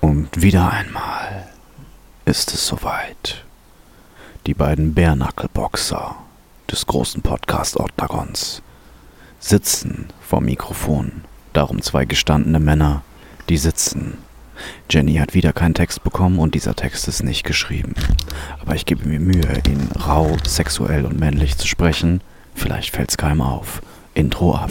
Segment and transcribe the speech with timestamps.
[0.00, 1.48] Und wieder einmal
[2.24, 3.44] ist es soweit.
[4.46, 6.16] Die beiden Bärnackelboxer
[6.70, 8.62] des großen Podcast Octagons
[9.40, 11.24] sitzen vor Mikrofon.
[11.52, 13.02] Darum zwei gestandene Männer,
[13.48, 14.18] die sitzen.
[14.90, 17.94] Jenny hat wieder keinen Text bekommen und dieser Text ist nicht geschrieben.
[18.60, 22.20] Aber ich gebe mir Mühe, ihn rau, sexuell und männlich zu sprechen.
[22.54, 23.82] Vielleicht fällt's keinem auf.
[24.14, 24.70] Intro ab.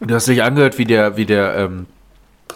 [0.00, 1.86] Du hast dich angehört wie der, wie der, ähm,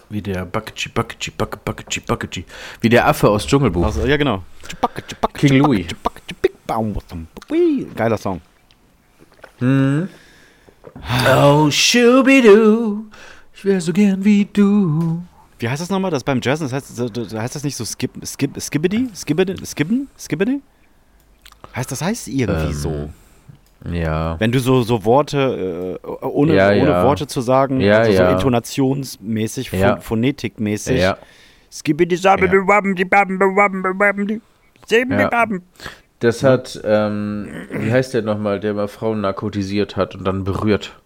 [0.09, 2.45] wie der Bucketchi, Bucket, Bucketchi, Bucketchi,
[2.81, 3.85] wie der Affe aus Dschungelbuch.
[3.85, 4.43] Also, ja, genau.
[5.35, 5.87] King Louis.
[7.95, 8.41] Geiler Song.
[11.37, 13.05] Oh, Shubidu,
[13.55, 15.23] ich wär so gern wie du.
[15.59, 16.11] Wie heißt das nochmal?
[16.11, 19.09] Das beim Jazz, das heißt, so- heißt das nicht so skip, skip, skibbity?
[19.15, 19.55] Skibbity?
[19.65, 20.09] Skibben?
[20.19, 20.61] Skibbity?
[21.75, 23.11] Heißt das heißt irgendwie Ähm, so.
[23.91, 24.39] Ja.
[24.41, 27.05] Wenn du so, so Worte, äh, ohne, Ja, ohne ja.
[27.05, 29.99] Worte zu sagen, Ja, also so intonationsmäßig, Ja.
[29.99, 31.01] phonetikmäßig.
[31.01, 31.19] Ja.
[31.71, 34.41] Skibbity, sabbidi, wabbidi, babbidi, wabbidi, wabbidi,
[34.87, 35.29] sibbidi, Ja.
[35.29, 35.63] babbidi.
[36.21, 40.99] Das hat, ähm, wie heißt der nochmal, der mal Frauen narkotisiert hat und dann berührt?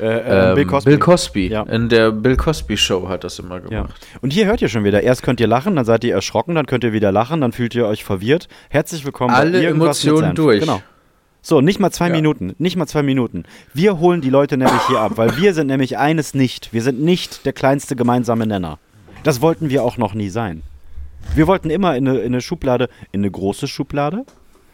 [0.00, 0.90] Äh, äh, Ähm, Bill Cosby.
[0.90, 1.48] Bill Cosby.
[1.48, 1.62] Ja.
[1.64, 3.68] In der Bill Cosby Show hat das immer Ja.
[3.82, 4.06] gemacht.
[4.20, 5.02] Und hier hört ihr schon wieder.
[5.02, 7.74] Erst könnt ihr lachen, dann seid ihr erschrocken, dann könnt ihr wieder lachen, dann fühlt
[7.74, 8.48] ihr euch verwirrt.
[8.70, 10.60] Herzlich willkommen Alle bei Emotionen durch.
[10.60, 10.82] Genau.
[11.44, 12.14] So, nicht mal zwei Ja.
[12.14, 12.54] Minuten.
[12.58, 13.44] Nicht mal zwei Minuten.
[13.74, 16.72] Wir holen die Leute nämlich hier ab, weil wir sind nämlich eines nicht.
[16.72, 18.78] Wir sind nicht der kleinste gemeinsame Nenner.
[19.24, 20.62] Das wollten wir auch noch nie sein.
[21.34, 24.24] Wir wollten immer in eine, in eine Schublade, in eine große Schublade,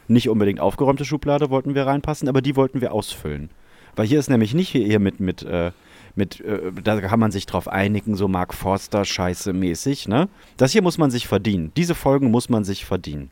[0.09, 3.51] nicht unbedingt aufgeräumte Schublade wollten wir reinpassen, aber die wollten wir ausfüllen.
[3.99, 5.73] Weil hier ist nämlich nicht hier, mit, mit, äh,
[6.15, 10.29] mit äh, da kann man sich drauf einigen, so Mark Forster Scheiße mäßig, ne?
[10.57, 11.73] Das hier muss man sich verdienen.
[11.77, 13.29] Diese Folgen muss man sich verdienen.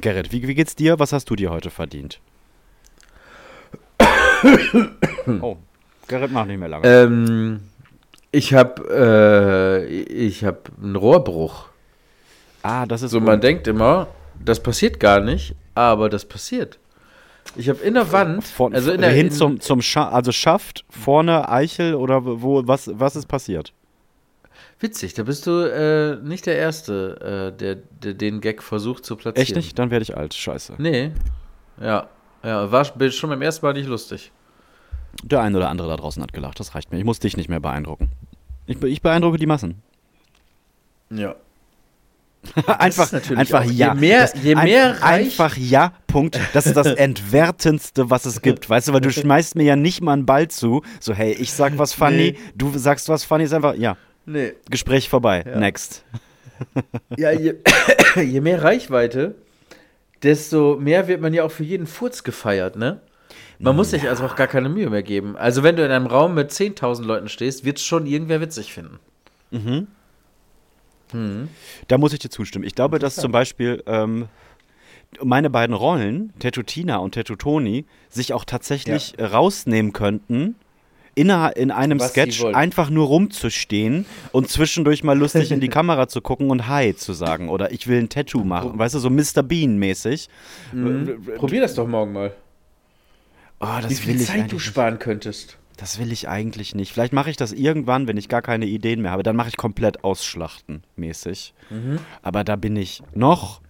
[0.00, 1.00] Gerrit, wie, wie geht's dir?
[1.00, 2.20] Was hast du dir heute verdient?
[5.40, 5.56] oh,
[6.06, 6.86] Gerrit macht nicht mehr lange.
[6.86, 7.62] Ähm,
[8.30, 11.66] ich habe äh, ich hab einen Rohrbruch.
[12.62, 13.26] ah, das ist So, gut.
[13.26, 14.06] man denkt immer,
[14.44, 16.78] das passiert gar nicht, aber das passiert.
[17.56, 20.32] Ich habe in der Wand, Von, also in der hin in, zum, zum Scha also
[20.32, 23.72] Schaft, vorne Eichel oder wo, was, was ist passiert?
[24.78, 29.16] Witzig, da bist du äh, nicht der Erste, äh, der, der den Gag versucht zu
[29.16, 29.42] platzieren.
[29.42, 29.78] Echt nicht?
[29.78, 30.34] Dann werde ich alt.
[30.34, 30.74] Scheiße.
[30.78, 31.12] Nee.
[31.80, 32.08] Ja.
[32.42, 34.30] Ja, war schon beim ersten Mal nicht lustig.
[35.22, 36.60] Der eine oder andere da draußen hat gelacht.
[36.60, 36.98] Das reicht mir.
[36.98, 38.10] Ich muss dich nicht mehr beeindrucken.
[38.66, 39.82] Ich, ich beeindrucke die Massen.
[41.10, 41.34] Ja.
[42.66, 43.94] Einfach, natürlich einfach auch- je ja.
[43.94, 46.38] mehr- Das- je mehr ein, Einfach ja, Punkt.
[46.52, 48.68] Das ist das Entwertendste, was es gibt.
[48.68, 50.82] Weißt du, weil du schmeißt mir ja nicht mal einen Ball zu.
[51.00, 52.38] So, hey, ich sag was funny, Nee.
[52.54, 53.96] du sagst was funny, ist einfach, ja,
[54.26, 54.52] Nee.
[54.70, 55.44] Gespräch vorbei.
[55.46, 55.58] Ja.
[55.58, 56.04] Next.
[57.18, 57.54] Ja, je,
[58.16, 59.34] je mehr Reichweite,
[60.22, 63.00] desto mehr wird man ja auch für jeden Furz gefeiert, ne?
[63.58, 65.36] Man muss sich also auch gar keine Mühe mehr geben.
[65.36, 68.72] Also wenn du in einem Raum mit 10.000 Leuten stehst, wird es schon irgendwer witzig
[68.72, 68.98] finden.
[71.88, 72.64] Da muss ich dir zustimmen.
[72.64, 74.28] Ich glaube, dass zum Beispiel ähm,
[75.22, 80.56] meine beiden Rollen, Tattoo Tina und Tattoo Toni, sich auch tatsächlich äh, rausnehmen könnten,
[81.14, 86.08] inner, in einem Was Sketch einfach nur rumzustehen und zwischendurch mal lustig in die Kamera
[86.08, 87.48] zu gucken und Hi zu sagen.
[87.48, 88.78] Oder ich will ein Tattoo machen.
[88.78, 89.42] Weißt du, so Mr.
[89.42, 90.28] Bean-mäßig.
[91.36, 92.32] Probier das doch morgen mal.
[93.58, 95.56] Oh, Wie viel Zeit du sparen könntest.
[95.76, 96.92] Das will ich eigentlich nicht.
[96.92, 99.22] Vielleicht mache ich das irgendwann, wenn ich gar keine Ideen mehr habe.
[99.22, 101.52] Dann mache ich komplett ausschlachten mäßig.
[101.70, 101.98] Mhm.
[102.22, 103.60] Aber da bin ich noch.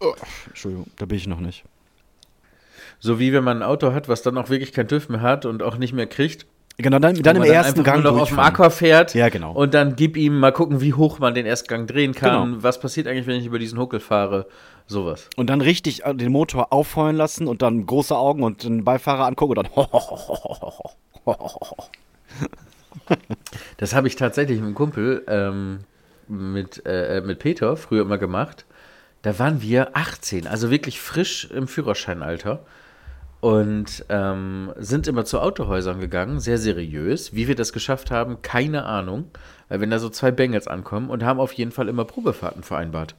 [0.00, 0.14] Oh,
[0.48, 1.64] Entschuldigung, da bin ich noch nicht.
[2.98, 5.44] So wie wenn man ein Auto hat, was dann auch wirklich kein TÜV mehr hat
[5.44, 6.46] und auch nicht mehr kriegt.
[6.78, 8.38] Genau, dann, dann im man ersten Gang noch auf dem.
[8.38, 9.14] Aqua fährt.
[9.14, 9.52] Ja, genau.
[9.52, 12.50] Und dann gib ihm mal gucken, wie hoch man den Erstgang drehen kann.
[12.50, 12.62] Genau.
[12.62, 14.46] Was passiert eigentlich, wenn ich über diesen Huckel fahre?
[14.86, 15.30] Sowas.
[15.36, 19.26] Und dann richtig äh, den Motor aufheulen lassen und dann große Augen und den Beifahrer
[19.26, 19.86] angucken und dann.
[23.76, 25.80] Das habe ich tatsächlich mit einem Kumpel, ähm,
[26.28, 28.64] mit, äh, mit Peter, früher immer gemacht.
[29.22, 32.64] Da waren wir 18, also wirklich frisch im Führerscheinalter.
[33.40, 37.34] und ähm, sind immer zu Autohäusern gegangen, sehr seriös.
[37.34, 39.30] Wie wir das geschafft haben, keine Ahnung.
[39.68, 43.14] Weil wenn da so zwei Bengels ankommen und haben auf jeden Fall immer Probefahrten vereinbart.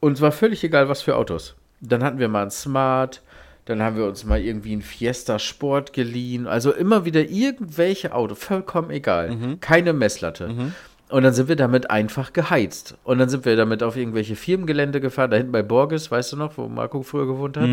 [0.00, 1.56] Und es war völlig egal, was für Autos.
[1.80, 3.22] Dann hatten wir mal ein Smart,
[3.68, 6.46] dann haben wir uns mal irgendwie ein Fiesta Sport geliehen.
[6.46, 9.36] Also immer wieder irgendwelche Autos, vollkommen egal.
[9.60, 10.48] Keine Messlatte.
[11.10, 12.96] Und dann sind wir damit einfach geheizt.
[13.04, 16.36] Und dann sind wir damit auf irgendwelche Firmengelände gefahren, da hinten bei Borges, weißt du
[16.36, 17.64] noch, wo Marco früher gewohnt hat.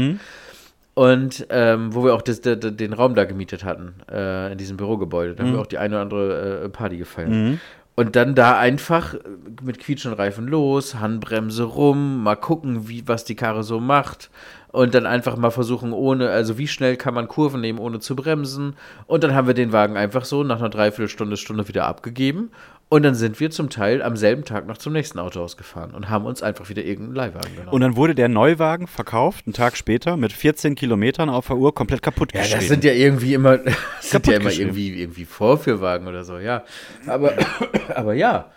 [0.94, 4.78] Und ähm, wo wir auch das, das, den Raum da gemietet hatten, äh, in diesem
[4.78, 5.36] Bürogebäude.
[5.36, 7.60] Da haben wir auch die eine oder andere äh, Party gefeiert.
[7.96, 9.20] Und dann da einfach äh,
[9.64, 14.30] mit quietschenden Reifen los, Handbremse rum, mal gucken, wie, was die Karre so macht.
[14.72, 18.14] Und dann einfach mal versuchen, ohne, also wie schnell kann man Kurven nehmen, ohne zu
[18.14, 18.76] bremsen.
[19.08, 22.52] Und dann haben wir den Wagen einfach so nach einer Dreiviertelstunde, Stunde wieder abgegeben.
[22.88, 26.10] Und dann sind wir zum Teil am selben Tag noch zum nächsten Autohaus gefahren und
[26.10, 27.70] haben uns einfach wieder irgendeinen Leihwagen genommen.
[27.74, 31.74] Und dann wurde der Neuwagen verkauft, einen Tag später, mit 14 Kilometern auf der Uhr,
[31.74, 32.60] komplett kaputt Ja, geschrieben.
[32.60, 33.58] das sind ja irgendwie immer,
[34.02, 36.64] sind ja immer irgendwie, irgendwie Vorführwagen oder so, ja.
[37.08, 37.34] Aber,
[37.96, 38.52] aber ja.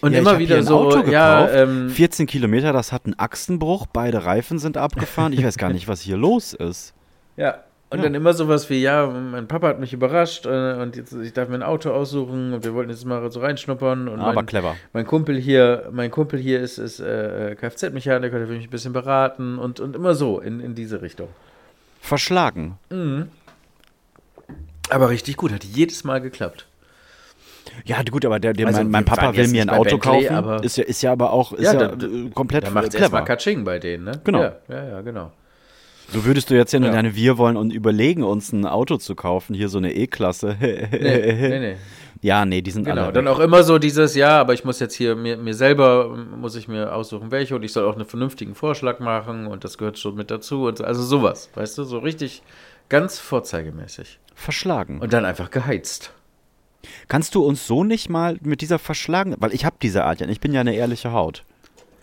[0.00, 3.18] Und Ja, immer wieder ein so, Auto ja, gekauft, ähm, 14 Kilometer, das hat einen
[3.18, 5.34] Achsenbruch, beide Reifen sind abgefahren.
[5.34, 6.94] Ich weiß gar nicht, was hier los ist.
[7.36, 7.62] ja.
[7.92, 8.04] Und Ja.
[8.04, 11.48] dann immer sowas wie, ja, mein Papa hat mich überrascht äh, und jetzt, ich darf
[11.48, 14.06] mir ein Auto aussuchen und wir wollten jetzt mal so reinschnuppern.
[14.06, 14.76] Und Aber mein, clever.
[14.92, 18.92] Mein Kumpel hier, mein Kumpel hier ist, ist äh, Kfz-Mechaniker, der will mich ein bisschen
[18.92, 21.28] beraten und, und immer so in, in diese Richtung.
[22.00, 22.78] Verschlagen.
[24.90, 26.66] Aber richtig gut, hat jedes Mal geklappt.
[27.84, 30.34] Ja, gut, aber der, der, Also, mein, mein Papa will mir ein Auto Bentley, kaufen.
[30.34, 32.88] aber- ist, ja, ist ja aber auch ist Ja, ja, da- äh, komplett Da macht
[32.88, 33.26] es erstmal clever.
[33.26, 34.12] Katsching bei denen, ne?
[34.24, 34.40] Genau.
[34.42, 35.30] Ja, ja, ja, genau.
[36.12, 36.90] So würdest du jetzt ja, Ja.
[36.90, 39.54] deine Wir wollen und überlegen, uns ein Auto zu kaufen.
[39.54, 40.56] Hier so eine E-Klasse.
[40.60, 40.88] Nee,
[41.48, 41.76] nee, nee.
[42.22, 43.12] Ja, nee, die sind Genau, alle.
[43.14, 46.54] dann auch immer so dieses, ja, aber ich muss jetzt hier mir, mir selber, muss
[46.54, 49.98] ich mir aussuchen, welche und ich soll auch einen vernünftigen Vorschlag machen und das gehört
[49.98, 52.42] schon mit dazu und so, also sowas, weißt du, so richtig
[52.90, 54.18] ganz vorzeigemäßig.
[54.34, 54.98] verschlagen.
[55.00, 56.12] Und dann einfach geheizt.
[57.08, 60.28] Kannst du uns so nicht mal mit dieser verschlagen, weil ich habe diese Art ja,
[60.28, 61.44] ich bin ja eine ehrliche Haut.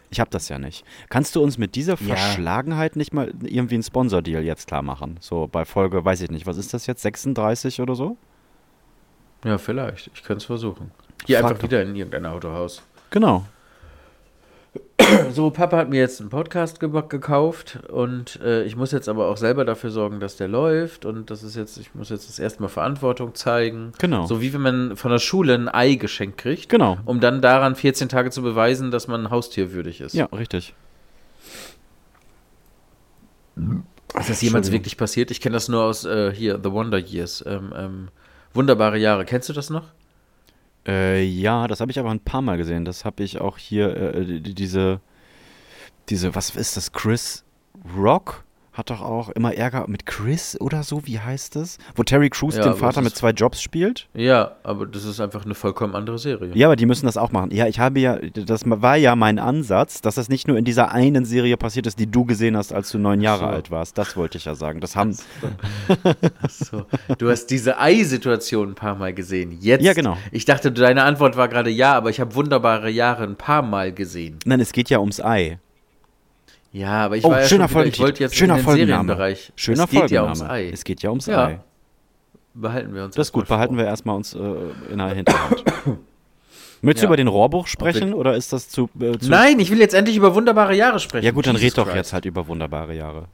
[0.10, 0.86] Ich habe das ja nicht.
[1.10, 2.16] Kannst du uns mit dieser Ja.
[2.16, 5.18] Verschlagenheit nicht mal irgendwie einen Sponsor-Deal jetzt klar machen?
[5.20, 8.18] So bei Folge, weiß ich nicht, was ist das jetzt, 36 oder so?
[9.44, 10.10] Ja, vielleicht.
[10.14, 10.92] Ich könnte es versuchen.
[11.26, 12.82] Hier Frag einfach wieder in irgendein Autohaus.
[13.10, 13.46] Genau.
[15.32, 19.28] So, Papa hat mir jetzt einen Podcast ge gekauft und äh, ich muss jetzt aber
[19.28, 22.40] auch selber dafür sorgen, dass der läuft und das ist jetzt, ich muss jetzt das
[22.40, 23.94] erste Mal Verantwortung zeigen.
[24.00, 24.26] Genau.
[24.26, 26.70] So wie wenn man von der Schule ein Ei geschenkt kriegt.
[26.70, 26.98] Genau.
[27.06, 30.14] Um dann daran 14 Tage zu beweisen, dass man ein Haustier würdig ist.
[30.14, 30.74] Ja, richtig.
[34.20, 35.32] Ist das jemals wirklich passiert?
[35.32, 37.44] Ich kenne das nur aus äh, hier, The Wonder Years.
[37.48, 38.08] Ähm, ähm,
[38.54, 39.26] wunderbare Jahre.
[39.26, 39.86] Kennst du das noch?
[40.88, 42.86] Äh, ja, das habe ich aber ein paar Mal gesehen.
[42.86, 45.02] Das habe ich auch hier, äh, die- diese,
[46.10, 47.44] diese, was ist das, Chris
[47.98, 48.46] Rock
[48.78, 51.78] hat doch auch immer Ärger mit Chris oder so, wie heißt das?
[51.96, 54.08] Wo Terry Crews Ja, den Vater mit zwei Jobs spielt?
[54.14, 56.52] Ja, aber das ist einfach eine vollkommen andere Serie.
[56.54, 57.52] Ja, aber die müssen das auch machen.
[57.52, 60.92] Ja, ich habe ja, das war ja mein Ansatz, dass das nicht nur in dieser
[60.92, 63.46] einen Serie passiert ist, die du gesehen hast, als du neun Jahre so.
[63.48, 63.98] alt warst.
[63.98, 64.80] Das wollte ich ja sagen.
[64.80, 65.18] Das haben,
[66.50, 66.86] So.
[67.18, 69.58] Du hast diese Ei-Situation ein paar Mal gesehen.
[69.60, 69.84] Jetzt.
[69.84, 70.18] Ja, genau.
[70.32, 73.92] Ich dachte, deine Antwort war gerade ja, aber ich habe wunderbare Jahre ein paar Mal
[73.94, 74.38] gesehen.
[74.46, 75.60] nein, es geht ja ums Ei.
[76.74, 78.76] Ja, aber ich Oh, war ja schöner wieder, ich wollte jetzt Schöner in den.
[78.76, 79.52] Serienbereich.
[79.56, 80.28] Schöner es geht ja Folgenname.
[80.28, 80.70] ums Ei.
[80.72, 81.46] Es geht ja ums Ja.
[81.46, 81.60] Ei.
[82.54, 83.84] Behalten wir uns Das ist gut, behalten vor.
[83.84, 84.40] wir erstmal uns äh,
[84.92, 85.64] in der Hinterhand.
[86.82, 87.10] Möchtest du Ja.
[87.10, 90.16] über den Rohrbruch sprechen oder ist das zu, äh, zu Nein, ich will jetzt endlich
[90.18, 91.26] über wunderbare Jahre sprechen.
[91.26, 91.96] Ja gut, dann Jesus red doch Christ.
[91.96, 93.26] jetzt halt über wunderbare Jahre.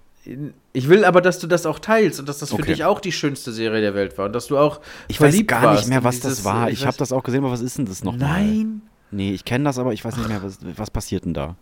[0.71, 2.71] Ich will aber, dass du das auch teilst und dass das für Okay.
[2.71, 4.79] dich auch die schönste Serie der Welt war und dass du auch
[5.09, 6.69] Ich weiß verliebt gar warst nicht mehr, was dieses, das war.
[6.69, 8.29] äh, Ich weiß- habe das auch gesehen, aber was ist denn das nochmal?
[8.43, 8.81] Nein.
[9.11, 11.55] Nee, ich kenne das, aber ich weiß nicht mehr, was, was passiert denn da?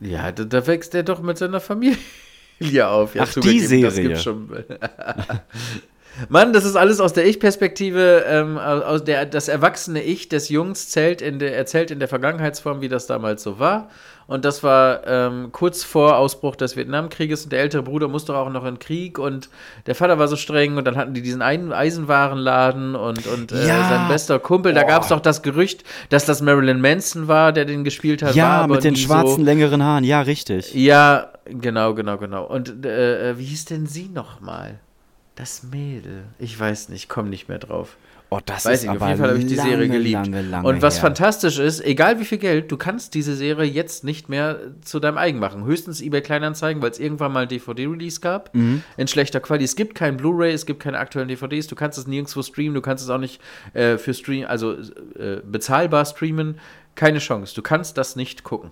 [0.00, 1.96] Ja, da, da wächst er doch mit seiner Familie
[2.86, 3.14] auf.
[3.14, 4.08] Ja, Ach, die Das Serie.
[4.08, 4.48] gibt's schon.
[6.30, 8.24] Mann, das ist alles aus der Ich-Perspektive.
[8.26, 12.80] Ähm, aus der, das erwachsene Ich des Jungs zählt in der, erzählt in der Vergangenheitsform,
[12.80, 13.90] wie das damals so war.
[14.28, 17.44] Und das war ähm, kurz vor Ausbruch des Vietnamkrieges.
[17.44, 19.18] Und der ältere Bruder musste auch noch in den Krieg.
[19.20, 19.48] Und
[19.86, 20.76] der Vater war so streng.
[20.76, 22.96] Und dann hatten die diesen einen Eisenwarenladen.
[22.96, 23.88] Und, und äh, Ja.
[23.88, 24.74] sein bester Kumpel.
[24.74, 28.34] Da gab es doch das Gerücht, dass das Marilyn Manson war, der den gespielt hat.
[28.34, 29.42] ja, mit den schwarzen, So.
[29.44, 30.02] längeren Haaren.
[30.04, 30.74] Ja, richtig.
[30.74, 32.44] Ja, genau, genau, genau.
[32.46, 34.80] Und äh, äh, wie hieß denn sie nochmal?
[35.36, 36.24] Das Mädel.
[36.38, 37.96] Ich weiß nicht, komm nicht mehr drauf.
[38.28, 40.26] Oh, das Weiß ist ich, auf aber jeden Fall habe ich die lange, Serie geliebt.
[40.26, 41.02] Lange, lange und was her.
[41.02, 45.16] fantastisch ist, egal wie viel Geld, du kannst diese Serie jetzt nicht mehr zu deinem
[45.16, 45.64] eigen machen.
[45.64, 48.52] Höchstens eBay Kleinanzeigen, weil es irgendwann mal ein DVD-Release gab.
[48.54, 48.82] Mhm.
[48.96, 49.68] In schlechter Qualität.
[49.68, 52.80] Es gibt kein Blu-ray, es gibt keine aktuellen DVDs, du kannst es nirgendwo streamen, du
[52.80, 53.40] kannst es auch nicht
[53.74, 56.58] äh, für Stream, also äh, bezahlbar streamen.
[56.96, 57.54] Keine Chance.
[57.54, 58.70] Du kannst das nicht gucken.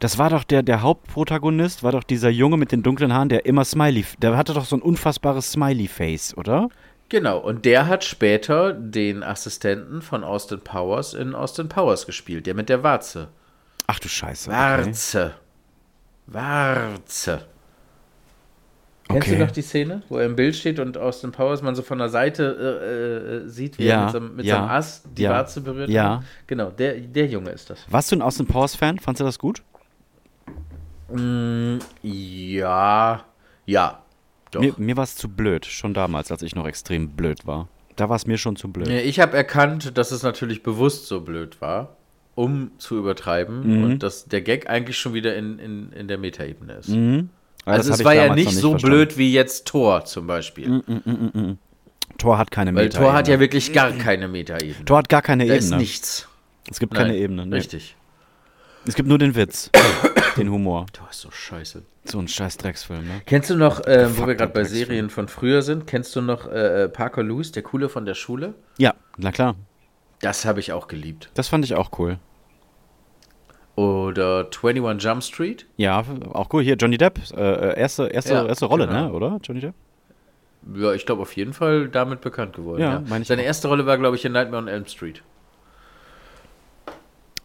[0.00, 3.46] Das war doch der, der Hauptprotagonist, war doch dieser Junge mit den dunklen Haaren, der
[3.46, 6.68] immer Smiley, der hatte doch so ein unfassbares Smiley-Face, oder?
[7.08, 12.54] Genau, und der hat später den Assistenten von Austin Powers in Austin Powers gespielt, der
[12.54, 13.28] mit der Warze.
[13.86, 14.50] Ach du Scheiße.
[14.50, 14.58] Okay.
[14.58, 15.34] Warze.
[16.26, 17.46] Warze.
[19.08, 19.38] Kennst Okay.
[19.38, 21.98] du noch die Szene, wo er im Bild steht und Austin Powers man so von
[21.98, 24.70] der Seite äh, äh, sieht, wie Ja, er mit, so, einem- mit ja, so einem
[24.72, 25.88] Ast die ja, Warze berührt?
[25.88, 26.24] ja.
[26.48, 27.78] Genau, der, der Junge ist das.
[27.88, 28.98] Warst du ein Austin Powers-Fan?
[28.98, 29.62] Fandst du das gut?
[31.08, 33.24] Mm, ja,
[33.64, 34.02] ja,
[34.50, 34.60] doch.
[34.60, 37.68] Mir, mir war es zu blöd, schon damals, als ich noch extrem blöd war.
[37.96, 38.88] Da war es mir schon zu blöd.
[38.88, 41.96] Ja, Ich habe erkannt, dass es natürlich bewusst so blöd war,
[42.34, 43.84] um zu übertreiben Mhm.
[43.84, 46.88] und dass der Gag eigentlich schon wieder in, in, in der Metaebene ist.
[46.90, 47.30] Mhm.
[47.64, 48.94] Also es war ja noch nicht so verstanden.
[48.96, 50.82] blöd wie jetzt Thor zum Beispiel.
[52.18, 52.98] Thor hat keine Weil Meta.
[53.00, 54.84] Thor hat ja wirklich gar keine Metaebene.
[54.84, 55.80] Thor hat gar keine Da ist Ebene.
[55.80, 56.28] nichts.
[56.70, 57.46] Es gibt Nein, keine Ebene.
[57.46, 57.56] Nee.
[57.56, 57.96] Richtig.
[58.86, 59.70] Es gibt nur den Witz,
[60.36, 60.86] den Humor.
[60.92, 61.82] Thor ist so scheiße.
[62.04, 63.20] So ein scheiß Drecksfilm, ne?
[63.26, 64.62] Kennst du noch, äh, wo wir gerade bei.
[64.64, 68.14] Serien von früher sind, kennst du noch äh, äh, Parker Lewis, der Coole von der
[68.14, 68.54] Schule?
[68.78, 69.56] Ja, na klar.
[70.20, 71.30] Das habe ich auch geliebt.
[71.34, 72.18] Das fand ich auch cool.
[73.74, 75.66] Oder 21 Jump Street?
[75.76, 76.02] Ja,
[76.32, 76.62] auch cool.
[76.62, 77.40] Hier, Johnny Depp, äh,
[77.72, 79.08] äh, erste, erste, Ja, erste Rolle, genau.
[79.08, 79.12] ne?
[79.12, 79.38] Oder?
[79.42, 79.74] Johnny Depp?
[80.74, 82.80] Ja, ich glaube auf jeden Fall damit bekannt geworden.
[82.80, 83.46] Ja, Ja, meine ich Seine auch.
[83.46, 85.22] erste Rolle war, glaube ich, in Nightmare on Elm Street.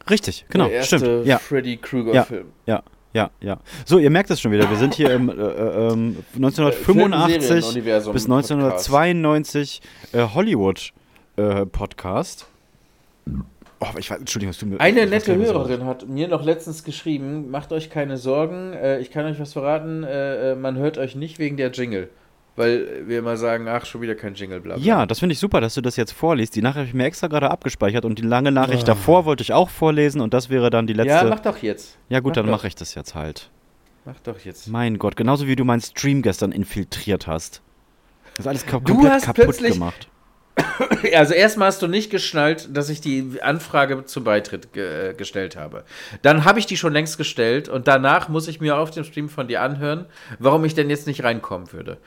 [0.09, 0.65] Richtig, genau.
[0.65, 1.25] der erste Stimmt.
[1.25, 2.47] Ja, Freddy ja, Krueger-Film.
[2.65, 3.59] ja, ja, ja.
[3.85, 4.69] So, ihr merkt es schon wieder.
[4.69, 9.81] Wir sind hier im äh, äh, ähm, 1985 Filmserien-Universum bis 1992
[10.13, 10.93] äh, Hollywood
[11.35, 12.47] äh, Podcast.
[13.27, 16.83] Oh, aber ich weiß, Entschuldigung, es tut mir Eine nette Hörerin hat mir noch letztens
[16.83, 21.15] geschrieben, macht euch keine Sorgen, äh, ich kann euch was verraten, äh, man hört euch
[21.15, 22.09] nicht wegen der Jingle.
[22.57, 24.83] Weil wir immer sagen, ach, schon wieder kein Jingle, bla bla.
[24.83, 26.55] Ja, das finde ich super, dass du das jetzt vorliest.
[26.55, 28.51] Die Nachricht habe ich mir extra gerade abgespeichert und die lange.
[28.51, 31.13] Nachricht davor wollte ich auch vorlesen und das wäre dann die letzte.
[31.13, 31.97] ja mach doch jetzt.
[32.09, 33.49] Ja, gut, mach dann mache ich das jetzt halt.
[34.03, 34.67] Mach doch jetzt.
[34.67, 37.61] Mein Gott, genauso wie du meinen Stream gestern infiltriert hast.
[38.35, 40.07] Das ist alles kap Du komplett hast kaputt plötzlich- gemacht.
[41.13, 45.55] Also erstmal hast du nicht geschnallt, dass ich die Anfrage zum Beitritt ge äh, gestellt
[45.55, 45.83] habe.
[46.21, 49.29] Dann habe ich die schon längst gestellt und danach muss ich mir auf dem Stream
[49.29, 50.05] von dir anhören,
[50.39, 51.97] warum ich denn jetzt nicht reinkommen würde.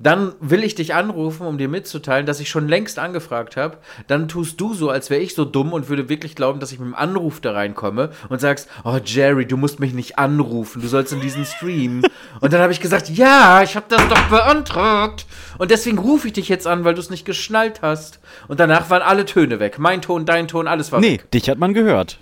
[0.00, 3.78] Dann will ich dich anrufen, um dir mitzuteilen, dass ich schon längst angefragt habe.
[4.08, 6.80] Dann tust du so, als wäre ich so dumm und würde wirklich glauben, dass ich
[6.80, 10.88] mit dem Anruf da reinkomme und sagst, oh Jerry, du musst mich nicht anrufen, du
[10.88, 12.02] sollst in diesen Stream.
[12.40, 15.26] und dann habe ich gesagt, ja, ich habe das doch beantragt.
[15.58, 18.18] Und deswegen rufe ich dich jetzt an, weil du es nicht geschnallt hast.
[18.48, 19.78] Und danach waren alle Töne weg.
[19.78, 21.30] Mein Ton, dein Ton, alles war Nee, weg.
[21.30, 22.18] dich hat man gehört.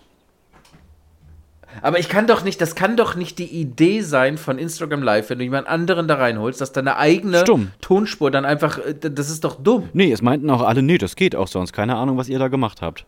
[1.81, 5.31] Aber ich kann doch nicht, das kann doch nicht die Idee sein von Instagram Live,
[5.31, 7.71] wenn du jemand anderen da reinholst, dass deine eigene Stumm.
[7.81, 9.89] Tonspur dann einfach, äh, das ist doch dumm.
[9.93, 11.73] Nee, es meinten auch alle, nee, das geht auch sonst.
[11.73, 13.07] Keine Ahnung, was ihr da gemacht habt.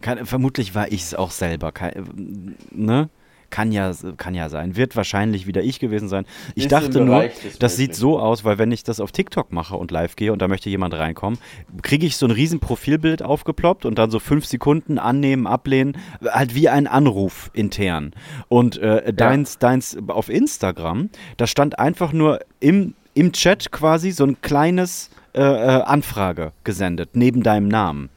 [0.00, 1.72] Keine, vermutlich war ich es auch selber.
[1.72, 3.08] Kein, ne?
[3.50, 4.76] Kann ja, kann ja sein.
[4.76, 6.24] Wird wahrscheinlich wieder ich gewesen sein.
[6.54, 7.28] Ich Ist dachte nur,
[7.58, 10.40] das sieht so aus, weil wenn ich das auf TikTok mache und live gehe und
[10.40, 11.38] da möchte jemand reinkommen,
[11.82, 16.54] kriege ich so ein riesen Profilbild aufgeploppt und dann so fünf Sekunden annehmen, ablehnen, halt
[16.54, 18.12] wie ein Anruf intern.
[18.48, 24.24] Und äh, deins, deins auf Instagram, da stand einfach nur im, im Chat quasi so
[24.24, 28.10] ein kleines äh, äh, Anfrage gesendet, neben deinem Namen.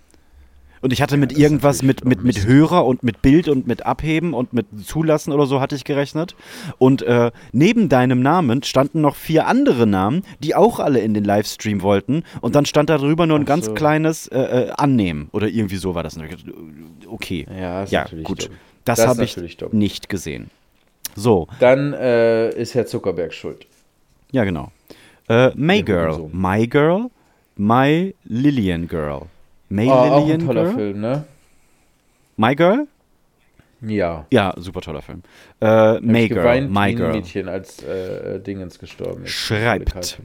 [0.84, 2.46] Und ich hatte mit das ist irgendwas mit, mit, mit.
[2.46, 6.36] Hörer und mit Bild und mit Abheben und mit Zulassen oder so hatte ich gerechnet.
[6.78, 11.24] Und äh, neben deinem Namen standen noch vier andere Namen, die auch alle in den
[11.24, 12.24] Livestream wollten.
[12.42, 13.74] Und dann stand da drüber nur ein Ach ganz so.
[13.74, 16.18] kleines äh, äh, Annehmen oder irgendwie so war das.
[17.08, 18.44] Okay, Ja, ist ja gut.
[18.50, 18.56] dumm.
[18.84, 19.70] Das, Das habe ich dumm.
[19.72, 20.50] nicht gesehen.
[21.16, 23.66] So, Dann äh, ist Herr Zuckerberg schuld.
[24.34, 24.72] ja genau.
[25.30, 26.30] Äh, May Ja, Girl.
[26.34, 27.10] My Girl,
[27.56, 29.28] My Lillian Girl.
[29.70, 30.74] May Oh, auch Lillian ein toller Girl?
[30.76, 31.24] Film, ne?
[32.38, 32.88] My Girl?
[33.82, 34.26] Ja.
[34.32, 35.24] Ja, super toller Film.
[35.62, 37.12] Äh, May Girl, geweint My Girl.
[37.14, 39.32] Mädchen, als äh, Dingens gestorben ist.
[39.32, 40.20] Schreibt.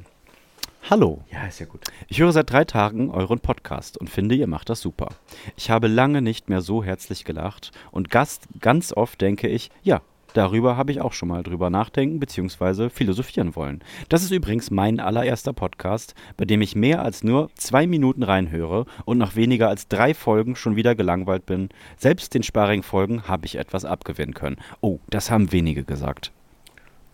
[0.90, 1.80] Hallo, Ja, ist ja gut.
[2.08, 5.08] ich höre seit drei Tagen euren Podcast und finde, ihr macht das super.
[5.56, 10.00] Ich habe lange nicht mehr so herzlich gelacht und Gast, ganz oft denke ich, ja,
[10.34, 12.90] darüber habe ich auch schon mal drüber nachdenken bzw.
[12.90, 13.80] philosophieren wollen.
[14.08, 18.86] Das ist übrigens mein allererster Podcast, bei dem ich mehr als nur zwei Minuten reinhöre
[19.04, 21.68] und nach weniger als drei Folgen schon wieder gelangweilt bin.
[21.96, 24.56] Selbst den Sparring-Folgen habe ich etwas abgewinnen können.
[24.80, 26.32] Oh, das haben wenige gesagt.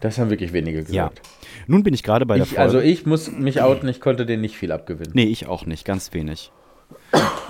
[0.01, 0.85] Das haben wirklich wenige Ja.
[0.85, 1.23] gesagt.
[1.67, 2.63] Nun bin ich gerade bei der Ich, Folge.
[2.63, 5.13] also ich muss mich outen, ich konnte den nicht viel abgewinnen.
[5.15, 6.53] Nee, ich auch nicht, ganz wenig.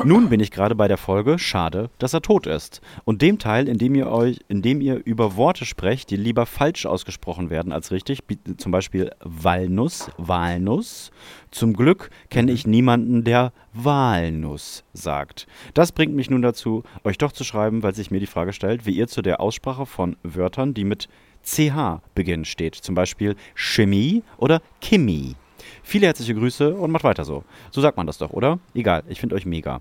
[0.03, 2.81] Nun bin ich gerade bei der Folge Schade, dass er tot ist.
[3.05, 6.47] Und dem Teil, in dem ihr euch, in dem ihr über Worte sprecht, die lieber
[6.47, 8.21] falsch ausgesprochen werden als richtig,
[8.57, 11.11] zum Beispiel Walnuss, Walnuss.
[11.51, 15.47] Zum Glück kenne ich niemanden, der Walnuss sagt.
[15.75, 18.87] Das bringt mich nun dazu, euch doch zu schreiben, weil sich mir die Frage stellt,
[18.87, 21.09] wie ihr zu der Aussprache von Wörtern, die mit
[21.45, 22.75] CH beginnen, steht.
[22.75, 25.37] Zum Beispiel Chemie oder Chemie.
[25.87, 27.45] Viele herzliche Grüße und macht weiter so.
[27.71, 28.59] So sagt man das doch, oder?
[28.75, 29.81] Egal, ich finde euch mega.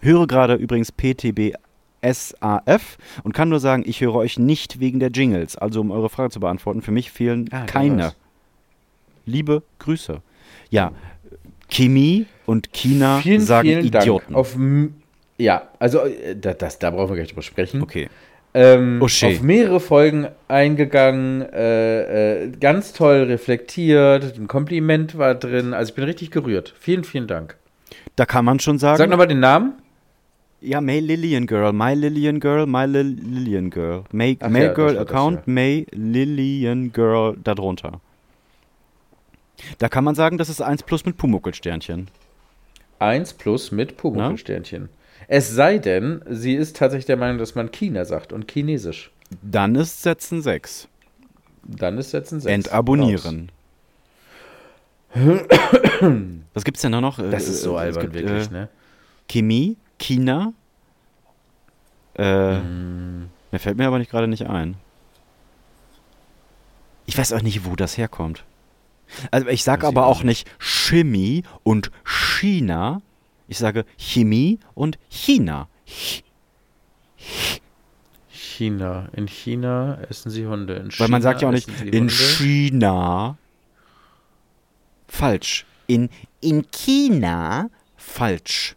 [0.00, 1.54] Höre gerade übrigens PTB
[2.02, 5.56] SAF und kann nur sagen, ich höre euch nicht wegen der Jingles.
[5.56, 8.12] Also um eure Frage zu beantworten, für mich fehlen Ah, keine.
[9.26, 10.20] Liebe Grüße.
[10.70, 10.92] Ja,
[11.68, 14.32] Chemie und China Vielen, sagen vielen Idioten.
[14.34, 14.36] Dank.
[14.36, 14.56] Auf,
[15.38, 17.82] ja, also äh, da, das, da brauchen wir gar nicht drüber sprechen.
[17.82, 18.08] okay.
[18.54, 19.28] Ähm, Osché.
[19.36, 25.72] auf mehrere Folgen eingegangen, äh, äh, ganz toll reflektiert, ein Kompliment war drin.
[25.72, 26.74] Also ich bin richtig gerührt.
[26.78, 27.56] Vielen, vielen Dank.
[28.16, 28.98] Da kann man schon sagen.
[28.98, 29.74] Sag nochmal den Namen.
[30.60, 34.04] Ja, May Lillian Girl, My Lillian Girl, My Lil Lillian Girl.
[34.12, 35.52] May, Ach May ja, Girl war das, Account, ja.
[35.52, 38.00] May Lillian Girl darunter.
[39.78, 42.08] Da kann man sagen, das ist 1 plus mit Pumuckelsternchen.
[42.98, 44.88] 1 plus mit Pumuckl-Sternchen.
[45.28, 49.10] Es sei denn, sie ist tatsächlich der Meinung, dass man China sagt und Chinesisch.
[49.42, 50.88] Dann ist Setzen 6.
[51.64, 52.52] Dann ist jetzt ein 6.
[52.52, 53.50] Entabonnieren.
[56.54, 57.18] Was gibt's denn da noch?
[57.30, 58.68] Das ist so Äh, es albern, gibt, wirklich, äh, ne?
[59.28, 60.52] Chemie, China.
[62.14, 63.30] Äh, Mm.
[63.50, 64.76] Mir fällt mir aber nicht gerade nicht ein.
[67.04, 68.44] Ich weiß auch nicht, wo das herkommt.
[69.30, 73.02] Also ich sage aber auch auch nicht Chemie und China.
[73.52, 75.68] Ich sage Chemie und China.
[75.86, 76.22] Ch-
[78.30, 79.10] China.
[79.12, 80.76] In China essen sie Hunde.
[80.76, 82.14] In Weil man sagt ja auch nicht in Hunde.
[82.14, 83.36] China.
[85.06, 85.66] Falsch.
[85.86, 86.08] In,
[86.40, 87.68] in China.
[87.98, 88.74] Falsch.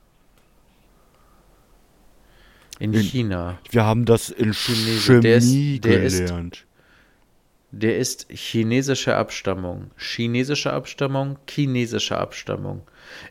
[2.80, 3.58] In in- China.
[3.72, 5.22] Wir haben das in Chinese.
[5.22, 6.66] Der ist- Chemie der ist- gelernt.
[7.72, 9.92] Der ist chinesischer Abstammung.
[9.98, 12.82] Chinesische Abstammung, chinesische Abstammung.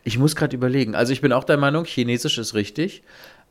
[0.03, 0.95] Ich muss gerade überlegen.
[0.95, 3.03] Also ich bin auch der Meinung, Chinesisch ist richtig.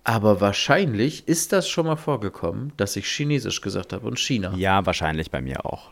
[0.06, 4.52] Aber wahrscheinlich ist das schon mal vorgekommen, dass ich Chinesisch gesagt habe und China.
[4.56, 5.90] Ja, wahrscheinlich bei mir auch.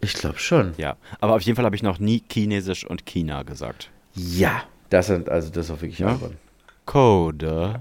[0.00, 0.74] Ich glaube schon.
[0.76, 3.90] Ja, aber auf jeden Fall habe ich noch nie Chinesisch und China gesagt.
[4.14, 4.62] Ja.
[4.90, 6.08] Das sind, also das auch wirklich Ja?
[6.08, 6.36] albern.
[6.86, 7.80] Code.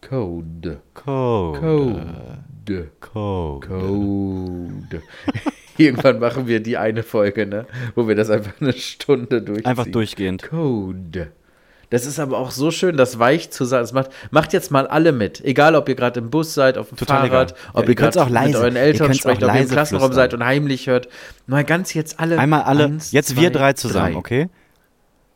[0.00, 0.80] Code.
[0.94, 1.60] Code.
[1.60, 2.90] Code.
[3.00, 3.66] Code.
[3.68, 5.02] Code.
[5.76, 7.66] Irgendwann machen wir die eine Folge, ne?
[7.94, 9.66] Wo wir das einfach eine Stunde durchziehen.
[9.66, 10.42] Einfach durchgehend.
[10.42, 11.32] Code.
[11.90, 13.82] Das ist aber auch so schön, das weich zu sagen.
[13.82, 15.44] Das macht, macht jetzt mal alle mit.
[15.44, 17.62] Egal, ob ihr gerade im Bus seid, auf dem Total Fahrrad, egal.
[17.74, 18.48] ob Ja, ihr gerade auch leise.
[18.48, 20.30] mit euren Eltern sprecht, ob ihr im Klassenraum flüstern.
[20.30, 21.08] seid und heimlich hört.
[21.46, 22.38] Mal ganz jetzt alle.
[22.38, 24.18] Einmal alle, Eins, jetzt wir zwei, drei zusammen, drei.
[24.18, 24.48] okay?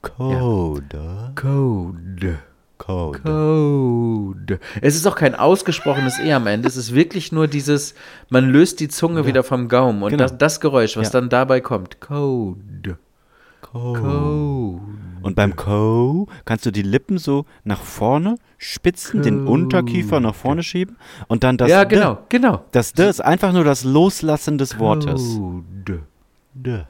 [0.03, 1.33] Code.
[1.37, 2.39] Code.
[2.79, 3.19] Code.
[3.21, 4.61] Code.
[4.81, 6.69] Es ist auch kein ausgesprochenes E am Ende.
[6.69, 7.95] Es ist wirklich nur dieses,
[8.31, 10.23] man löst die Zunge wieder vom Gaumen und Genau.
[10.23, 11.21] das, das Geräusch, was Ja.
[11.21, 12.01] dann dabei kommt.
[12.01, 12.99] Code.
[13.61, 14.01] Code.
[14.01, 14.81] Code.
[15.23, 19.51] Und beim Co kannst du die Lippen so nach vorne spitzen, den Code.
[19.51, 21.97] Unterkiefer nach vorne schieben und dann das ja, D.
[21.97, 22.65] genau, genau.
[22.71, 25.21] Das D ist einfach nur das Loslassen des Wortes.
[25.37, 26.01] Code.
[26.55, 26.85] D.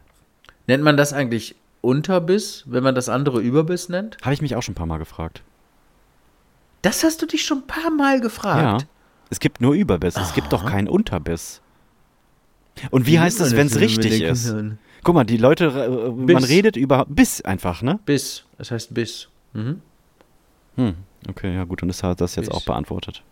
[0.66, 4.18] Nennt man das eigentlich Unterbiss, wenn man das andere Überbiss nennt?
[4.22, 5.42] Habe ich mich auch schon ein paar Mal gefragt.
[6.82, 8.20] Das hast du dich schon ein paar Mal Ja.
[8.20, 8.86] gefragt.
[9.30, 11.60] Es gibt nur Überbiss, es gibt doch keinen Unterbiss.
[12.90, 14.46] Und wie, heißt es, man wenn es das richtig ist?
[14.46, 14.78] Kindern?
[15.02, 16.48] Guck mal, die Leute, äh, man Biss.
[16.48, 17.98] redet über Biss einfach, ne?
[18.06, 18.44] Biss.
[18.56, 19.28] Das heißt Biss.
[19.52, 19.80] Mhm.
[20.76, 20.94] Hm.
[21.28, 22.56] Okay, ja gut, dann ist halt das jetzt Biss.
[22.56, 23.22] auch beantwortet.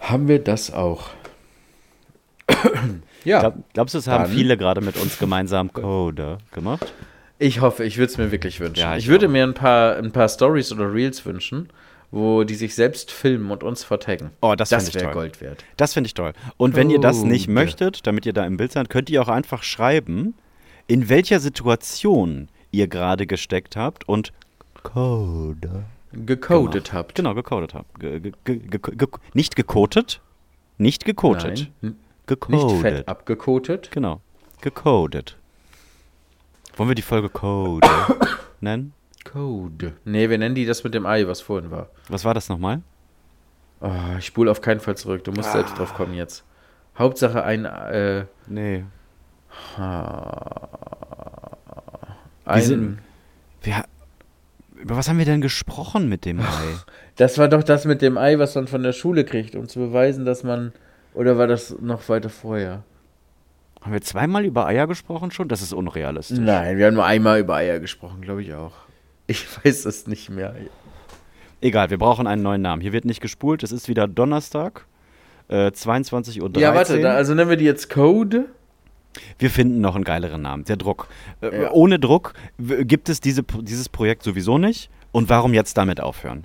[0.00, 1.10] Haben wir das auch?
[3.24, 3.40] ja.
[3.40, 6.92] Glaub, glaubst du, es haben viele gerade mit uns gemeinsam Code gemacht?
[7.38, 8.80] Ich hoffe, ich würde es mir wirklich wünschen.
[8.80, 9.30] Ja, ich, ich würde auch.
[9.30, 11.68] mir ein paar, ein paar Stories oder Reels wünschen,
[12.10, 14.30] wo die sich selbst filmen und uns vertaggen.
[14.40, 15.12] Oh, das das wäre.
[15.12, 15.64] Gold wert.
[15.76, 16.32] Das finde ich toll.
[16.56, 17.54] Und wenn ihr das nicht Code.
[17.54, 20.34] möchtet, damit ihr da im Bild seid, könnt ihr auch einfach schreiben,
[20.86, 24.32] in welcher Situation ihr gerade gesteckt habt und
[24.82, 25.84] Code.
[26.12, 27.14] Gecodet habt.
[27.14, 28.00] Genau, gecodet habt.
[28.00, 30.22] Ge ge ge ge ge nicht gecodet,
[30.78, 31.70] nicht gecodet.
[31.82, 32.64] Nein, Gecodet.
[32.64, 33.90] nicht fett abgekotet.
[33.90, 34.20] Genau.
[34.62, 35.36] Gecodet.
[36.76, 37.88] Wollen wir die Folge Code
[38.60, 38.94] nennen?
[39.32, 39.92] Code.
[40.04, 41.88] Nee, wir nennen die das mit dem Ei, was vorhin war.
[42.08, 42.82] Was war das nochmal?
[43.80, 45.22] Oh, ich spule auf keinen Fall zurück.
[45.24, 46.44] Du musst selbst drauf kommen jetzt.
[46.98, 48.84] Hauptsache ein, äh, Nee.
[52.44, 52.98] ein sind-
[53.62, 53.84] Wir,
[54.76, 56.44] über was haben wir denn gesprochen mit dem Ei?
[57.16, 59.78] Das war doch das mit dem Ei, was man von der Schule kriegt, um zu
[59.78, 60.72] beweisen, dass man.
[61.14, 62.84] Oder war das noch weiter vorher?
[63.80, 65.46] haben wir zweimal über Eier gesprochen schon?
[65.48, 66.38] Das ist unrealistisch.
[66.38, 68.72] Nein, wir haben nur einmal über Eier gesprochen, glaube ich auch.
[69.28, 70.54] Ich weiß es nicht mehr.
[71.60, 72.82] Egal, wir brauchen einen neuen Namen.
[72.82, 74.86] Hier wird nicht gespult, es ist wieder Donnerstag,
[75.48, 76.50] äh, 22.13 Uhr.
[76.60, 78.46] Ja, warte, da, also nennen wir die jetzt Code.
[79.38, 80.64] Wir finden noch einen geileren Namen.
[80.64, 81.08] Der Druck.
[81.40, 81.70] Äh, Ja.
[81.72, 84.90] Ohne Druck gibt es diese, dieses Projekt sowieso nicht.
[85.12, 86.44] Und warum jetzt damit aufhören?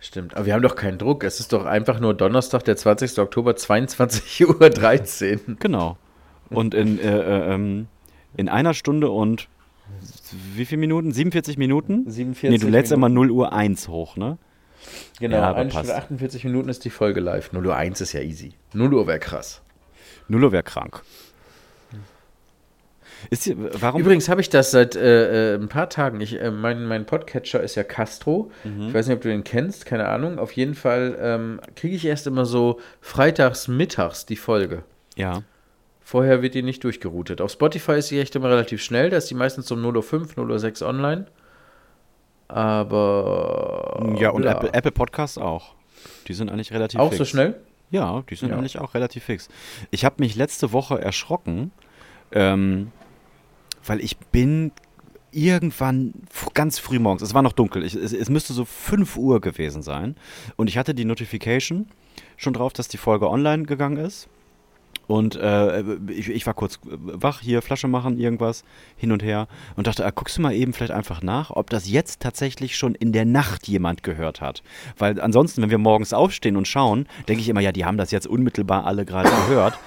[0.00, 1.24] Stimmt, aber wir haben doch keinen Druck.
[1.24, 3.18] Es ist doch einfach nur Donnerstag, der 20.
[3.18, 5.56] Oktober, 22.13 Uhr.
[5.58, 5.96] Genau.
[6.50, 7.86] Und in, äh, äh, ähm,
[8.36, 9.48] in einer Stunde und
[10.54, 11.12] wie viele Minuten?
[11.12, 12.10] 47 Minuten?
[12.10, 12.94] 47 nee, du lädst Minuten.
[12.94, 14.38] immer 0 Uhr 1 hoch, ne?
[15.18, 15.98] Genau, Ja, aber eine Stunde passt.
[16.04, 17.52] 48 Minuten ist die Folge live.
[17.52, 18.52] 0 Uhr 1 ist ja easy.
[18.74, 19.62] 0 Uhr wäre krass.
[20.28, 21.02] 0 Uhr wäre krank.
[23.72, 24.00] Warum?
[24.00, 26.20] Übrigens habe ich das seit äh, äh, ein paar Tagen.
[26.20, 28.52] Ich, äh, mein, mein Podcatcher ist ja Castro.
[28.64, 30.38] Ich weiß nicht, ob du den kennst, keine Ahnung.
[30.38, 34.84] Auf jeden Fall ähm, kriege ich erst immer so freitags, mittags die Folge.
[35.16, 35.42] ja.
[36.10, 37.42] Vorher wird die nicht durchgeroutet.
[37.42, 39.10] Auf Spotify ist sie echt immer relativ schnell.
[39.10, 41.26] Da ist die meistens um 0.05 Uhr, 0.06 Uhr online.
[42.48, 44.16] Aber.
[44.18, 44.44] Ja, und.
[44.46, 45.74] Apple, Apple Podcasts auch.
[46.26, 47.18] Die sind eigentlich relativ Auch fix.
[47.18, 47.60] so schnell?
[47.90, 48.56] Ja, die sind Ja.
[48.56, 49.50] eigentlich auch relativ fix.
[49.90, 51.72] Ich habe mich letzte Woche erschrocken,
[52.32, 52.90] ähm,
[53.84, 54.72] weil ich bin
[55.30, 56.14] irgendwann
[56.54, 59.82] ganz früh morgens, es war noch dunkel, ich, es, es müsste so 5 Uhr gewesen
[59.82, 60.16] sein
[60.56, 61.86] und ich hatte die Notification
[62.38, 64.26] schon drauf, dass die Folge online gegangen ist.
[65.08, 68.62] Und äh, ich, ich war kurz wach, hier Flasche machen, irgendwas,
[68.96, 69.48] hin und her.
[69.74, 72.94] Und dachte, ah, guckst du mal eben vielleicht einfach nach, ob das jetzt tatsächlich schon
[72.94, 74.62] in der Nacht jemand gehört hat.
[74.98, 78.10] Weil ansonsten, wenn wir morgens aufstehen und schauen, denke ich immer, ja, die haben das
[78.10, 79.78] jetzt unmittelbar alle gerade gehört.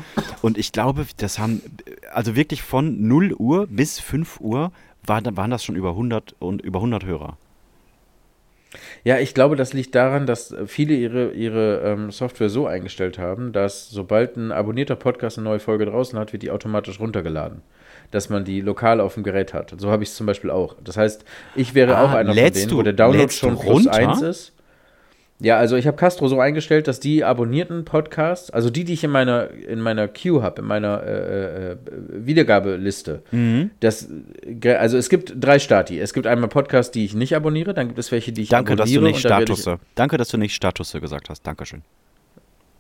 [0.42, 1.62] Und ich glaube, das haben,
[2.12, 4.72] also wirklich von 0 Uhr bis 5 Uhr
[5.06, 7.38] war, waren das schon über 100 und über 100 Hörer.
[9.04, 13.52] Ja, ich glaube, das liegt daran, dass viele ihre, ihre ähm, Software so eingestellt haben,
[13.52, 17.62] dass sobald ein abonnierter Podcast eine neue Folge draußen hat, wird die automatisch runtergeladen.
[18.12, 19.74] Dass man die lokal auf dem Gerät hat.
[19.78, 20.76] So habe ich es zum Beispiel auch.
[20.84, 23.88] Das heißt, ich wäre Ah, auch einer von denen, wo der Download schon plus?
[23.88, 24.54] 1 ist.
[25.44, 29.04] Ja, also ich habe Castro so eingestellt, dass die abonnierten Podcasts, also die, die ich
[29.04, 31.78] in meiner, in meiner Queue habe, in meiner äh, äh,
[32.10, 33.72] Wiedergabeliste, Mhm.
[33.80, 34.08] das,
[34.78, 36.00] also es gibt drei Stati.
[36.00, 38.76] Es gibt einmal Podcasts, die ich nicht abonniere, dann gibt es welche, die ich Danke,
[38.76, 39.02] dass abonniere.
[39.02, 39.80] du nicht Statusse.
[39.96, 41.46] Danke, dass du nicht Statusse gesagt hast.
[41.48, 41.82] Dankeschön.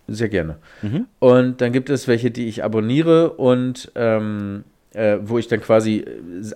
[0.07, 0.57] Sehr gerne.
[0.81, 1.07] Mhm.
[1.19, 5.97] Und dann gibt es welche, die ich abonniere und ähm, äh, wo ich dann quasi
[5.97, 6.05] äh,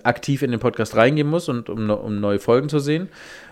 [0.04, 3.08] aktiv in den Podcast reingehen muss, und, um, um neue Folgen zu sehen.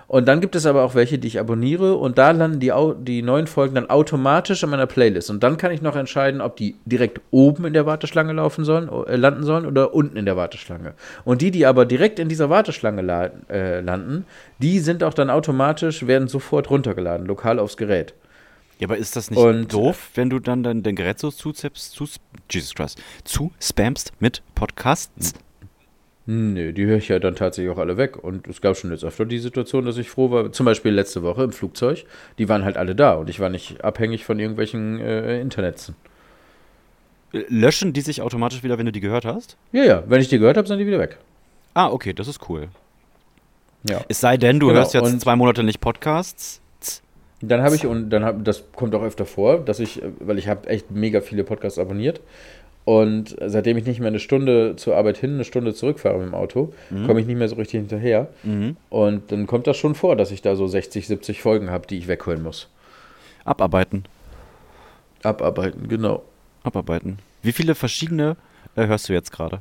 [0.06, 3.22] Und dann gibt es aber auch welche, die ich abonniere und da landen die, die
[3.22, 5.30] neuen Folgen dann automatisch in meiner Playlist.
[5.30, 8.90] Und dann kann ich noch entscheiden, ob die direkt oben in der Warteschlange laufen sollen,
[9.06, 10.92] äh, landen sollen oder unten in der Warteschlange.
[11.24, 14.26] Und die, die aber direkt in dieser Warteschlange la äh, landen,
[14.58, 18.14] die sind auch dann automatisch, werden sofort runtergeladen, lokal aufs Gerät.
[18.78, 21.92] Ja, aber ist das nicht Und- doof, wenn du dann dein, dein Gerät so zuzippst,
[21.92, 22.06] zu,
[22.50, 25.32] Jesus Christ, zu spammst mit Podcasts?
[26.26, 28.16] Nö, die höre ich ja dann tatsächlich auch alle weg.
[28.22, 30.50] Und es gab schon jetzt öfter die Situation, dass ich froh war.
[30.52, 32.04] Zum Beispiel letzte Woche im Flugzeug.
[32.38, 35.94] Die waren halt alle da und ich war nicht abhängig von irgendwelchen äh, Internetzen.
[37.32, 39.56] Löschen die sich automatisch wieder, wenn du die gehört hast?
[39.72, 41.18] Ja, ja, wenn ich die gehört habe, sind die wieder weg.
[41.74, 42.68] Ah, okay, das ist cool.
[43.88, 44.00] Ja.
[44.08, 46.60] Es sei denn, du Genau, hörst jetzt zwei Monate nicht Podcasts.
[47.48, 50.48] Dann habe ich, und dann habe, das kommt auch öfter vor, dass ich, weil ich
[50.48, 52.20] habe echt mega viele Podcasts abonniert.
[52.84, 56.34] Und seitdem ich nicht mehr eine Stunde zur Arbeit hin, eine Stunde zurückfahre mit dem
[56.34, 56.74] Auto,
[57.06, 58.28] komme ich nicht mehr so richtig hinterher.
[58.42, 58.76] Mhm.
[58.90, 61.96] Und dann kommt das schon vor, dass ich da so 60, 70 Folgen habe, die
[61.96, 62.68] ich weghören muss.
[63.46, 64.04] Abarbeiten.
[65.22, 66.22] Abarbeiten, genau.
[66.62, 67.18] Abarbeiten.
[67.42, 68.36] Wie viele verschiedene
[68.76, 69.60] äh, hörst du jetzt gerade?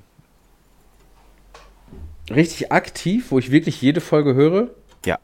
[2.30, 4.70] Richtig aktiv, wo ich wirklich jede Folge höre,
[5.06, 5.20] Ja.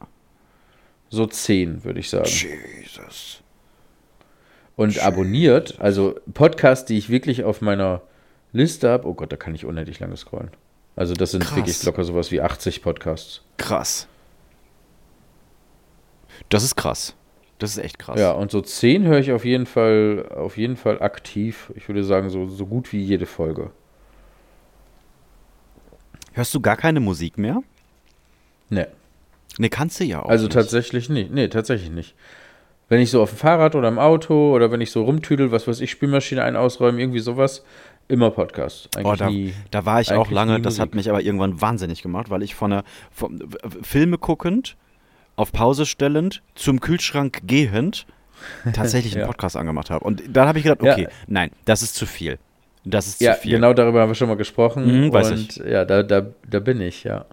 [1.10, 2.28] So 10, würde ich sagen.
[2.28, 3.42] Jesus.
[4.76, 8.00] Und abonniert, also Podcasts, die ich wirklich auf meiner
[8.52, 10.50] Liste habe, oh Gott, da kann ich unendlich lange scrollen.
[10.96, 11.56] Also das sind Krass.
[11.56, 13.42] wirklich locker sowas wie 80 Podcasts.
[13.58, 14.06] Krass.
[16.48, 17.14] Das ist krass.
[17.58, 18.18] Das ist echt krass.
[18.18, 21.70] Ja, und so 10 höre ich auf jeden Fall, auf jeden Fall aktiv.
[21.76, 23.70] Ich würde sagen, so, so gut wie jede Folge.
[26.32, 27.62] Hörst du gar keine Musik mehr?
[28.70, 28.88] Ne.
[29.58, 30.28] Ne, kannst du ja auch.
[30.28, 30.52] Also nicht.
[30.54, 31.30] tatsächlich nicht.
[31.32, 32.14] Nee, tatsächlich nicht.
[32.88, 35.68] Wenn ich so auf dem Fahrrad oder im Auto oder wenn ich so rumtüdel, was
[35.68, 37.64] weiß ich, Spülmaschine ein ausräumen, irgendwie sowas,
[38.08, 38.88] immer Podcast.
[38.96, 39.54] Oh, Eigentlich da, nie.
[39.70, 42.70] da war ich auch lange, das hat mich aber irgendwann wahnsinnig gemacht, weil ich von
[42.72, 43.48] der von,
[43.82, 44.76] Filme guckend,
[45.36, 48.06] auf Pause stellend, zum Kühlschrank gehend,
[48.72, 49.26] tatsächlich einen Ja.
[49.28, 50.04] Podcast angemacht habe.
[50.04, 50.92] Und dann habe ich gedacht, Ja.
[50.94, 52.38] okay, nein, das ist zu viel.
[52.84, 53.52] Das ist Ja, zu viel.
[53.52, 55.04] genau darüber haben wir schon mal gesprochen.
[55.06, 57.26] Mhm, weiß und ja, da, da, da bin ich, ja.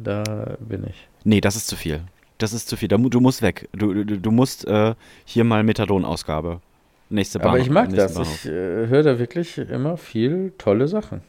[0.00, 1.08] Da bin ich.
[1.24, 2.02] Nee, das ist zu viel.
[2.38, 2.88] Das ist zu viel.
[2.88, 3.68] Du musst weg.
[3.72, 6.60] Du, du, du musst äh, hier mal Methadon-Ausgabe.
[7.08, 7.54] Nächste Bahnhof.
[7.54, 8.14] Aber ich mag das.
[8.14, 8.44] Bahnhof.
[8.44, 11.20] Ich äh, höre da wirklich immer viel tolle Sachen.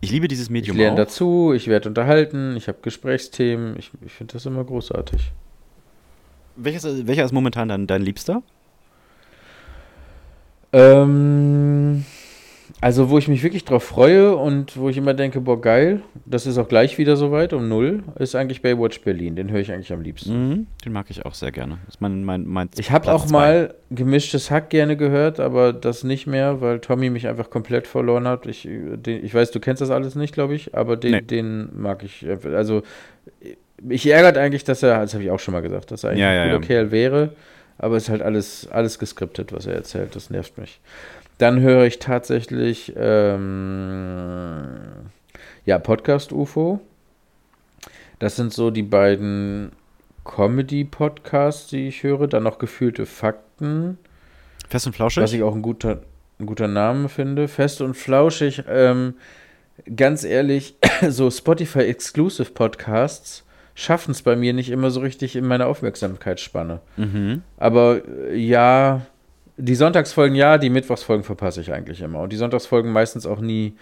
[0.00, 1.06] Ich liebe dieses Ich Medium lerne auch.
[1.06, 3.78] dazu, ich werde unterhalten, ich habe Gesprächsthemen.
[3.78, 5.32] Ich, ich finde das immer großartig.
[6.56, 8.42] Welches, welcher ist momentan dein, dein Liebster?
[10.72, 12.04] Ähm,
[12.80, 16.46] also, wo ich mich wirklich drauf freue und wo ich immer denke, boah, geil, das
[16.46, 19.36] ist auch gleich wieder soweit, um null, ist eigentlich Baywatch Berlin.
[19.36, 20.48] Den höre ich eigentlich am liebsten.
[20.48, 21.78] Mhm, den mag ich auch sehr gerne.
[21.86, 23.32] Das ist mein, mein, mein Ich habe auch zwei.
[23.38, 28.26] mal gemischtes Hack gerne gehört, aber das nicht mehr, weil Tommy mich einfach komplett verloren
[28.28, 28.46] hat.
[28.46, 31.20] Ich, den, ich weiß, du kennst das alles nicht, glaube ich, aber den, Nee.
[31.22, 32.26] den mag ich.
[32.44, 32.82] Also,
[33.82, 36.20] mich ärgert eigentlich, dass er, das habe ich auch schon mal gesagt, dass er eigentlich
[36.22, 36.66] Ja, ja, ein guter ja.
[36.66, 37.30] Kerl wäre,
[37.78, 40.14] aber es ist halt alles, alles geskriptet, was er erzählt.
[40.14, 40.80] Das nervt mich.
[41.40, 44.66] Dann höre ich tatsächlich, ähm,
[45.64, 46.80] ja, Podcast UFO.
[48.18, 49.72] Das sind so die beiden
[50.24, 52.26] Comedy-Podcasts, die ich höre.
[52.26, 53.96] Dann noch gefühlte Fakten,
[54.68, 55.22] Fest und flauschig?
[55.22, 56.02] was ich auch ein guter,
[56.38, 57.48] ein guter Name finde.
[57.48, 58.64] Fest und flauschig.
[58.68, 59.14] Ähm,
[59.96, 60.74] ganz ehrlich,
[61.08, 66.80] so Spotify-Exclusive Podcasts schaffen es bei mir nicht immer so richtig in meine Aufmerksamkeitsspanne.
[66.98, 67.44] mhm.
[67.56, 69.06] Aber äh, ja,
[69.60, 72.20] die Sonntagsfolgen ja, die Mittwochsfolgen verpasse ich eigentlich immer.
[72.20, 73.74] Und die Sonntagsfolgen meistens auch nie,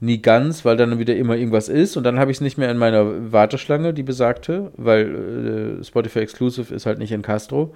[0.00, 1.96] nie ganz, weil dann wieder immer irgendwas ist.
[1.96, 6.20] Und dann habe ich es nicht mehr in meiner Warteschlange, die besagte, weil äh, Spotify
[6.20, 7.74] Exclusive ist halt nicht in Castro.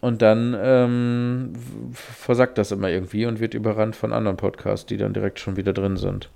[0.00, 1.52] Und dann ähm,
[1.92, 5.56] v- versackt das immer irgendwie und wird überrannt von anderen Podcasts, die dann direkt schon
[5.56, 6.28] wieder drin sind.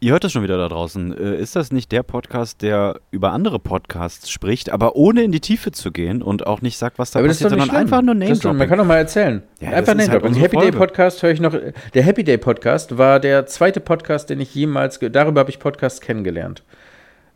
[0.00, 1.16] Ihr hört es schon wieder da draußen.
[1.16, 5.40] Äh, Ist das nicht der Podcast, der über andere Podcasts spricht, aber ohne in die
[5.40, 7.72] Tiefe zu gehen und auch nicht sagt, was da Aber das ist passiert, doch nicht
[7.72, 7.98] sondern schlimm.
[8.00, 9.42] einfach nur ist doch- Man kann doch mal erzählen.
[9.60, 10.78] Ja, Einfach ist halt Happy Day Folge.
[10.78, 11.54] Podcast höre ich noch.
[11.94, 14.98] Der Happy Day Podcast war der zweite Podcast, den ich jemals.
[15.00, 16.62] Darüber habe ich Podcasts kennengelernt.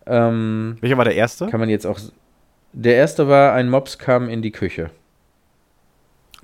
[0.06, 1.46] Ähm, Welcher war der erste?
[1.48, 1.98] kann man jetzt auch.
[2.72, 4.90] Der erste war, ein Mops kam in die Küche.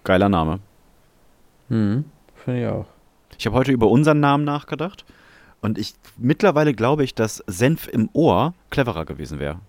[0.05, 0.61] Geiler Name.
[1.69, 2.05] Hm,
[2.45, 2.87] finde ich auch.
[3.39, 5.05] Ich habe heute über unseren Namen nachgedacht
[5.61, 9.61] und ich mittlerweile glaube ich, dass Senf im Ohr cleverer gewesen wäre.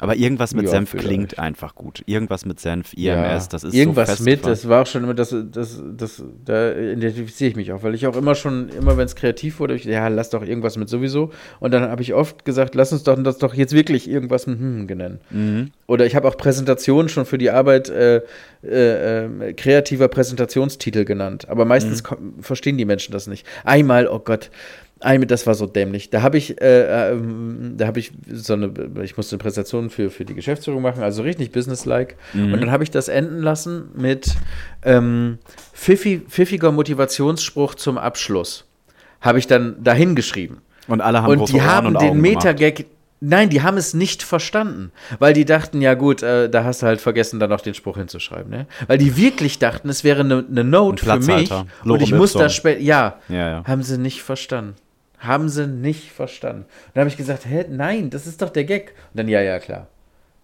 [0.00, 1.06] Aber irgendwas mit Ja, Senf vielleicht.
[1.06, 2.02] klingt einfach gut.
[2.06, 5.14] Irgendwas mit Senf, IMS, Ja, das ist irgendwas so mit, das war auch schon immer,
[5.14, 9.04] das, das, das, da identifiziere ich mich auch, weil ich auch immer schon, immer wenn
[9.06, 11.30] es kreativ wurde, ich, ja, lass doch irgendwas mit sowieso.
[11.60, 14.58] Und dann habe ich oft gesagt, lass uns doch das doch jetzt wirklich irgendwas mit
[14.58, 15.20] hm nennen.
[15.30, 15.70] Mhm.
[15.86, 18.22] Oder ich habe auch Präsentationen schon für die Arbeit äh,
[18.62, 21.48] äh, äh, kreativer Präsentationstitel genannt.
[21.48, 23.46] Aber meistens kom- verstehen die Menschen das nicht.
[23.64, 24.50] Einmal, oh Gott,
[25.00, 26.10] das war so dämlich.
[26.10, 30.10] Da habe ich, äh, ähm, da habe ich so eine, ich musste eine Präsentation für,
[30.10, 32.16] für die Geschäftsführung machen, also richtig businesslike.
[32.34, 34.34] Und dann habe ich das enden lassen mit
[34.84, 35.38] ähm,
[35.72, 38.66] pfiffi, pfiffiger Motivationsspruch zum Abschluss.
[39.20, 40.58] Habe ich dann dahin geschrieben.
[40.86, 42.20] Und alle haben Und die haben und den.
[42.20, 42.84] Metagag.
[43.22, 44.92] Nein, die haben es nicht verstanden.
[45.18, 47.98] Weil die dachten, ja gut, äh, da hast du halt vergessen, da noch den Spruch
[47.98, 48.50] hinzuschreiben.
[48.50, 48.66] Ne?
[48.86, 51.48] Weil die wirklich dachten, es wäre eine ne Note Ein für mich.
[51.48, 51.66] Platzhalter.
[51.84, 52.80] Und ich muss da später.
[52.80, 53.64] Ja, Ja, ja.
[53.66, 54.74] haben sie nicht verstanden.
[55.20, 56.62] Haben sie nicht verstanden.
[56.62, 58.94] Und dann habe ich gesagt, hä, nein, das ist doch der Gag.
[59.12, 59.86] Und dann, ja, ja, klar.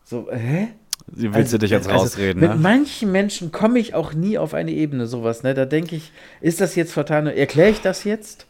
[0.04, 0.68] So, hä?
[1.08, 2.56] Wie willst du dich jetzt also, rausreden, Mit ne?
[2.56, 5.54] manchen Menschen komme ich auch nie auf eine Ebene, sowas, ne?
[5.54, 7.26] Da denke ich, ist das jetzt vertan?
[7.26, 8.46] Erkläre ich das jetzt?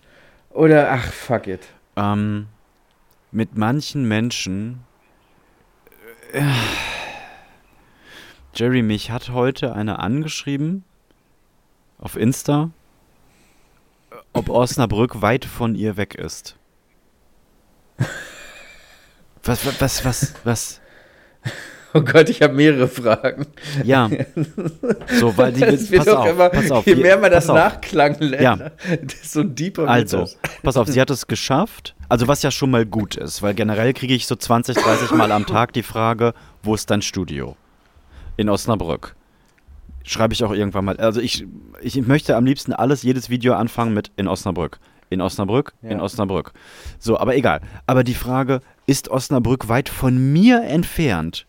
[0.51, 1.61] Oder, ach, fuck it.
[1.97, 2.47] Ähm,
[3.31, 4.81] mit manchen Menschen.
[6.33, 6.43] Äh,
[8.55, 10.85] Jerry, mich hat heute eine angeschrieben
[11.99, 12.71] auf Insta,
[14.37, 16.57] ob Osnabrück weit von ihr weg ist.
[19.43, 20.81] Was, was, was, was, was?
[21.95, 23.47] Oh Gott, ich habe mehrere Fragen.
[23.85, 24.11] Ja.
[25.19, 28.17] So, weil die Das wird pass auf, immer, pass auf, je mehr man das nachklang
[28.19, 28.57] lässt, Ja.
[29.01, 30.37] desto deeper wird Also, das.
[30.63, 31.95] pass auf, sie hat es geschafft.
[32.09, 35.33] Also, was ja schon mal gut ist, weil generell kriege ich so 20, 30 Mal
[35.33, 37.57] am Tag die Frage, wo ist dein Studio?
[38.37, 39.15] In Osnabrück.
[40.07, 40.97] Schreibe ich auch irgendwann mal.
[40.99, 41.45] Also, ich,
[41.83, 44.79] ich möchte am liebsten alles, jedes Video anfangen mit in Osnabrück.
[45.11, 46.03] In Osnabrück, in Ja.
[46.03, 46.53] Osnabrück.
[46.99, 47.61] So, aber egal.
[47.87, 51.47] Aber die Frage, ist Osnabrück weit von mir entfernt?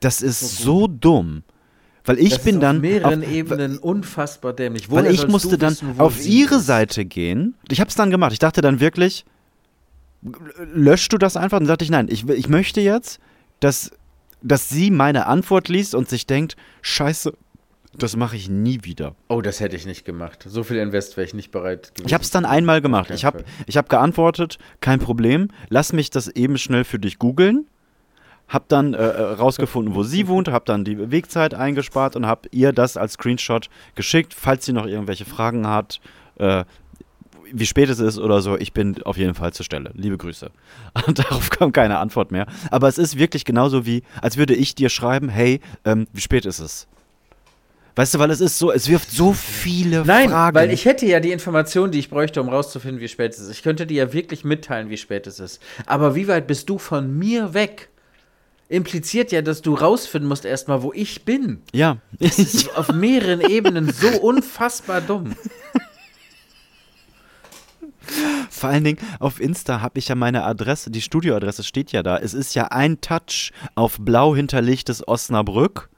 [0.00, 1.42] Das ist so dumm.
[2.04, 2.76] Weil ich Das bin dann.
[2.76, 4.90] auf mehreren auf- Ebenen unfasswohl dämlich.
[4.90, 6.58] weil Woher ich sollst musste dann wissen, auf ihre?
[6.60, 7.54] Seite gehen.
[7.68, 8.32] Ich habe es dann gemacht.
[8.32, 9.24] Ich dachte dann wirklich,
[10.74, 11.58] löschst du das einfach?
[11.58, 13.20] Und dann dachte ich, nein, ich, ich möchte jetzt,
[13.60, 13.90] dass,
[14.42, 17.34] dass sie meine Antwort liest und sich denkt, scheiße,
[18.02, 19.14] das mache ich nie wieder.
[19.28, 20.44] Oh, das hätte ich nicht gemacht.
[20.46, 21.92] So viel Invest wäre ich nicht bereit.
[22.04, 23.10] Ich habe es dann einmal gemacht.
[23.10, 27.66] Ich habe ich hab geantwortet, kein Problem, lass mich das eben schnell für dich googeln.
[28.48, 32.46] Hab dann äh, äh, rausgefunden, wo sie wohnt, hab dann die Wegzeit eingespart und hab
[32.50, 36.00] ihr das als Screenshot geschickt, falls sie noch irgendwelche Fragen hat,
[36.36, 36.64] äh,
[37.52, 38.56] wie spät es ist oder so.
[38.56, 39.90] Ich bin auf jeden Fall zur Stelle.
[39.94, 40.50] Liebe Grüße.
[41.06, 42.46] Und darauf kam keine Antwort mehr.
[42.70, 46.46] Aber es ist wirklich genauso wie, als würde ich dir schreiben, hey, ähm, wie spät
[46.46, 46.88] ist es?
[47.98, 50.54] Weißt du, weil es ist so, es wirft so viele Nein, Fragen.
[50.54, 53.50] weil ich hätte ja die Information, die ich bräuchte, um rauszufinden, wie spät es ist.
[53.50, 55.60] Ich könnte dir ja wirklich mitteilen, wie spät es ist.
[55.84, 57.88] Aber wie weit bist du von mir weg?
[58.68, 61.60] Impliziert ja, dass du rausfinden musst erstmal, wo ich bin.
[61.72, 61.96] ja.
[62.20, 65.34] Das ist auf mehreren Ebenen so unfassbar dumm.
[68.48, 72.16] Vor allen Dingen auf Insta habe ich ja meine Adresse, die Studioadresse steht ja da.
[72.16, 75.88] Es ist ja ein Touch auf blau hinterlegtes Osnabrück,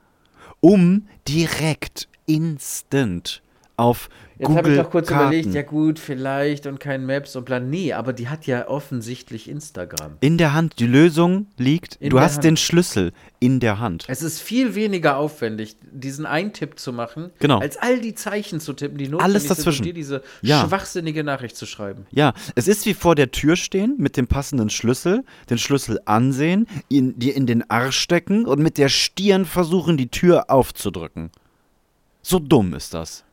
[0.60, 3.42] um direkt instant
[3.80, 5.34] auf Jetzt habe ich doch kurz Karten.
[5.34, 7.60] überlegt, ja gut, vielleicht und kein Maps und bla.
[7.60, 10.12] Nee, aber die hat ja offensichtlich Instagram.
[10.20, 12.44] in der Hand, die Lösung liegt, In du hast Hand.
[12.44, 14.06] den Schlüssel in der Hand.
[14.08, 17.58] Es ist viel weniger aufwendig, diesen Eintipp zu machen, Genau.
[17.58, 19.80] als all die Zeichen zu tippen, die notwendig Alles sind, dazwischen.
[19.82, 20.66] um dir diese Ja.
[20.66, 22.06] schwachsinnige Nachricht zu schreiben.
[22.10, 26.66] Ja, es ist wie vor der Tür stehen mit dem passenden Schlüssel, den Schlüssel ansehen,
[26.88, 31.30] ihn dir in den Arsch stecken und mit der Stirn versuchen, die Tür aufzudrücken.
[32.22, 33.24] So dumm ist das.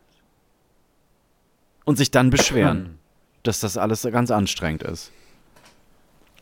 [1.87, 2.99] Und sich dann beschweren,
[3.43, 5.09] dass das alles ganz anstrengend ist.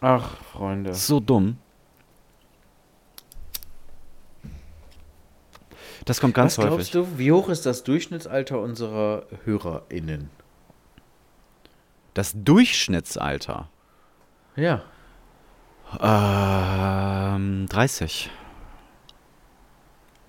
[0.02, 0.96] Ach, Freunde.
[0.96, 1.58] So dumm.
[6.06, 6.90] Das kommt ganz Was häufig.
[6.90, 10.32] glaubst du, wie hoch ist das Durchschnittsalter unserer HörerInnen?
[12.16, 13.70] Das Durchschnittsalter.
[14.56, 14.82] Ja.
[16.00, 18.32] Ähm, 30.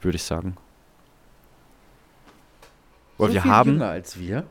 [0.03, 0.59] Würde ich sagen.
[3.17, 4.47] So wir viel haben, jünger als wir.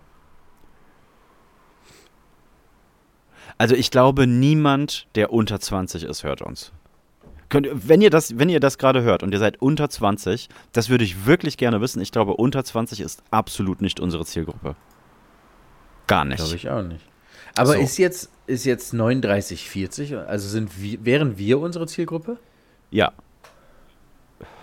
[3.58, 6.72] Also ich glaube, niemand, der unter 20 ist, hört uns.
[7.50, 10.89] Könnt, wenn ihr das, wenn ihr das gerade hört und ihr seid unter 20, das
[10.89, 12.02] würde ich wirklich gerne wissen.
[12.02, 14.76] Ich glaube, unter 20 ist absolut nicht unsere Zielgruppe.
[16.08, 16.38] Gar nicht.
[16.38, 17.06] Glaube ich auch nicht.
[17.58, 17.80] Aber So.
[17.80, 22.38] ist jetzt ist jetzt 39, 40, also sind wir, wären wir unsere Zielgruppe?
[22.91, 23.12] Ja,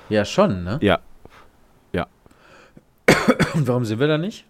[0.09, 0.79] Ja, schon, ne?
[0.81, 2.07] ja.
[3.55, 4.45] Und warum sind wir da nicht?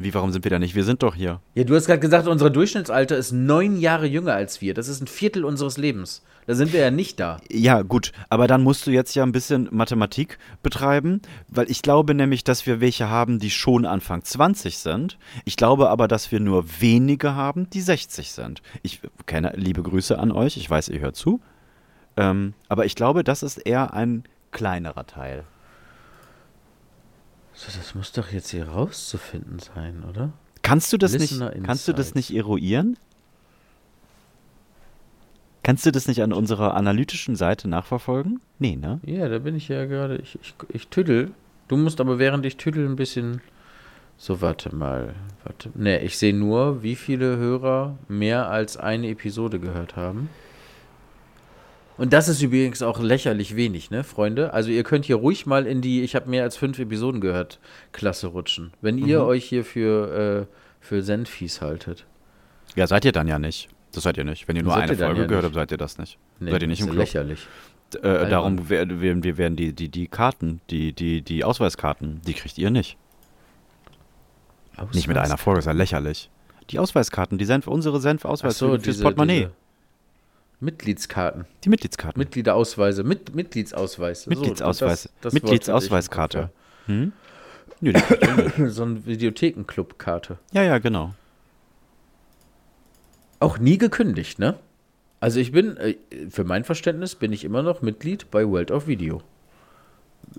[0.00, 0.76] Wie, warum sind wir da nicht?
[0.76, 1.40] Wir sind doch hier.
[1.54, 4.72] Ja, du hast gerade gesagt, unser Durchschnittsalter ist neun Jahre jünger als wir.
[4.72, 6.22] Das ist ein Viertel unseres Lebens.
[6.46, 7.38] Da sind wir ja nicht da.
[7.50, 12.14] Ja, gut, aber dann musst du jetzt ja ein bisschen Mathematik betreiben, weil ich glaube
[12.14, 15.18] nämlich, dass wir welche haben, die schon Anfang 20 sind.
[15.44, 18.62] Ich glaube aber, dass wir nur wenige haben, die 60 sind.
[18.82, 21.40] Ich kenne liebe Grüße an euch, ich weiß, ihr hört zu.
[22.16, 25.44] Ähm, aber ich glaube, das ist eher ein kleinerer Teil.
[27.58, 30.32] So, das muss doch jetzt hier rauszufinden sein, oder?
[30.62, 32.96] Kannst du das nicht, Listener kannst du das nicht eruieren?
[35.64, 38.40] Kannst du das nicht an unserer analytischen Seite nachverfolgen?
[38.60, 39.00] Nee, ne?
[39.04, 40.18] Ja, da bin ich ja gerade.
[40.18, 41.32] Ich, ich, ich tüdel.
[41.66, 43.40] Du musst aber während ich tüdel ein bisschen.
[44.18, 45.16] So, warte mal.
[45.42, 45.72] Warte.
[45.74, 50.30] Ne, ich sehe nur, wie viele Hörer mehr als eine Episode gehört haben.
[51.98, 54.54] Und das ist übrigens auch lächerlich wenig, ne, Freunde?
[54.54, 57.58] Also ihr könnt hier ruhig mal in die, ich habe mehr als fünf Episoden gehört,
[57.92, 58.72] Klasse rutschen.
[58.80, 62.06] Wenn ihr euch hier für, äh, für Sendfies haltet.
[62.76, 63.68] Ja, seid ihr dann ja nicht.
[63.92, 64.46] Das seid ihr nicht.
[64.46, 66.18] Wenn ihr nur Seid eine ihr Folge ja gehört habt, seid ihr das nicht.
[66.38, 66.98] Nee, seid ihr nicht im Club.
[66.98, 67.46] lächerlich.
[67.96, 72.34] Äh, darum werden wir, wir werden die, die, die Karten, die, die, die Ausweiskarten, die
[72.34, 72.96] kriegt ihr nicht.
[74.92, 76.30] Nicht mit einer Folge, ist ja lächerlich.
[76.70, 79.46] Die Ausweiskarten, die Senf, unsere Ach Senf-Ausweis so, für, fürs diese, Portemonnaie.
[79.46, 79.52] diese
[80.60, 81.44] Mitgliedskarten.
[81.64, 82.18] die Mitgliedskarten.
[82.18, 84.24] Mitgliederausweise, mit, Mitgliedsausweis.
[84.24, 85.10] So, Mitgliedsausweiskarte.
[85.20, 86.50] das- das Mitgliedsausweiskarte.
[86.86, 87.12] Hm?
[87.80, 87.92] Nö.
[88.70, 90.38] So eine Videothekenclub-Karte.
[90.52, 91.14] Ja, ja, genau.
[93.40, 94.56] Auch nie gekündigt, ne?
[95.20, 95.96] Also ich bin, äh,
[96.30, 99.22] für mein Verständnis bin ich immer noch Mitglied bei World of Video.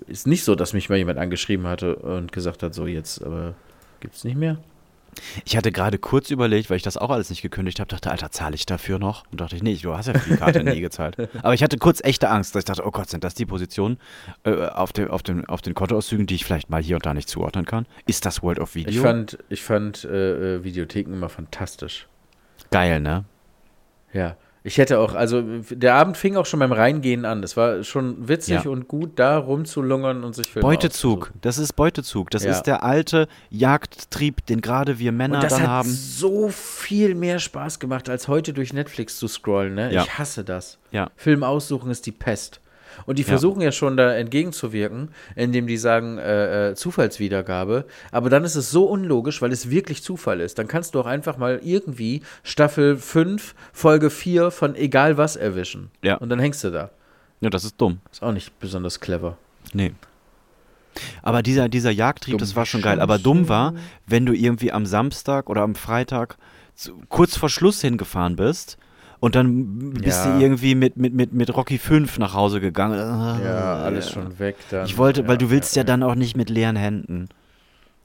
[0.06, 3.54] Ist nicht so, dass mich mal jemand angeschrieben hatte und gesagt hat, so jetzt, aber
[4.00, 4.58] gibt's nicht mehr.
[5.44, 8.30] Ich hatte gerade kurz überlegt, weil ich das auch alles nicht gekündigt habe, dachte, Alter,
[8.30, 9.24] zahle ich dafür noch?
[9.30, 11.16] Und dachte ich, nee, du hast ja für die Karte nie gezahlt.
[11.42, 13.98] Aber ich hatte kurz echte Angst, dass ich dachte, oh Gott, sind das die Positionen
[14.44, 17.14] äh, auf, dem, auf, dem, auf den Kontoauszügen, die ich vielleicht mal hier und da
[17.14, 17.86] nicht zuordnen kann?
[18.06, 18.90] Ist das World of Video?
[18.90, 22.06] Ich fand, ich fand äh, äh, Videotheken immer fantastisch.
[22.70, 23.24] Geil, ne?
[24.12, 24.36] Ja.
[24.62, 27.42] Ich hätte auch, also der Abend fing auch schon beim Reingehen an.
[27.42, 28.70] Es war schon witzig Ja.
[28.70, 32.30] und gut, da rumzulungern und sich Filme Beutezug, das ist Beutezug.
[32.30, 32.50] Das Ja.
[32.50, 35.88] ist der alte Jagdtrieb, den gerade wir Männer Und das dann hat haben.
[35.90, 39.74] so viel mehr Spaß gemacht, als heute durch Netflix zu scrollen.
[39.74, 39.92] Ne?
[39.92, 40.02] Ja.
[40.02, 40.78] Ich hasse das.
[40.90, 41.10] Ja.
[41.16, 42.60] Film aussuchen ist die Pest.
[43.06, 43.28] Und die Ja.
[43.28, 47.84] versuchen ja schon da entgegenzuwirken, indem die sagen äh, äh, Zufallswiedergabe.
[48.12, 50.58] Aber dann ist es so unlogisch, weil es wirklich Zufall ist.
[50.58, 55.90] Dann kannst du auch einfach mal irgendwie Staffel 5, Folge 4 von egal was erwischen.
[56.02, 56.16] Ja.
[56.16, 56.90] Und dann hängst du da.
[57.40, 58.00] Ja, das ist dumm.
[58.12, 59.36] Ist auch nicht besonders clever.
[59.72, 59.92] Nee.
[61.22, 63.00] Aber dieser, dieser Jagdtrieb, Dumm das war schon geil.
[63.00, 63.74] Aber dumm war,
[64.06, 66.36] wenn du irgendwie am Samstag oder am Freitag
[66.74, 68.76] zu, kurz vor Schluss hingefahren bist
[69.20, 70.36] und dann bist Ja.
[70.36, 72.98] du irgendwie mit, mit, mit, mit Rocky 5 nach Hause gegangen.
[72.98, 74.12] Ja, Ah, alles ja.
[74.14, 74.86] schon weg dann.
[74.86, 77.28] Ich wollte, weil Ja, du willst ja, dann auch nicht mit leeren Händen.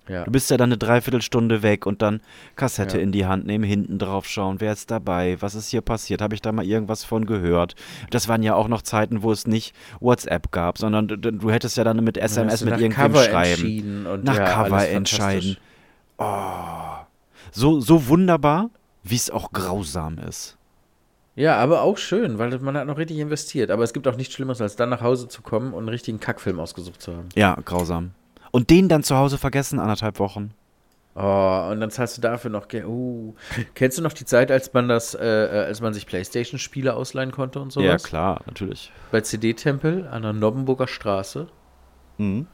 [0.07, 0.23] Ja.
[0.23, 2.21] Du bist ja dann eine Dreiviertelstunde weg und dann
[2.55, 6.21] Kassette in die Hand nehmen, hinten drauf schauen, wer ist dabei, was ist hier passiert,
[6.21, 7.73] habe ich da mal irgendwas von gehört.
[8.11, 11.75] Das waren ja auch noch Zeiten, wo es nicht WhatsApp gab, sondern du, du hättest
[11.77, 14.05] ja dann mit SMS mit irgendwem Cover schreiben.
[14.05, 15.57] und Nach Cover entscheiden.
[16.19, 16.25] Oh.
[17.51, 18.69] So, so wunderbar,
[19.03, 20.55] wie es auch grausam ist.
[21.35, 23.69] Ja, aber auch schön, weil man hat noch richtig investiert.
[23.69, 26.19] Aber es gibt auch nichts Schlimmeres, als dann nach Hause zu kommen und einen richtigen
[26.19, 27.29] Kackfilm ausgesucht zu haben.
[27.35, 28.11] Ja, grausam.
[28.51, 30.51] Und den dann zu Hause vergessen, anderthalb Wochen.
[31.17, 32.67] Oh, und dann zahlst du dafür noch.
[32.67, 33.33] Ge uh.
[33.73, 37.31] Kennst du noch die Zeit, als man das, äh, äh, als man sich Playstation-Spiele ausleihen
[37.31, 37.85] konnte und sowas?
[37.85, 38.91] Ja, klar, natürlich.
[39.11, 41.47] Bei CD-Tempel an der Nobbenburger Straße.
[42.17, 42.47] Mhm.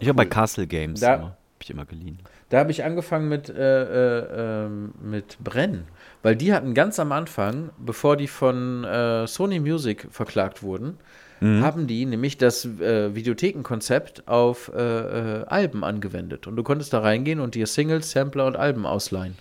[0.00, 0.30] Ich habe bei cool.
[0.30, 2.18] Castle Games Da- immer, hab ich immer geliehen.
[2.48, 5.86] Da habe ich angefangen mit, äh, äh, ähm, mit Brennen.
[6.22, 10.98] Weil die hatten ganz am Anfang, bevor die von äh, Sony Music verklagt wurden,
[11.42, 16.46] haben die nämlich das äh, Videothekenkonzept auf äh, äh, Alben angewendet.
[16.46, 19.38] Und du konntest da reingehen und dir Singles, Sampler und Alben ausleihen.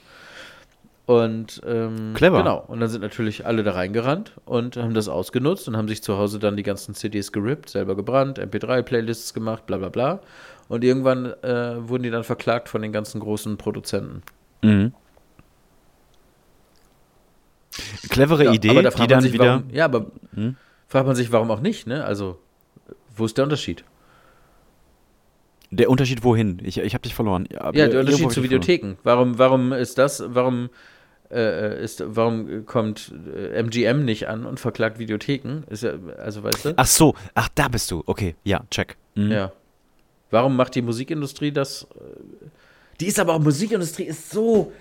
[1.05, 2.37] Und ähm, Clever.
[2.37, 2.63] Genau.
[2.67, 6.17] Und dann sind natürlich alle da reingerannt und haben das ausgenutzt und haben sich zu
[6.17, 10.21] Hause dann die ganzen CDs gerippt, selber gebrannt, MP3-Playlists gemacht, bla bla bla.
[10.69, 14.21] Und irgendwann äh, wurden die dann verklagt von den ganzen großen Produzenten.
[14.61, 14.93] Mhm.
[18.09, 19.45] Clevere Ja, Idee, aber da die dann sich, wieder.
[19.45, 20.55] Warum, ja, aber Hm?
[20.87, 22.03] fragt man sich, warum auch nicht, ne?
[22.03, 22.39] Also,
[23.15, 23.83] wo ist der Unterschied?
[25.71, 26.59] Der Unterschied wohin?
[26.63, 27.47] Ich, ich habe dich verloren.
[27.51, 28.43] Ja, irgendwo der Unterschied zu verloren.
[28.43, 28.95] Videotheken.
[29.03, 30.69] Warum, warum ist das, warum
[31.31, 35.61] äh, ist, warum kommt äh, MGM nicht an und verklagt Videotheken?
[35.69, 36.73] Ist ja, also weißt du?
[36.75, 38.01] Ach so, ach, da bist du.
[38.07, 38.97] Okay, ja, check.
[39.13, 39.31] Mhm.
[39.31, 39.51] Ja.
[40.31, 41.83] Warum macht die Musikindustrie das?
[41.95, 42.45] äh,
[42.99, 44.71] Die ist aber auch, Musikindustrie ist so,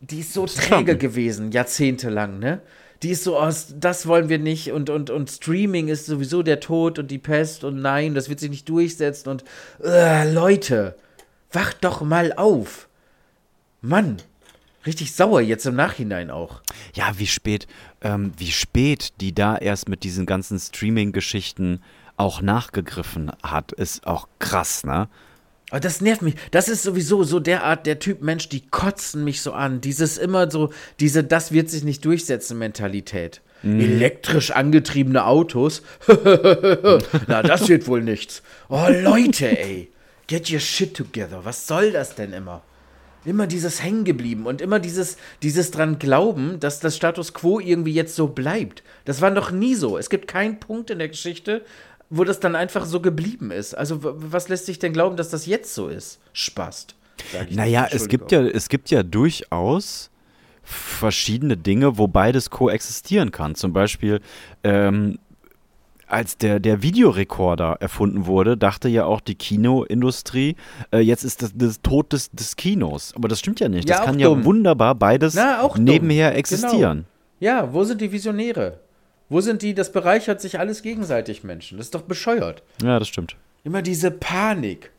[0.00, 2.60] die ist so träge gewesen, jahrzehntelang, ne?
[3.02, 6.58] Die ist so aus, das wollen wir nicht und, und, und Streaming ist sowieso der
[6.58, 9.44] Tod und die Pest und nein, das wird sich nicht durchsetzen und
[9.84, 10.96] äh, Leute,
[11.52, 12.88] wacht doch mal auf.
[13.80, 14.16] Mann,
[14.84, 16.60] richtig sauer jetzt im Nachhinein auch.
[16.92, 17.68] Ja, wie spät,
[18.00, 21.80] ähm, wie spät die da erst mit diesen ganzen Streaming-Geschichten
[22.16, 25.08] auch nachgegriffen hat, ist auch krass, ne?
[25.70, 26.34] Aber das nervt mich.
[26.50, 29.80] Das ist sowieso so der Art, der Typ Mensch, die kotzen mich so an.
[29.80, 33.42] Dieses immer so, diese das wird sich nicht durchsetzen Mentalität.
[33.64, 35.82] Elektrisch angetriebene Autos.
[37.26, 38.42] Na, das wird wohl nichts.
[38.68, 39.90] Oh, Leute, ey.
[40.28, 41.40] Get your shit together.
[41.44, 42.62] Was soll das denn immer?
[43.24, 47.92] Immer dieses hängen geblieben und immer dieses, dieses dran glauben, dass das Status quo irgendwie
[47.92, 48.84] jetzt so bleibt.
[49.04, 49.98] Das war noch nie so.
[49.98, 51.62] Es gibt keinen Punkt in der Geschichte,
[52.10, 53.74] wo das dann einfach so geblieben ist.
[53.74, 56.18] Also, was lässt sich denn glauben, dass das jetzt so ist?
[57.48, 57.94] Ich Naja, nicht.
[57.94, 60.10] es gibt ja, es gibt ja durchaus
[60.62, 63.54] verschiedene Dinge, wo beides koexistieren kann.
[63.54, 64.20] Zum Beispiel,
[64.62, 65.18] ähm,
[66.06, 70.56] als der, der Videorekorder erfunden wurde, dachte ja auch die Kinoindustrie,
[70.92, 73.12] äh, jetzt ist das, das Tod des, des Kinos.
[73.14, 73.88] Aber das stimmt ja nicht.
[73.88, 74.44] Ja, das kann ja dumm.
[74.44, 75.84] wunderbar beides Na, auch dumm.
[75.84, 76.38] nebenher Genau.
[76.38, 77.04] existieren.
[77.40, 78.80] Ja, wo sind die Visionäre?
[79.28, 81.78] Wo sind die, das bereichert sich alles gegenseitig, Menschen.
[81.78, 82.62] Das ist doch bescheuert.
[82.82, 83.36] Ja, das stimmt.
[83.64, 84.90] Immer diese Panik.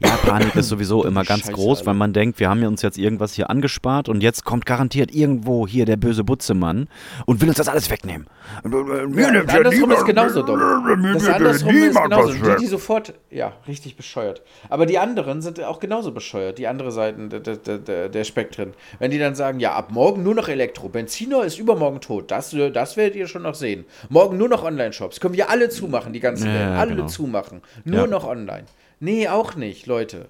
[0.00, 1.86] Ja, Panik ist sowieso immer ganz Scheiße, groß, Alter.
[1.90, 5.12] weil man denkt, wir haben ja uns jetzt irgendwas hier angespart und jetzt kommt garantiert
[5.14, 6.88] irgendwo hier der böse Butzemann
[7.26, 8.26] und will uns das alles wegnehmen.
[8.64, 10.60] Ja, andersrum ist genauso dumm.
[11.14, 12.32] Das andersrum ist genauso.
[12.32, 14.42] Die, die sofort, ja, richtig bescheuert.
[14.68, 18.74] Aber die anderen sind auch genauso bescheuert, die andere Seiten der, der, der, der Spektren.
[18.98, 22.54] Wenn die dann sagen, ja, ab morgen nur noch Elektro, Benziner ist übermorgen tot, das,
[22.72, 23.84] das werdet ihr schon noch sehen.
[24.08, 27.06] Morgen nur noch Online-Shops, können wir alle zumachen, die ganzen Ja, Welt, alle genau.
[27.08, 27.60] zumachen.
[27.84, 28.06] Nur Ja.
[28.06, 28.64] noch online.
[29.00, 30.28] Nee, auch nicht, Leute.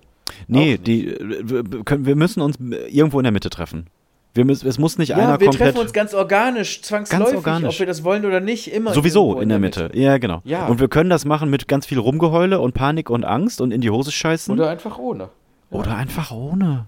[0.49, 3.87] Nee, Auch die, äh, wir können- wir müssen uns irgendwo in der Mitte treffen.
[4.33, 5.75] Wir müssen, es muss nicht Ja, einer wir komplett.
[5.75, 7.75] treffen uns ganz organisch, zwangsläufig, organisch.
[7.75, 9.91] ob wir das wollen oder nicht, immer Sowieso in der Mitte.
[9.95, 10.41] Ja, genau.
[10.45, 10.67] Ja.
[10.67, 13.81] Und wir können das machen mit ganz viel Rumgeheule und Panik und Angst und in
[13.81, 14.53] die Hose scheißen.
[14.53, 15.29] Oder einfach ohne.
[15.71, 16.87] Oder einfach ohne.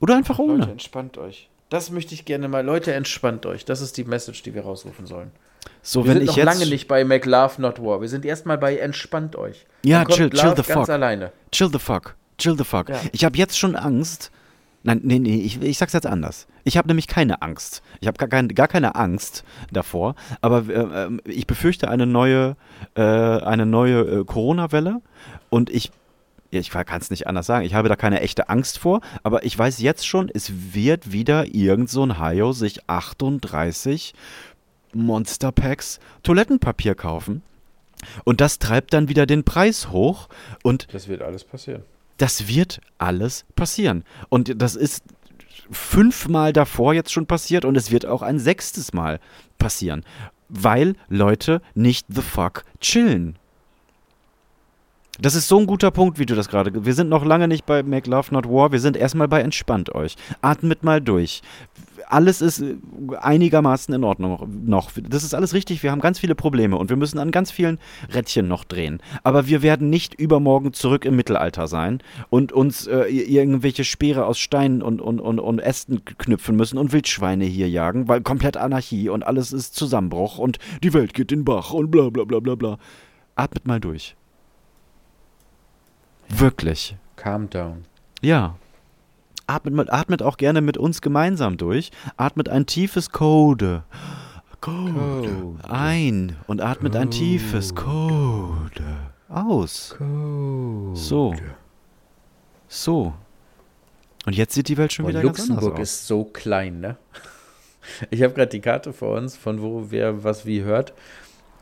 [0.00, 0.70] Oder einfach Leute, ohne.
[0.72, 1.48] entspannt euch.
[1.72, 2.62] Das möchte ich gerne mal.
[2.64, 3.64] Leute, entspannt euch.
[3.64, 5.30] Das ist die Message, die wir rausrufen sollen.
[5.80, 8.02] So, Wir wenn sind ich noch lange nicht bei Make Love Not War.
[8.02, 9.64] Wir sind erstmal bei Entspannt euch.
[9.82, 10.88] Ja, chill- chill the ganz fuck.
[10.90, 11.32] alleine.
[11.50, 12.14] Chill the fuck.
[12.36, 12.90] Chill the fuck.
[12.90, 13.00] Ja.
[13.12, 14.30] Ich habe jetzt schon Angst.
[14.82, 16.46] Nein, nee, nee, ich, ich sag's jetzt anders.
[16.64, 17.82] Ich habe nämlich keine Angst.
[18.00, 20.14] Ich habe gar, kein, gar keine Angst davor.
[20.42, 22.56] Aber äh, ähm, ich befürchte eine neue,
[22.96, 25.00] äh, eine neue äh, Corona-Welle.
[25.50, 25.90] Und ich,
[26.60, 27.64] ich kann es nicht anders sagen.
[27.64, 29.00] Ich habe da keine echte Angst vor.
[29.22, 34.12] Aber ich weiß jetzt schon, es wird wieder irgend so ein Hajo sich 38
[34.94, 37.42] Monster-Packs Toilettenpapier kaufen.
[38.24, 40.28] Und das treibt dann wieder den Preis hoch.
[40.62, 41.82] Und Das wird alles passieren.
[42.18, 44.04] das wird alles passieren.
[44.28, 45.04] Und das ist
[45.70, 49.20] fünfmal davor jetzt schon passiert und es wird auch ein sechstes Mal
[49.58, 50.04] passieren.
[50.48, 53.38] Weil Leute nicht the fuck chillen.
[55.22, 56.84] Das ist so ein guter Punkt, wie du das gerade.
[56.84, 58.72] Wir sind noch lange nicht bei Make Love Not War.
[58.72, 60.16] Wir sind erstmal bei Entspannt euch.
[60.40, 61.42] Atmet mal durch.
[62.08, 62.74] Alles ist äh,
[63.20, 64.90] einigermaßen in Ordnung noch.
[65.00, 65.84] Das ist alles richtig.
[65.84, 67.78] Wir haben ganz viele Probleme und wir müssen an ganz vielen
[68.12, 68.98] Rädchen noch drehen.
[69.22, 74.40] Aber wir werden nicht übermorgen zurück im Mittelalter sein und uns äh, irgendwelche Speere aus
[74.40, 79.08] Steinen und, und, und, und Ästen knüpfen müssen und Wildschweine hier jagen, weil komplett Anarchie
[79.08, 82.56] und alles ist Zusammenbruch und die Welt geht den Bach und bla bla bla bla
[82.56, 82.78] bla.
[83.36, 84.16] Atmet mal durch.
[86.38, 86.96] Wirklich.
[87.16, 87.84] Calm down.
[88.20, 88.56] Ja.
[89.46, 91.90] Atmet, atmet auch gerne mit uns gemeinsam durch.
[92.16, 93.82] Atmet ein tiefes Code.
[94.60, 94.92] Code.
[94.92, 95.70] Code.
[95.70, 96.36] Ein.
[96.46, 98.82] Und atmet ein tiefes Code.
[99.28, 99.94] Aus.
[100.94, 101.34] So.
[102.68, 103.12] So.
[104.24, 105.94] Und jetzt sieht die Welt schon Boah, wieder ganz Luxemburg anders aus.
[105.94, 106.96] ist so klein, ne?
[108.10, 110.92] Ich habe gerade die Karte vor uns, von wo wer was wie hört.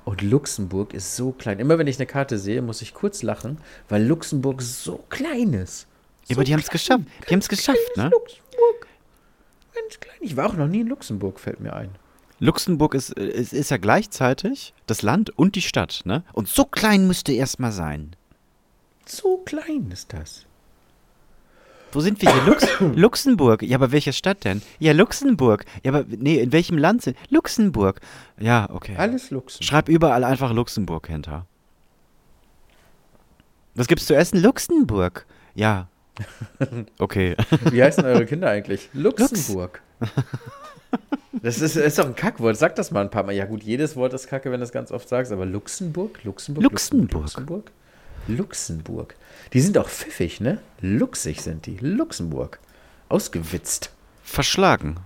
[0.04, 1.58] Und Luxemburg ist so klein.
[1.58, 5.86] Immer wenn ich eine Karte sehe, muss ich kurz lachen, weil Luxemburg so klein ist.
[6.26, 7.04] Ja, aber die haben es geschafft.
[7.28, 8.10] Die haben es geschafft, ne?
[8.10, 8.86] Luxemburg.
[9.74, 10.16] Ganz klein.
[10.20, 11.90] Ich war auch noch nie in Luxemburg, fällt mir ein.
[12.38, 16.24] Luxemburg ist, ist, ist ja gleichzeitig das Land und die Stadt, ne?
[16.32, 18.16] Und so klein müsste erstmal sein.
[19.06, 20.46] So klein ist das.
[21.92, 22.42] Wo sind wir hier?
[22.44, 23.62] Lux Luxemburg.
[23.62, 24.62] Ja, aber welche Stadt denn?
[24.78, 25.64] Ja, Luxemburg.
[25.84, 27.16] Ja, aber nee, in welchem Land sind?
[27.28, 28.00] Luxemburg.
[28.38, 28.94] Ja, okay.
[28.96, 29.64] Alles Luxemburg.
[29.68, 31.46] Schreib überall einfach Luxemburg hinter.
[33.74, 34.40] Was gibt's zu essen?
[34.42, 35.26] Luxemburg.
[35.54, 35.88] Ja.
[36.98, 37.34] Okay.
[37.70, 38.90] Wie heißen eure Kinder eigentlich?
[38.92, 39.80] Luxemburg.
[41.42, 42.56] Das ist, ist doch ein Kackwort.
[42.56, 43.32] Sag das mal ein paar Mal.
[43.32, 46.22] Ja, gut, jedes Wort ist kacke, wenn du es ganz oft sagst, aber Luxemburg?
[46.24, 46.62] Luxemburg?
[46.64, 47.22] Luxemburg.
[47.22, 47.70] Luxemburg?
[48.26, 49.14] Luxemburg.
[49.52, 50.60] Die sind auch pfiffig, ne?
[50.80, 51.76] Luxig sind die.
[51.78, 52.60] Luxemburg.
[53.08, 53.92] Ausgewitzt.
[54.22, 54.96] Verschlagen.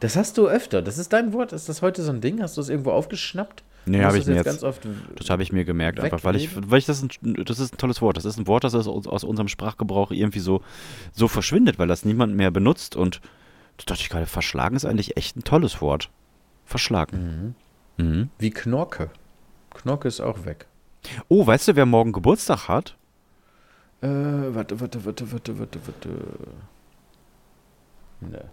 [0.00, 0.82] Das hast du öfter.
[0.82, 1.52] Das ist dein Wort.
[1.52, 2.42] Ist das heute so ein Ding?
[2.42, 3.64] Hast du es irgendwo aufgeschnappt?
[3.86, 4.44] Nee, habe ich mir jetzt.
[4.44, 4.82] ganz oft.
[5.16, 7.10] Das habe ich mir gemerkt, einfach weil ich, weil ich das, ein,
[7.44, 8.16] das ist ein tolles Wort.
[8.18, 10.62] Das ist ein Wort, das aus, aus unserem Sprachgebrauch irgendwie so,
[11.12, 12.94] so verschwindet, weil das niemand mehr benutzt.
[12.94, 13.20] Und
[13.78, 16.10] da dachte ich gerade, verschlagen ist eigentlich echt ein tolles Wort.
[16.66, 17.54] Verschlagen.
[17.96, 18.30] Mhm.
[18.38, 19.10] Wie Knorke.
[19.74, 20.66] Knorke ist auch weg.
[21.28, 22.96] Oh, weißt du, wer morgen Geburtstag hat?
[24.02, 26.08] Äh, warte, warte, warte, warte, warte, warte.
[28.20, 28.44] Ne.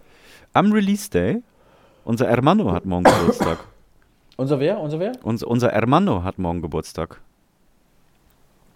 [0.52, 1.42] Am Release Day.
[2.04, 3.58] Unser Hermano hat morgen Geburtstag.
[4.36, 4.78] Unser wer?
[4.80, 5.12] Unser wer?
[5.22, 7.20] Uns, unser Hermano hat morgen Geburtstag.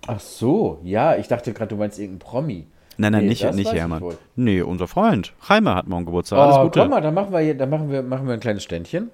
[0.06, 2.66] Ach so, ja, ich dachte gerade, du meinst irgendein Promi.
[2.96, 4.02] Nein, nein, Nee, nicht, Hermann.
[4.36, 5.32] Nee, unser Freund.
[5.48, 6.38] Jaime hat morgen Geburtstag.
[6.38, 6.80] Alles oh, Gute.
[6.80, 9.10] komm mal, dann machen wir, hier, dann machen wir, machen wir ein kleines Ständchen.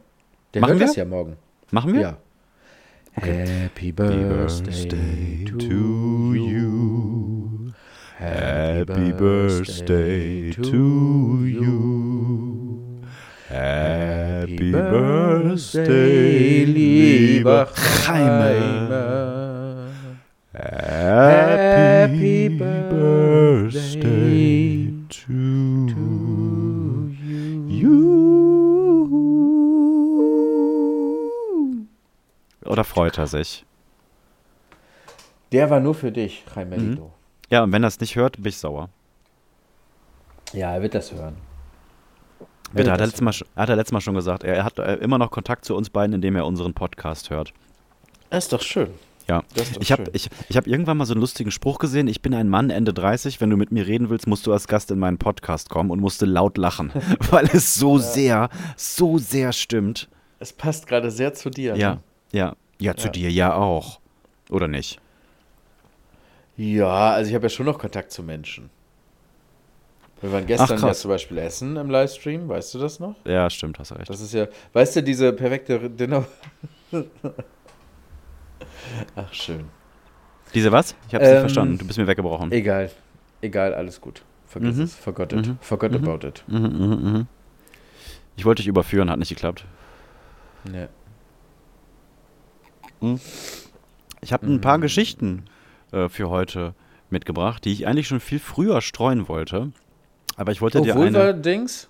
[0.55, 0.87] Der Machen hört wir?
[0.87, 1.37] das ja morgen.
[1.71, 2.01] Machen wir?
[2.01, 2.17] Ja.
[3.21, 7.75] Happy Birthday to you.
[8.17, 13.03] Happy birthday to you.
[13.49, 18.89] Happy birthday, lieber Jaime.
[20.55, 24.03] Happy birthday
[25.09, 26.28] to you.
[32.69, 33.65] Oder freut er sich?
[35.53, 37.03] Der war nur für dich, Jaime Mhm.
[37.51, 38.91] Ja, und wenn er es nicht hört, bin ich sauer.
[40.53, 41.37] Ja, er wird das hören.
[42.73, 44.45] Bitte, hat er, letztes Mal, schon- hat er letztes Mal schon gesagt.
[44.45, 47.55] Er hat äh, immer noch Kontakt zu uns beiden, indem er unseren Podcast hört.
[48.29, 48.89] Das ist doch schön.
[49.27, 51.79] Ja, Das ist doch ich habe ich, ich hab irgendwann mal so einen lustigen Spruch
[51.79, 52.09] gesehen.
[52.09, 53.41] Ich bin ein Mann Ende 30.
[53.41, 56.01] Wenn du mit mir reden willst, musst du als Gast in meinen Podcast kommen und
[56.01, 56.93] musste laut lachen,
[57.31, 60.09] weil es so sehr, so sehr stimmt.
[60.39, 61.75] Es passt gerade sehr zu dir.
[61.77, 62.01] Ja, Ne?
[62.33, 63.13] Ja, ja, zu Ja.
[63.13, 64.01] dir ja auch.
[64.51, 65.01] Oder nicht?
[66.57, 68.71] Ja, also ich habe ja schon noch Kontakt zu Menschen.
[70.21, 71.01] Wir waren gestern ja krass.
[71.01, 73.15] zum Beispiel essen im Livestream, weißt du das noch?
[73.25, 74.11] Ja, stimmt, hast recht.
[74.11, 76.25] Das ist ja, weißt du, diese perfekte Dinner.
[79.15, 79.67] Ach, schön.
[80.55, 80.97] Diese was?
[81.09, 81.79] Ich habe es nicht Ähm, verstanden.
[81.79, 82.51] Du bist mir weggebrochen.
[82.53, 82.91] Egal,
[83.43, 84.23] egal, alles gut.
[84.47, 84.83] Vergiss Mhm.
[84.83, 85.59] es, forgot it, Mhm.
[85.61, 86.09] forgot Mhm.
[86.09, 86.43] about it.
[86.49, 87.27] Mhm, mhm, mhm.
[88.37, 89.65] Ich wollte dich überführen, hat nicht geklappt.
[90.65, 90.87] Nee.
[94.21, 94.83] Ich habe ein paar Mhm.
[94.83, 95.45] Geschichten
[95.93, 96.75] äh, für heute
[97.11, 99.73] mitgebracht, die ich eigentlich schon viel früher streuen wollte.
[100.37, 101.35] Aber ich wollte Oh, dir Vulva eine.
[101.35, 101.89] Dings?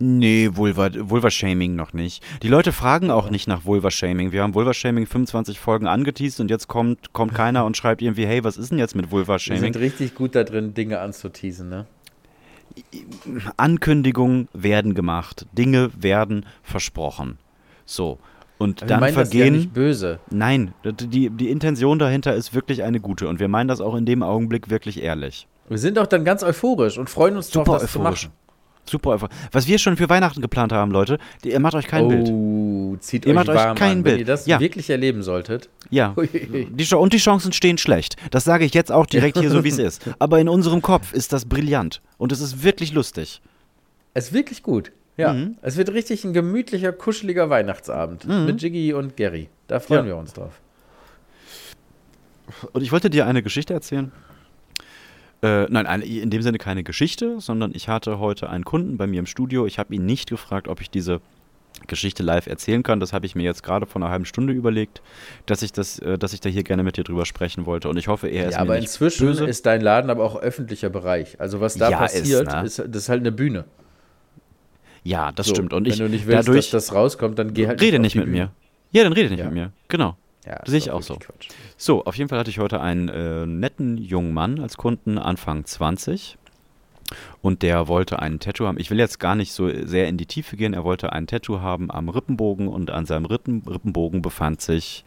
[0.00, 2.22] Nee, Vulva, Vulva-Shaming noch nicht.
[2.44, 4.30] Die Leute fragen auch nicht nach Vulva-Shaming.
[4.30, 8.44] Wir haben Vulva-Shaming 25 Folgen angeteased und jetzt kommt, kommt keiner und schreibt irgendwie, hey,
[8.44, 9.60] was ist denn jetzt mit Wir Vulva-Shaming?
[9.72, 11.86] sind richtig gut da drin, Dinge anzuteasen, ne?
[13.56, 17.38] Ankündigungen werden gemacht, Dinge werden versprochen.
[17.84, 18.18] So.
[18.58, 19.54] Und Aber dann wir meinen das ja vergehen.
[19.56, 20.18] nicht böse.
[20.30, 24.04] Nein, die, die Intention dahinter ist wirklich eine gute und wir meinen das auch in
[24.04, 25.46] dem Augenblick wirklich ehrlich.
[25.68, 28.20] Wir sind auch dann ganz euphorisch und freuen uns Super drauf, das euphorisch.
[28.22, 28.34] zu machen.
[28.90, 29.28] Super einfach.
[29.52, 32.28] Was wir schon für Weihnachten geplant haben, Leute, die, ihr macht euch kein Bild.
[32.30, 34.02] oh, zieht Ihr euch macht euch warm kein an.
[34.02, 34.14] Bild.
[34.14, 34.58] Wenn ihr das Ja.
[34.60, 35.68] wirklich erleben solltet.
[35.90, 36.14] Ja.
[36.32, 38.16] Die, und die Chancen stehen schlecht.
[38.30, 40.08] Das sage ich jetzt auch direkt hier so, wie es ist.
[40.18, 42.00] Aber in unserem Kopf ist das brillant.
[42.16, 43.42] Und es ist wirklich lustig.
[44.14, 44.90] Es ist wirklich gut.
[45.18, 45.56] Ja, Mhm.
[45.62, 49.48] es wird richtig ein gemütlicher, kuscheliger Weihnachtsabend mit Jiggy und Gary.
[49.66, 50.06] Da freuen Ja.
[50.06, 50.60] wir uns drauf.
[52.72, 54.12] Und ich wollte dir eine Geschichte erzählen.
[55.42, 59.06] Äh, nein, eine, in dem Sinne keine Geschichte, sondern ich hatte heute einen Kunden bei
[59.06, 59.66] mir im Studio.
[59.66, 61.20] Ich habe ihn nicht gefragt, ob ich diese
[61.86, 62.98] Geschichte live erzählen kann.
[62.98, 65.00] Das habe ich mir jetzt gerade vor einer halben Stunde überlegt,
[65.46, 67.88] dass ich, das, äh, dass ich da hier gerne mit dir drüber sprechen wollte.
[67.88, 69.44] Und ich hoffe, er ist Ja, mir aber nicht inzwischen böse.
[69.46, 71.40] ist dein Laden aber auch öffentlicher Bereich.
[71.40, 72.62] Also was da Ja, ist, passiert, ne?
[72.64, 73.64] ist, das ist halt eine Bühne.
[75.04, 75.72] Ja, das So, stimmt.
[75.72, 78.14] Und wenn ich du nicht willst, dadurch dass das rauskommt, dann geh halt rede nicht
[78.14, 78.38] die mit Bühne.
[78.38, 78.50] mir.
[78.92, 79.46] Ja, dann rede nicht Ja.
[79.46, 79.72] mit mir.
[79.88, 80.16] Genau.
[80.46, 81.48] Ja, das Sehe ich auch wirklich Quatsch.
[81.76, 85.64] So, auf jeden Fall hatte ich heute einen äh, netten jungen Mann als Kunden, Anfang
[85.64, 86.38] 20.
[87.40, 88.78] Und der wollte ein Tattoo haben.
[88.78, 90.74] Ich will jetzt gar nicht so sehr in die Tiefe gehen.
[90.74, 95.04] Er wollte ein Tattoo haben am Rippenbogen und an seinem Rippen, Rippenbogen befand sich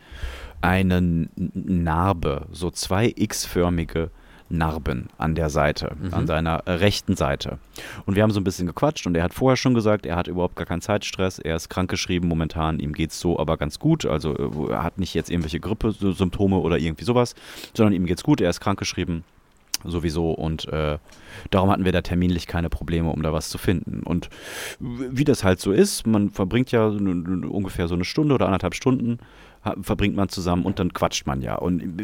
[0.62, 4.10] eine Narbe, so zwei X-förmige
[4.52, 7.58] Narben an der Seite, an seiner rechten Seite.
[8.06, 10.28] Und wir haben so ein bisschen gequatscht und er hat vorher schon gesagt, er hat
[10.28, 14.36] überhaupt gar keinen Zeitstress, er ist krankgeschrieben momentan, ihm geht's so aber ganz gut, also
[14.36, 17.36] äh, er hat nicht jetzt irgendwelche Grippesymptome oder irgendwie sowas,
[17.76, 19.24] sondern ihm geht's gut, er ist krankgeschrieben
[19.84, 20.98] sowieso und äh,
[21.50, 24.04] darum hatten wir da terminlich keine Probleme, um da was zu finden.
[24.04, 24.30] Und
[24.80, 29.18] wie das halt so ist, man verbringt ja ungefähr so eine Stunde oder anderthalb Stunden
[29.82, 31.56] verbringt man zusammen und dann quatscht man ja.
[31.56, 32.02] Und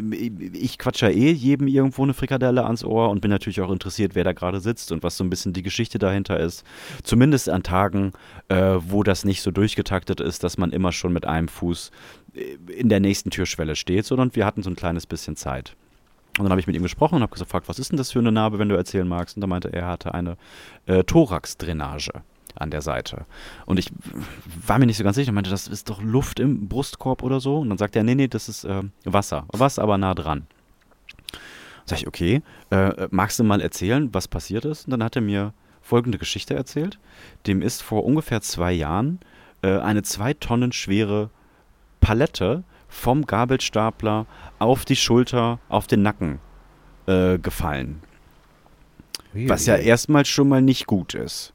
[0.54, 4.14] ich quatsche ja eh jedem irgendwo eine Frikadelle ans Ohr und bin natürlich auch interessiert,
[4.14, 6.64] wer da gerade sitzt und was so ein bisschen die Geschichte dahinter ist.
[7.02, 8.12] Zumindest an Tagen,
[8.48, 11.90] äh, wo das nicht so durchgetaktet ist, dass man immer schon mit einem Fuß
[12.34, 15.74] äh, in der nächsten Türschwelle steht, sondern wir hatten so ein kleines bisschen Zeit.
[16.38, 18.20] Und dann habe ich mit ihm gesprochen und habe gefragt, was ist denn das für
[18.20, 19.36] eine Narbe, wenn du erzählen magst?
[19.36, 20.36] Und da meinte er, er hatte eine
[20.86, 22.22] äh, Thoraxdrainage
[22.58, 23.26] an der Seite.
[23.66, 23.90] Und ich
[24.66, 25.28] war mir nicht so ganz sicher.
[25.28, 27.58] Ich meinte, das ist doch Luft im Brustkorb oder so.
[27.58, 29.44] Und dann sagt er, nee, nee, das ist äh, Wasser.
[29.52, 30.46] Wasser aber nah dran.
[31.86, 34.86] Sag ich, okay, äh, magst du mal erzählen, was passiert ist?
[34.86, 36.98] Und dann hat er mir folgende Geschichte erzählt.
[37.46, 39.20] Dem ist vor ungefähr zwei Jahren
[39.62, 41.30] äh, eine zwei Tonnen schwere
[42.00, 44.26] Palette vom Gabelstapler
[44.58, 46.40] auf die Schulter, auf den Nacken
[47.06, 48.02] äh, gefallen.
[49.34, 51.52] Was ja erstmal schon mal nicht gut ist.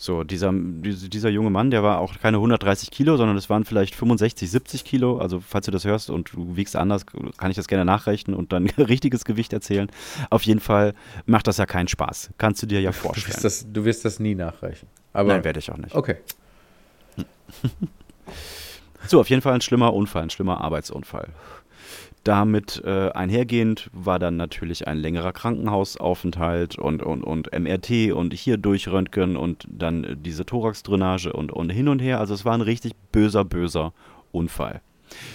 [0.00, 3.64] So, dieser, diese- dieser junge Mann, der war auch keine 130 Kilo, sondern es waren
[3.64, 5.18] vielleicht 65, 70 Kilo.
[5.18, 7.04] Also, falls du das hörst und du wiegst anders,
[7.36, 9.90] kann ich das gerne nachrechnen und dann richtiges Gewicht erzählen.
[10.30, 10.94] Auf jeden Fall
[11.26, 12.30] macht das ja keinen Spaß.
[12.38, 13.38] Kannst du dir ja Du wirst, vorstellen.
[13.42, 14.86] das, du wirst das nie nachreichen.
[15.12, 15.94] Aber Nein, werde ich auch nicht.
[15.96, 16.16] okay.
[19.06, 21.28] So, auf jeden Fall ein schlimmer Unfall, ein schlimmer Arbeitsunfall.
[22.24, 28.56] Damit äh, einhergehend war dann natürlich ein längerer Krankenhausaufenthalt und, und, und MRT und hier
[28.56, 32.20] durchröntgen und dann äh, diese Thoraxdrainage und, und hin und her.
[32.20, 33.92] Also es war ein richtig böser, böser
[34.32, 34.80] Unfall.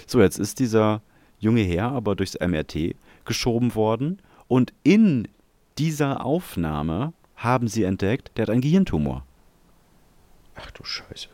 [0.06, 1.02] So, jetzt ist dieser
[1.40, 5.28] junge Herr aber durchs MRT geschoben worden und in
[5.78, 9.26] dieser Aufnahme haben sie entdeckt, der hat einen Gehirntumor.
[10.56, 11.30] Ach du Scheiße.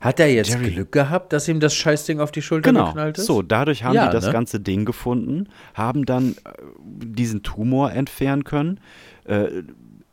[0.00, 0.70] Hat er jetzt Jerry.
[0.70, 2.86] Glück gehabt, dass ihm das Scheißding auf die Schulter Genau.
[2.86, 3.26] geknallt ist?
[3.26, 4.32] So, dadurch haben Ja, die das ne?
[4.32, 6.52] ganze Ding gefunden, haben dann äh,
[6.84, 8.78] diesen Tumor entfernen können.
[9.24, 9.62] Äh,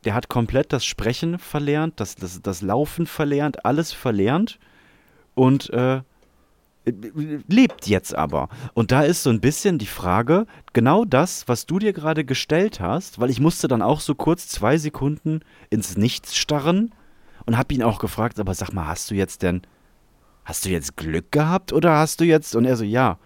[0.04, 4.58] der hat komplett das Sprechen verlernt, das, das, das Laufen verlernt, alles verlernt
[5.34, 6.00] und äh,
[7.48, 8.48] lebt jetzt aber.
[8.74, 12.78] Und da ist so ein bisschen die Frage, genau das, was du dir gerade gestellt
[12.80, 16.92] hast, weil ich musste dann auch so kurz zwei Sekunden ins Nichts starren
[17.44, 19.62] und habe ihn auch gefragt, aber sag mal, hast du jetzt denn,
[20.46, 23.18] hast du jetzt Glück gehabt oder hast du jetzt, und er so, ja,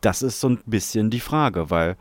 [0.00, 1.96] das ist so ein bisschen die Frage, weil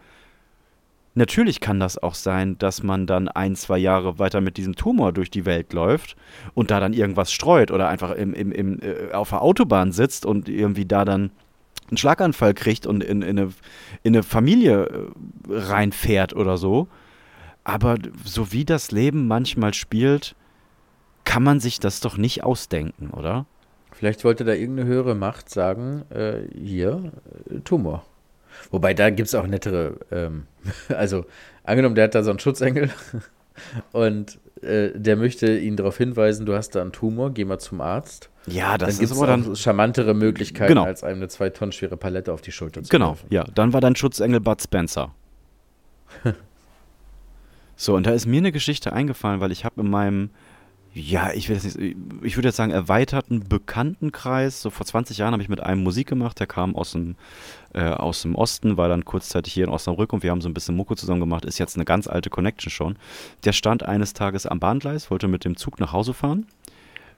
[1.15, 5.11] natürlich kann das auch sein, dass man dann ein, zwei Jahre weiter mit diesem Tumor
[5.11, 6.15] durch die Welt läuft
[6.53, 10.25] und da dann irgendwas streut oder einfach im, im, im, äh, auf der Autobahn sitzt
[10.25, 11.31] und irgendwie da dann
[11.89, 13.53] einen Schlaganfall kriegt und in, in, eine,
[14.03, 15.11] in eine Familie äh,
[15.49, 16.87] reinfährt oder so.
[17.63, 20.35] Aber so wie das Leben manchmal spielt,
[21.23, 23.47] kann man sich das doch nicht ausdenken, oder?
[24.03, 27.13] Vielleicht wollte da irgendeine höhere Macht sagen, äh, hier,
[27.49, 28.03] äh, Tumor.
[28.69, 30.43] Wobei, da gibt es auch nettere, ähm,
[30.89, 31.23] also
[31.63, 32.89] angenommen, der hat da so einen Schutzengel
[33.93, 37.79] und äh, der möchte ihn darauf hinweisen, du hast da einen Tumor, geh mal zum
[37.79, 38.29] Arzt.
[38.45, 39.55] Ja, Dann das gibt ist aber dann.
[39.55, 40.83] charmantere Möglichkeiten, Genau.
[40.83, 43.27] als einem eine zwei Tonnen schwere Palette auf die Schulter zu Genau, werfen.
[43.29, 43.45] ja.
[43.55, 45.13] Dann war dein Schutzengel Bud Spencer.
[47.77, 50.29] so, und da ist mir eine Geschichte eingefallen, weil ich habe in meinem
[50.95, 54.61] ja, ich will jetzt nicht, ich würde jetzt sagen, erweiterten Bekanntenkreis.
[54.61, 57.15] So vor 20 Jahren habe ich mit einem Musik gemacht, der kam aus dem,
[57.73, 60.53] äh, aus dem Osten, war dann kurzzeitig hier in Osnabrück und wir haben so ein
[60.53, 61.45] bisschen Mucke zusammen gemacht.
[61.45, 62.97] Ist jetzt eine ganz alte Connection schon.
[63.43, 66.45] Der stand eines Tages am Bahngleis, wollte mit dem Zug nach Hause fahren,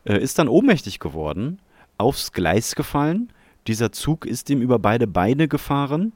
[0.05, 1.59] äh, ist dann ohnmächtig geworden,
[1.97, 3.29] aufs Gleis gefallen.
[3.67, 6.13] Dieser Zug ist ihm über beide Beine gefahren.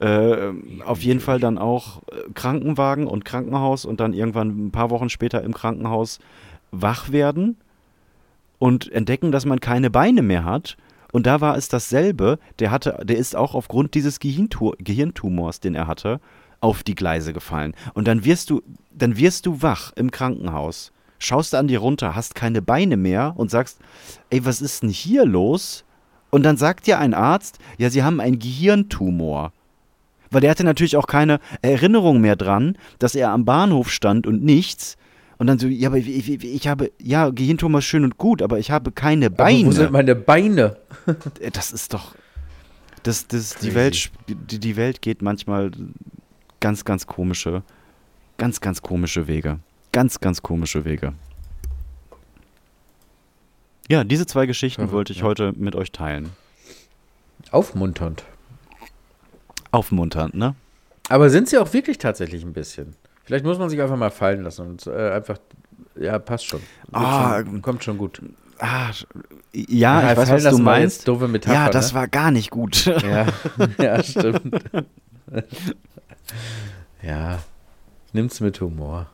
[0.00, 0.52] Äh,
[0.84, 5.08] auf jeden Fall dann auch äh, Krankenwagen und Krankenhaus und dann irgendwann ein paar Wochen
[5.08, 6.18] später im Krankenhaus
[6.82, 7.56] wach werden
[8.58, 10.76] und entdecken, dass man keine Beine mehr hat.
[11.12, 12.38] Und da war es dasselbe.
[12.58, 16.20] Der hatte, der ist auch aufgrund dieses Gehirntu Gehirntumors, den er hatte,
[16.60, 17.74] auf die Gleise gefallen.
[17.92, 18.62] Und dann wirst du,
[18.92, 23.50] dann wirst du wach im Krankenhaus, schaust an dir runter, hast keine Beine mehr und
[23.50, 23.78] sagst,
[24.30, 25.84] ey, was ist denn hier los?
[26.30, 29.52] Und dann sagt dir ein Arzt, ja, sie haben einen Gehirntumor.
[30.30, 34.42] Weil der hatte natürlich auch keine Erinnerung mehr dran, dass er am Bahnhof stand und
[34.42, 34.96] nichts.
[35.44, 38.40] Und dann so, ja, aber ich, ich, ich habe, ja, Gehirntumor ist schön und gut,
[38.40, 39.58] aber ich habe keine Beine.
[39.58, 40.78] Aber wo sind meine Beine?
[41.52, 42.14] das ist doch.
[43.02, 45.70] Das, das, die, Welt, die, die Welt geht manchmal
[46.60, 47.62] ganz, ganz komische,
[48.38, 49.58] ganz, ganz komische Wege.
[49.92, 51.12] Ganz, ganz komische Wege.
[53.90, 55.24] Ja, diese zwei Geschichten wollte ich ja.
[55.24, 56.30] heute mit euch teilen.
[57.50, 58.24] Aufmunternd.
[59.72, 60.54] Aufmunternd, ne?
[61.10, 62.96] Aber sind sie auch wirklich tatsächlich ein bisschen?
[63.24, 65.38] Vielleicht muss man sich einfach mal fallen lassen und äh, einfach,
[65.96, 66.60] ja, passt schon.
[66.92, 68.20] Ah, schon, kommt schon gut.
[68.58, 68.90] Ah,
[69.52, 71.08] ja, ja ich weiß, was du meinst.
[71.08, 72.00] Doofe Metapher, ja, das ne?
[72.00, 72.84] war gar nicht gut.
[73.02, 73.26] Ja,
[73.78, 74.62] ja stimmt.
[77.02, 77.38] ja,
[78.12, 79.06] nimm's mit Humor.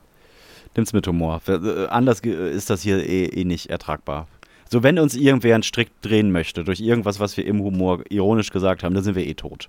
[0.74, 1.40] Nimm's mit Humor.
[1.46, 4.26] Äh, anders ist das hier eh, eh nicht ertragbar.
[4.68, 8.50] So, wenn uns irgendwer einen Strick drehen möchte durch irgendwas, was wir im Humor ironisch
[8.50, 9.68] gesagt haben, dann sind wir eh tot.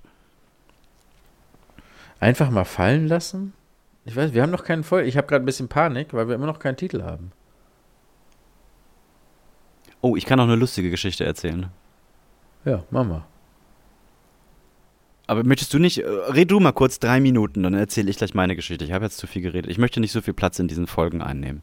[2.20, 3.52] Einfach mal fallen lassen?
[4.04, 5.02] Ich weiß, wir haben noch keinen Voll.
[5.02, 7.32] Ich habe gerade ein bisschen Panik, weil wir immer noch keinen Titel haben.
[10.00, 11.68] Oh, ich kann auch eine lustige Geschichte erzählen.
[12.64, 13.26] Ja, Mama.
[15.28, 18.34] Aber möchtest du nicht, äh, red du mal kurz drei Minuten, dann erzähle ich gleich
[18.34, 18.84] meine Geschichte.
[18.84, 19.70] Ich habe jetzt zu viel geredet.
[19.70, 21.62] Ich möchte nicht so viel Platz in diesen Folgen einnehmen.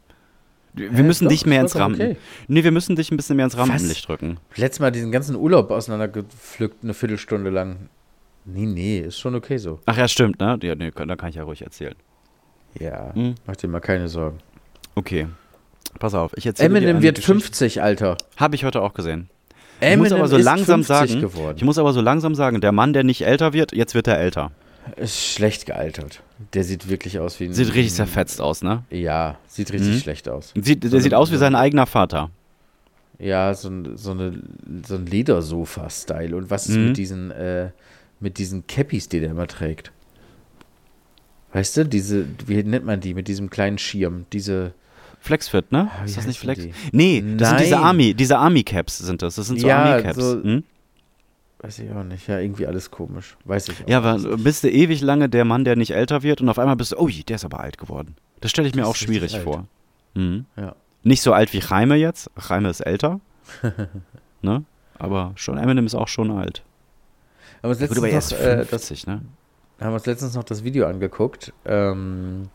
[0.72, 2.00] Wir Hä, müssen doch, dich mehr ins Rampen.
[2.00, 2.16] Okay.
[2.48, 4.38] Nee, wir müssen dich ein bisschen mehr ins Rampenlicht drücken.
[4.56, 7.90] Letztes Mal diesen ganzen Urlaub auseinandergepflückt, eine Viertelstunde lang.
[8.44, 9.80] Nee, nee, ist schon okay so.
[9.84, 10.58] Ach ja, stimmt, ne?
[10.62, 11.96] Ja, nee, dann kann ich ja ruhig erzählen.
[12.78, 13.34] Ja, hm?
[13.46, 14.38] mach dir mal keine Sorgen.
[14.94, 15.26] Okay.
[15.98, 17.32] Pass auf, ich erzähle Eminem wird Geschichte.
[17.40, 18.16] 50, Alter.
[18.36, 19.28] Habe ich heute auch gesehen.
[19.80, 21.56] Eminem ich muss aber so langsam sagen, geworden.
[21.56, 24.18] ich muss aber so langsam sagen, der Mann, der nicht älter wird, jetzt wird er
[24.18, 24.52] älter.
[24.96, 26.22] Ist schlecht gealtert.
[26.54, 27.52] Der sieht wirklich aus wie ein.
[27.52, 28.84] Sieht richtig zerfetzt aus, ne?
[28.90, 29.98] Ja, sieht richtig mhm.
[29.98, 30.52] schlecht aus.
[30.60, 32.30] Sieht, der so sieht aus wie sein eigener Vater.
[33.18, 34.42] Ja, so ein, so eine,
[34.86, 36.34] so ein Ledersofa-Style.
[36.34, 36.86] Und was ist mhm.
[36.88, 37.70] mit diesen, äh,
[38.18, 39.92] mit diesen Cappies, die der immer trägt?
[41.52, 44.72] Weißt du, diese, wie nennt man die, mit diesem kleinen Schirm, diese.
[45.22, 45.90] Flexfit, ne?
[45.94, 46.62] Ah, ist das nicht Flex?
[46.62, 46.72] Die?
[46.92, 47.58] Nee, das Nein.
[47.58, 49.34] sind diese Army, diese Army Caps sind das.
[49.34, 50.16] Das sind so ja, Army Caps.
[50.16, 50.64] So, hm?
[51.58, 52.26] Weiß ich auch nicht.
[52.26, 53.36] Ja, irgendwie alles komisch.
[53.44, 56.40] Weiß ich auch Ja, aber bist du ewig lange der Mann, der nicht älter wird
[56.40, 58.16] und auf einmal bist du, oh, der ist aber alt geworden.
[58.40, 59.66] Das stelle ich mir auch schwierig vor.
[60.14, 60.46] Mhm.
[60.56, 60.74] Ja.
[61.02, 62.30] Nicht so alt wie Chaime jetzt.
[62.38, 63.20] Chaime ist älter.
[64.42, 64.64] ne?
[64.98, 66.62] Aber schon Eminem ist auch schon alt.
[67.60, 69.20] Aber das letzte erst 50, äh, das, ne?
[69.86, 72.48] Haben uns letztens noch das Video angeguckt, ähm,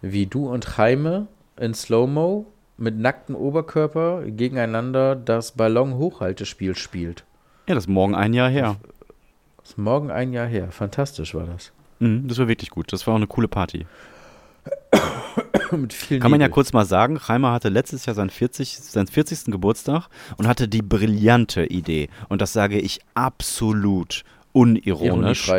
[0.00, 1.26] wie du und Jaime
[1.58, 2.46] in Slow-Mo
[2.76, 7.24] mit nacktem Oberkörper gegeneinander das Ballon-Hochhaltespiel spielt.
[7.68, 8.76] Ja, das ist morgen ein Jahr her.
[9.58, 10.70] Das ist morgen ein Jahr her.
[10.70, 11.72] Fantastisch war das.
[12.00, 12.92] Mhm, das war wirklich gut.
[12.92, 13.86] Das war auch eine coole Party.
[15.70, 19.46] Kann man ja kurz mal sagen, Reimer hatte letztes Jahr seinen, 40, seinen 40.
[19.46, 25.50] Geburtstag und hatte die brillante Idee, und das sage ich absolut unironisch,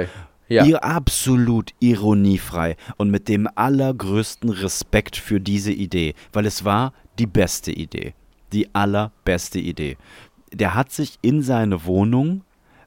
[0.47, 0.65] ja.
[0.65, 7.27] Ihr absolut ironiefrei und mit dem allergrößten Respekt für diese Idee, weil es war die
[7.27, 8.13] beste Idee.
[8.53, 9.97] Die allerbeste Idee.
[10.53, 12.43] Der hat sich in seine Wohnung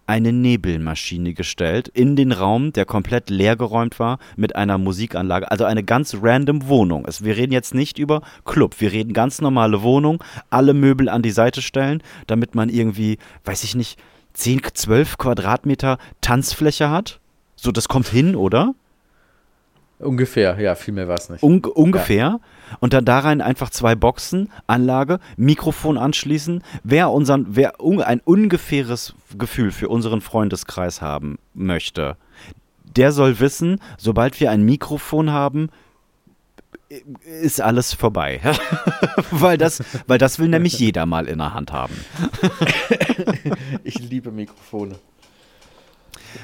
[0.06, 5.84] eine Nebelmaschine gestellt, in den Raum, der komplett leergeräumt war, mit einer Musikanlage, also eine
[5.84, 7.06] ganz random Wohnung.
[7.20, 11.30] Wir reden jetzt nicht über Club, wir reden ganz normale Wohnung, alle Möbel an die
[11.30, 13.98] Seite stellen, damit man irgendwie, weiß ich nicht,
[14.32, 17.20] 10, 12 Quadratmeter Tanzfläche hat
[17.60, 18.74] so, das kommt hin, oder?
[19.98, 21.42] Ungefähr, ja, viel mehr war es nicht.
[21.42, 22.16] Un ungefähr.
[22.16, 22.40] Ja.
[22.78, 26.62] Und dann da rein einfach zwei Boxen, Anlage, Mikrofon anschließen.
[26.84, 32.16] Wer, unseren, wer un ein ungefähres Gefühl für unseren Freundeskreis haben möchte,
[32.84, 35.68] der soll wissen, sobald wir ein Mikrofon haben,
[37.42, 38.40] ist alles vorbei.
[39.32, 41.94] weil, das, weil das will nämlich jeder mal in der Hand haben.
[43.82, 44.94] ich liebe Mikrofone.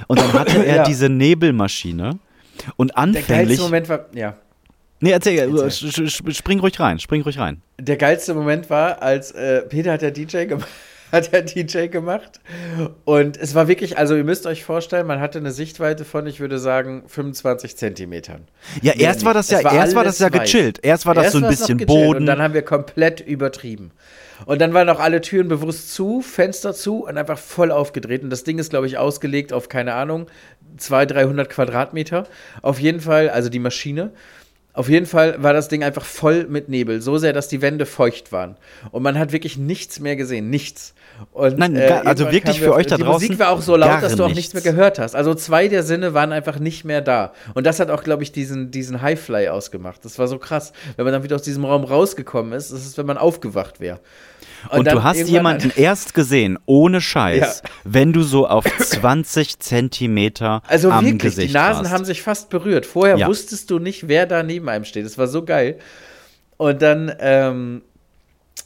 [0.07, 0.85] Und dann hatte er ja.
[0.85, 2.19] diese Nebelmaschine
[2.77, 3.59] und anfänglich.
[3.59, 4.37] Der Moment war, ja.
[5.01, 6.09] Nee, erzähl, erzähl.
[6.09, 7.61] spring ruhig rein, spring ruhig rein.
[7.79, 10.69] Der geilste Moment war, als äh, Peter hat der DJ gemacht
[11.13, 12.41] hat der DJ gemacht.
[13.05, 16.41] Und es war wirklich, also ihr müsst euch vorstellen, man hatte eine Sichtweite von, ich
[16.41, 18.43] würde sagen, 25 Zentimetern.
[18.83, 20.81] Ja, erst nee, war das ja, war erst war das ja gechillt.
[20.83, 22.21] Erst war das erst so ein bisschen Boden.
[22.21, 23.93] Und dann haben wir komplett übertrieben.
[24.47, 28.23] Und dann waren auch alle Türen bewusst zu, Fenster zu und einfach voll aufgedreht.
[28.23, 30.27] Und das Ding ist, glaube ich, ausgelegt auf, keine Ahnung,
[30.77, 32.27] 200, 300 Quadratmeter.
[32.63, 34.11] Auf jeden Fall, also die Maschine.
[34.75, 37.87] Auf jeden Fall war das Ding einfach voll mit Nebel, so sehr, dass die Wände
[37.87, 38.57] feucht waren.
[38.91, 40.95] Und man hat wirklich nichts mehr gesehen, nichts.
[41.33, 43.21] Und, Nein, äh, also wirklich für euch da draußen.
[43.21, 44.53] Die Musik war auch so laut, dass du auch nichts.
[44.53, 45.15] nichts mehr gehört hast.
[45.15, 47.33] Also zwei der Sinne waren einfach nicht mehr da.
[47.55, 50.05] Und das hat auch, glaube ich, diesen, diesen Highfly ausgemacht.
[50.05, 50.73] Das war so krass.
[50.97, 54.01] Wenn man dann wieder aus diesem Raum rausgekommen ist, das ist, wenn man aufgewacht wäre.
[54.71, 57.71] Und, und du hast jemanden erst gesehen, ohne Scheiß, ja.
[57.85, 61.93] wenn du so auf 20 Zentimeter also am wirklich, Gesicht die Nasen warst.
[61.93, 62.87] haben sich fast berührt.
[62.87, 63.27] Vorher ja.
[63.27, 65.05] wusstest du nicht, wer da neben einem steht.
[65.05, 65.79] Das war so geil.
[66.57, 67.83] Und dann ähm,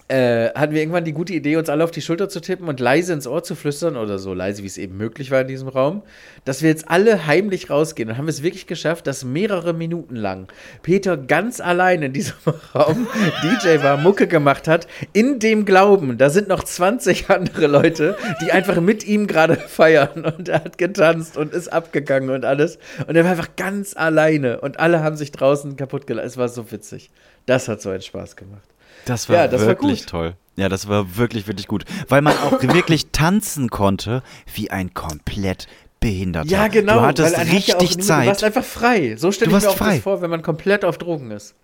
[0.09, 2.81] äh, hatten wir irgendwann die gute Idee, uns alle auf die Schulter zu tippen und
[2.81, 5.69] leise ins Ohr zu flüstern oder so leise, wie es eben möglich war in diesem
[5.69, 6.03] Raum,
[6.47, 8.09] dass wir jetzt alle heimlich rausgehen.
[8.09, 10.49] Dann haben es wirklich geschafft, dass mehrere Minuten lang
[10.83, 12.37] Peter ganz allein in diesem
[12.75, 13.07] Raum
[13.43, 18.51] DJ war, Mucke gemacht hat, in dem Glauben, da sind noch 20 andere Leute, die
[18.51, 22.79] einfach mit ihm gerade feiern und er hat getanzt und ist abgegangen und alles.
[23.07, 26.29] Und er war einfach ganz alleine und alle haben sich draußen kaputt gelassen.
[26.29, 27.11] Es war so witzig.
[27.45, 28.69] Das hat so einen Spaß gemacht.
[29.05, 30.37] Das war ja, das wirklich war toll.
[30.57, 31.85] Ja, das war wirklich, wirklich gut.
[32.09, 34.23] Weil man auch wirklich tanzen konnte
[34.55, 35.69] wie ein komplett
[36.01, 36.49] Behinderter.
[36.49, 36.95] Ja, genau.
[36.95, 38.25] Du hattest richtig ja Zeit.
[38.25, 39.17] Du warst einfach frei.
[39.17, 39.95] So stelle ich mir auch frei.
[39.95, 41.55] das vor, wenn man komplett auf Drogen ist.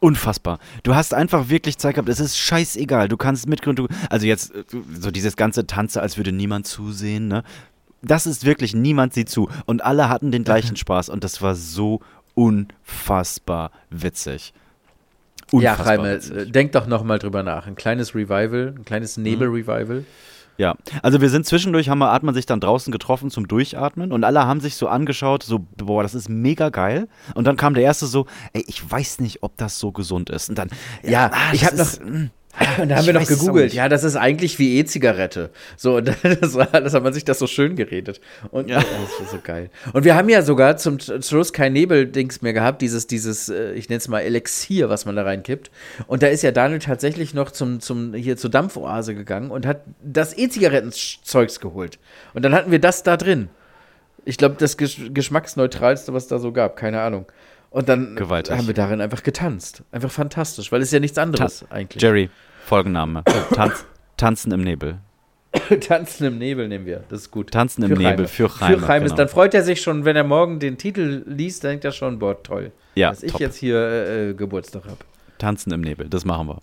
[0.00, 0.58] Unfassbar.
[0.84, 2.08] Du hast einfach wirklich Zeit gehabt.
[2.08, 3.08] Es ist scheißegal.
[3.08, 3.88] Du kannst mitgründen.
[4.10, 4.64] Also jetzt äh,
[5.00, 7.28] so dieses ganze Tanze, als würde niemand zusehen.
[7.28, 7.42] Ne?
[8.02, 9.48] Das ist wirklich niemand sieht zu.
[9.66, 11.08] Und alle hatten den gleichen Spaß.
[11.08, 12.00] Und das war so
[12.34, 14.52] unfassbar witzig.
[15.52, 17.66] Unfassbar ja, Reime, denk doch noch mal drüber nach.
[17.66, 19.24] Ein kleines Revival, ein kleines mhm.
[19.24, 20.04] Nebel-Revival.
[20.58, 24.10] Ja, also wir sind zwischendurch, haben wir, hat man sich dann draußen getroffen zum Durchatmen
[24.10, 27.06] und alle haben sich so angeschaut, so, boah, das ist mega geil.
[27.34, 30.48] Und dann kam der erste so, ey, ich weiß nicht, ob das so gesund ist.
[30.48, 30.68] Und dann,
[31.04, 32.30] ja, ja ah, ich habe noch, hm.
[32.80, 33.72] Und da haben ich wir noch gegoogelt.
[33.72, 35.50] Ja, das ist eigentlich wie E-Zigarette.
[35.76, 38.20] So, das, das hat man sich das so schön geredet.
[38.50, 38.76] Und ja.
[38.78, 38.86] das
[39.20, 39.70] war so geil.
[39.92, 43.88] Und wir haben ja sogar zum Schluss kein Nebel-Dings mehr gehabt, dieses, dieses, äh, ich
[43.88, 45.70] nenne es mal Elixier, was man da reinkippt.
[46.06, 49.82] Und da ist ja Daniel tatsächlich noch zum, zum, hier zur Dampfoase gegangen und hat
[50.02, 51.98] das E-Zigaretten-Zeugs geholt.
[52.34, 53.48] Und dann hatten wir das da drin.
[54.24, 57.26] Ich glaube, das geschmacksneutralste, was da so gab, keine Ahnung.
[57.70, 58.56] Und dann Gewaltig.
[58.56, 59.82] haben wir darin einfach getanzt.
[59.92, 62.02] Einfach fantastisch, weil es ja nichts anderes Ta eigentlich.
[62.02, 62.30] Jerry,
[62.64, 63.24] Folgenname.
[63.54, 63.84] Tanz,
[64.16, 64.98] Tanzen im Nebel.
[65.80, 67.50] Tanzen im Nebel nehmen wir, das ist gut.
[67.50, 68.78] Tanzen im für Nebel für Reime.
[68.78, 69.04] Für Reime.
[69.06, 69.16] Genau.
[69.16, 72.18] Dann freut er sich schon, wenn er morgen den Titel liest, dann denkt er schon,
[72.18, 72.72] boah, toll.
[72.94, 73.30] Ja, dass top.
[73.30, 74.98] ich jetzt hier äh, Geburtstag habe.
[75.38, 76.62] Tanzen im Nebel, das machen wir.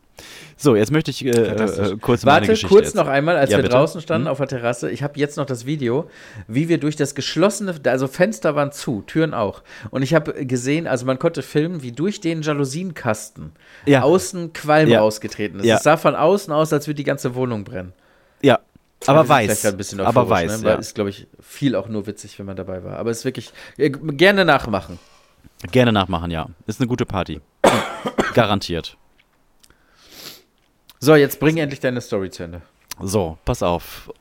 [0.57, 2.95] So, jetzt möchte ich äh, äh, kurz Warte, meine Geschichte kurz jetzt.
[2.95, 3.75] noch einmal, als ja, wir bitte?
[3.75, 4.31] draußen standen hm?
[4.31, 4.89] auf der Terrasse.
[4.89, 6.09] Ich habe jetzt noch das Video,
[6.47, 9.63] wie wir durch das geschlossene, also Fenster waren zu, Türen auch.
[9.91, 13.51] Und ich habe gesehen, also man konnte filmen, wie durch den Jalousienkasten
[13.85, 14.03] ja.
[14.03, 15.01] außen Qualm ja.
[15.01, 15.65] rausgetreten ist.
[15.65, 15.77] Ja.
[15.77, 17.93] Es sah von außen aus, als würde die ganze Wohnung brennen.
[18.41, 18.59] Ja,
[19.07, 19.65] aber also weiß.
[19.65, 20.61] Ein bisschen aber weiß.
[20.61, 20.69] Ne?
[20.69, 20.75] Ja.
[20.75, 22.97] Ist, glaube ich, viel auch nur witzig, wenn man dabei war.
[22.97, 24.99] Aber es ist wirklich äh, gerne nachmachen.
[25.71, 26.47] Gerne nachmachen, ja.
[26.67, 27.41] Ist eine gute Party.
[28.33, 28.97] Garantiert.
[30.99, 32.61] So, jetzt bring endlich deine Story zu Ende.
[33.01, 34.11] So, pass auf.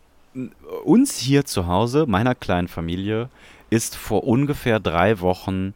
[0.85, 3.29] Uns hier zu Hause, meiner kleinen Familie,
[3.71, 5.75] ist vor ungefähr drei Wochen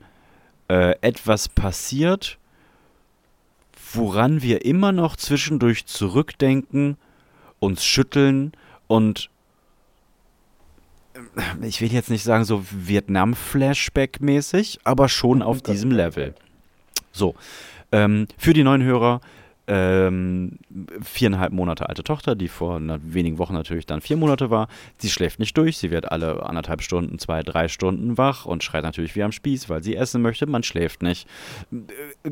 [0.68, 2.38] äh, etwas passiert,
[3.92, 6.96] woran wir immer noch zwischendurch zurückdenken,
[7.58, 8.52] uns schütteln
[8.86, 9.30] und
[11.14, 11.20] äh,
[11.66, 16.34] ich will jetzt nicht sagen so Vietnam-Flashback-mäßig, aber schon auf diesem Level.
[17.12, 17.34] So,
[17.92, 19.22] ähm, für die neuen Hörer,
[19.68, 20.58] ähm,
[21.00, 24.68] viereinhalb Monate alte Tochter, die vor wenigen Wochen natürlich dann vier Monate war.
[24.98, 28.84] Sie schläft nicht durch, sie wird alle anderthalb Stunden, zwei, drei Stunden wach und schreit
[28.84, 30.46] natürlich wie am Spieß, weil sie essen möchte.
[30.46, 31.28] Man schläft nicht.
[32.24, 32.30] Äh,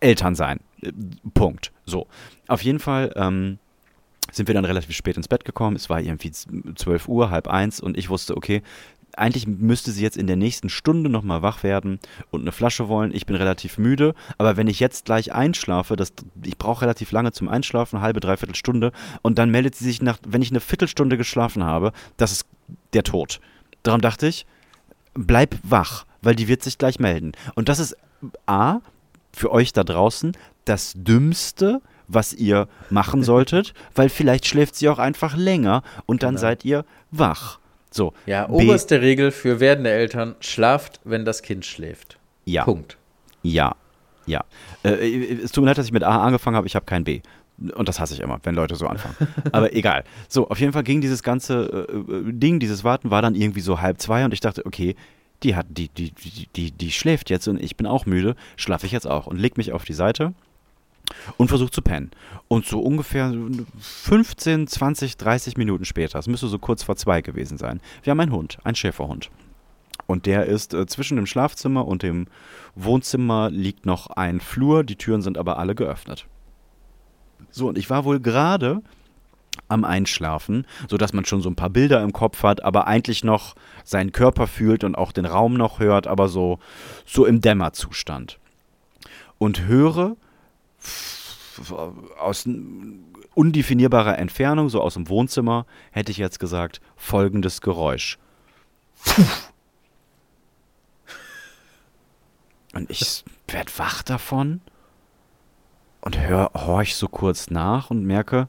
[0.00, 0.60] Eltern sein.
[0.82, 0.92] Äh,
[1.34, 1.72] Punkt.
[1.84, 2.06] So.
[2.46, 3.12] Auf jeden Fall.
[3.16, 3.58] Ähm,
[4.30, 5.74] sind wir dann relativ spät ins Bett gekommen.
[5.74, 8.62] Es war irgendwie 12 Uhr, halb eins und ich wusste, okay,
[9.18, 11.98] eigentlich müsste sie jetzt in der nächsten Stunde nochmal wach werden
[12.30, 13.14] und eine Flasche wollen.
[13.14, 16.12] Ich bin relativ müde, aber wenn ich jetzt gleich einschlafe, das,
[16.44, 18.92] ich brauche relativ lange zum Einschlafen, eine halbe, dreiviertel Stunde,
[19.22, 22.46] und dann meldet sie sich nach, wenn ich eine Viertelstunde geschlafen habe, das ist
[22.92, 23.40] der Tod.
[23.82, 24.46] Darum dachte ich,
[25.14, 27.32] bleib wach, weil die wird sich gleich melden.
[27.54, 27.96] Und das ist
[28.46, 28.80] A,
[29.32, 34.98] für euch da draußen, das Dümmste, was ihr machen solltet, weil vielleicht schläft sie auch
[34.98, 36.40] einfach länger und dann genau.
[36.40, 37.58] seid ihr wach.
[37.98, 38.12] So.
[38.26, 42.16] Ja, B oberste Regel für werdende Eltern: schlaft, wenn das Kind schläft.
[42.44, 42.64] Ja.
[42.64, 42.96] Punkt.
[43.42, 43.74] Ja.
[44.26, 44.44] Ja.
[44.84, 47.20] Äh, es tut mir leid, dass ich mit A angefangen habe, ich habe kein B.
[47.74, 49.16] Und das hasse ich immer, wenn Leute so anfangen.
[49.52, 50.04] Aber egal.
[50.28, 53.80] So, auf jeden Fall ging dieses ganze äh, Ding, dieses Warten war dann irgendwie so
[53.80, 54.94] halb zwei und ich dachte, okay,
[55.42, 58.86] die hat, die, die, die, die, die schläft jetzt und ich bin auch müde, schlafe
[58.86, 60.34] ich jetzt auch und leg mich auf die Seite
[61.36, 62.10] und versuche zu pennen.
[62.48, 63.32] Und so ungefähr
[63.78, 68.20] 15, 20, 30 Minuten später, es müsste so kurz vor zwei gewesen sein, wir haben
[68.20, 69.30] einen Hund, einen Schäferhund.
[70.06, 72.28] Und der ist äh, zwischen dem Schlafzimmer und dem
[72.74, 76.26] Wohnzimmer liegt noch ein Flur, die Türen sind aber alle geöffnet.
[77.50, 78.82] So, und ich war wohl gerade
[79.68, 83.54] am Einschlafen, sodass man schon so ein paar Bilder im Kopf hat, aber eigentlich noch
[83.84, 86.58] seinen Körper fühlt und auch den Raum noch hört, aber so,
[87.04, 88.38] so im Dämmerzustand.
[89.38, 90.16] Und höre
[92.18, 92.48] aus
[93.34, 98.18] undefinierbarer Entfernung, so aus dem Wohnzimmer, hätte ich jetzt gesagt, folgendes Geräusch.
[102.74, 104.60] Und ich werde wach davon
[106.00, 108.48] und hör, horch so kurz nach und merke,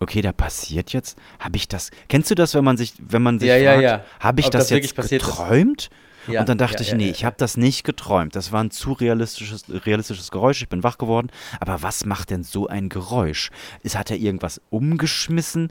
[0.00, 3.38] okay, da passiert jetzt, habe ich das, kennst du das, wenn man sich, wenn man
[3.38, 4.04] sich Ja, ja, fragt, ja.
[4.20, 5.90] habe ich Ob das, das jetzt passiert ist.
[6.26, 8.36] Ja, und dann dachte ja, ich, nee, ich habe das nicht geträumt.
[8.36, 10.62] Das war ein zu realistisches, realistisches Geräusch.
[10.62, 11.28] Ich bin wach geworden.
[11.60, 13.50] Aber was macht denn so ein Geräusch?
[13.82, 15.70] Ist, hat er irgendwas umgeschmissen?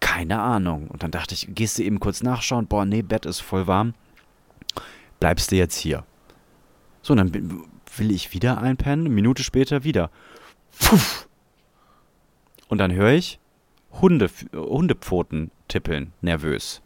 [0.00, 0.88] Keine Ahnung.
[0.88, 2.66] Und dann dachte ich, gehst du eben kurz nachschauen?
[2.66, 3.94] Boah, nee, Bett ist voll warm.
[5.18, 6.04] Bleibst du jetzt hier?
[7.02, 7.62] So, und dann
[7.96, 9.06] will ich wieder einpennen.
[9.06, 10.10] Eine Minute später wieder.
[10.78, 11.28] Puff.
[12.68, 13.38] Und dann höre ich
[13.92, 16.82] Hunde, Hundepfoten tippeln, nervös.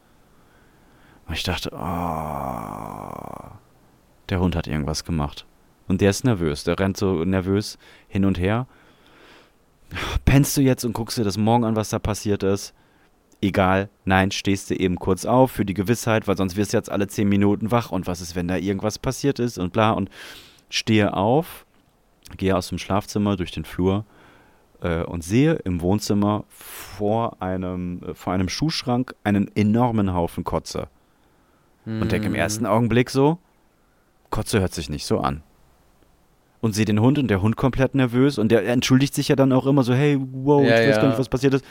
[1.31, 3.57] Und ich dachte, oh,
[4.31, 5.47] der Hund hat irgendwas gemacht.
[5.87, 6.64] Und der ist nervös.
[6.64, 7.78] Der rennt so nervös
[8.09, 8.66] hin und her.
[10.24, 12.74] Pennst du jetzt und guckst dir das morgen an, was da passiert ist?
[13.41, 16.91] Egal, nein, stehst du eben kurz auf für die Gewissheit, weil sonst wirst du jetzt
[16.91, 20.11] alle zehn Minuten wach und was ist, wenn da irgendwas passiert ist und bla und
[20.68, 21.64] stehe auf,
[22.39, 24.05] gehe aus dem Schlafzimmer durch den Flur
[24.81, 30.89] äh, und sehe im Wohnzimmer vor einem, äh, vor einem Schuhschrank einen enormen Haufen Kotze.
[32.01, 33.38] Und denke im ersten Augenblick so,
[34.30, 35.43] Kotze hört sich nicht so an.
[36.61, 39.53] Und sehe den Hund und der Hund komplett nervös und der entschuldigt sich ja dann
[39.53, 41.03] auch immer so, hey, wow, Ja, ich weiß ja.
[41.03, 41.64] gar nicht, was passiert ist.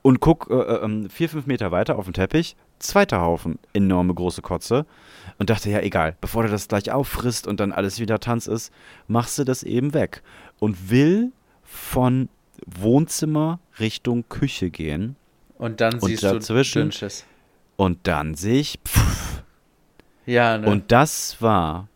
[0.00, 4.14] Und guck äh, äh, ähm, vier, fünf Meter weiter auf den Teppich, zweiter Haufen, enorme
[4.14, 4.86] große Kotze.
[5.38, 8.72] Und dachte, ja, egal, bevor du das gleich auffrisst und dann alles wieder Tanz ist,
[9.08, 10.22] machst du das eben weg.
[10.60, 11.32] Und will
[11.64, 12.28] von
[12.64, 15.16] Wohnzimmer Richtung Küche gehen.
[15.58, 17.24] Und dann Und siehst dazwischen- du Dünnschiss.
[17.76, 19.37] Und dann sehe ich, pff,
[20.28, 20.68] Ja, ne?
[20.68, 21.88] und das war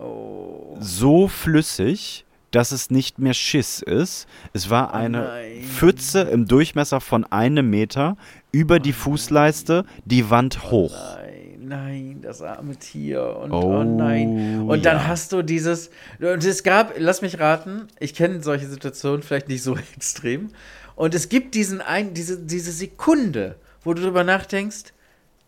[0.00, 0.78] oh.
[0.80, 4.26] so flüssig, dass es nicht mehr Schiss ist.
[4.54, 5.62] Es war eine nein.
[5.64, 8.16] Pfütze im Durchmesser von einem Meter
[8.50, 11.18] über die Fußleiste, die Wand hoch.
[11.18, 13.36] Nein, nein, das arme Tier.
[13.36, 14.62] Und Oh, oh, nein.
[14.66, 15.06] Und dann ja.
[15.08, 15.90] hast du dieses.
[16.18, 20.48] Und es gab, lass mich raten, ich kenne solche Situationen vielleicht nicht so extrem.
[20.96, 24.94] Und es gibt diesen ein, diese, diese Sekunde, wo du drüber nachdenkst,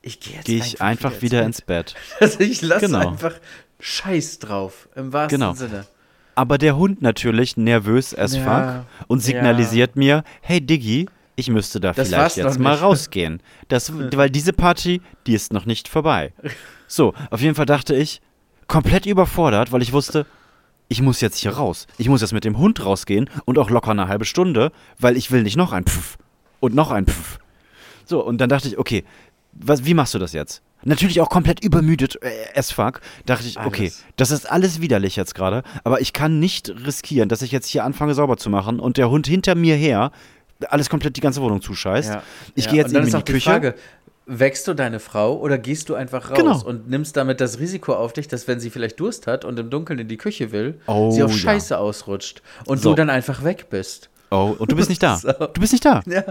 [0.02, 1.94] ich gehe jetzt Gehe ich einfach wieder ins Bett.
[2.20, 3.10] Also ich lasse Genau.
[3.10, 3.34] einfach
[3.80, 5.54] Scheiß drauf, im wahrsten Genau.
[5.54, 5.86] Sinne.
[6.34, 11.78] Aber der Hund natürlich nervös as Ja, fuck und signalisiert mir, hey Diggi, ich müsste
[11.80, 13.42] da Das vielleicht jetzt mal rausgehen.
[13.68, 16.32] Das, weil diese Party, die ist noch nicht vorbei.
[16.88, 18.20] So, auf jeden Fall dachte ich,
[18.66, 20.26] komplett überfordert, weil ich wusste,
[20.88, 21.86] ich muss jetzt hier raus.
[21.98, 25.30] Ich muss jetzt mit dem Hund rausgehen und auch locker eine halbe Stunde, weil ich
[25.30, 26.16] will nicht noch ein Pfiff
[26.60, 27.38] und noch ein Pfiff.
[28.04, 29.04] So, und dann dachte ich, okay,
[29.52, 30.62] was, wie machst du das jetzt?
[30.84, 33.00] Natürlich auch komplett übermüdet, äh, as fuck.
[33.26, 34.04] Dachte ich, okay, Alles.
[34.16, 37.84] das ist alles widerlich jetzt gerade, aber ich kann nicht riskieren, dass ich jetzt hier
[37.84, 40.10] anfange sauber zu machen und der Hund hinter mir her
[40.68, 42.10] alles komplett die ganze Wohnung zuscheißt.
[42.14, 42.22] Ja.
[42.54, 42.70] Ich ja.
[42.70, 43.50] gehe jetzt und dann eben ist in auch die Küche.
[43.50, 43.74] Frage,
[44.26, 46.64] wächst du deine Frau oder gehst du einfach raus Genau.
[46.64, 49.70] und nimmst damit das Risiko auf dich, dass wenn sie vielleicht Durst hat und im
[49.70, 51.36] Dunkeln in die Küche will, Oh, sie auf ja.
[51.38, 52.90] Scheiße ausrutscht und So.
[52.90, 54.10] du dann einfach weg bist.
[54.30, 55.16] Oh, und du bist nicht da.
[55.16, 55.32] So.
[55.32, 56.02] Du bist nicht da.
[56.06, 56.22] Ja.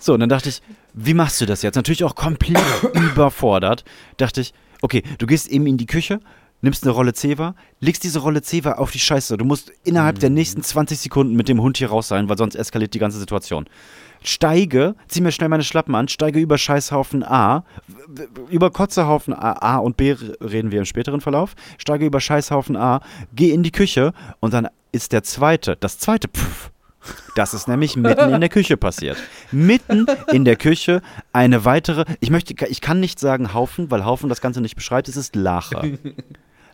[0.00, 0.62] So, und dann dachte ich,
[0.94, 1.76] wie machst du das jetzt?
[1.76, 2.62] Natürlich auch komplett
[2.94, 3.84] überfordert.
[4.16, 6.20] Dachte ich, okay, du gehst eben in die Küche,
[6.60, 9.36] nimmst eine Rolle Zewa, legst diese Rolle Zewa auf die Scheiße.
[9.36, 12.54] Du musst innerhalb der nächsten 20 Sekunden mit dem Hund hier raus sein, weil sonst
[12.54, 13.68] eskaliert die ganze Situation.
[14.24, 17.64] Steige, zieh mir schnell meine Schlappen an, steige über Scheißhaufen A,
[18.48, 23.00] über Kotzehaufen A, A und B reden wir im späteren Verlauf, steige über Scheißhaufen A,
[23.34, 26.71] geh in die Küche und dann ist der zweite, das zweite Pfiff.
[27.34, 29.16] Das ist nämlich mitten in der Küche passiert.
[29.50, 34.28] Mitten in der Küche eine weitere, ich möchte, ich kann nicht sagen Haufen, weil Haufen
[34.28, 35.98] das Ganze nicht beschreibt, es ist Lache.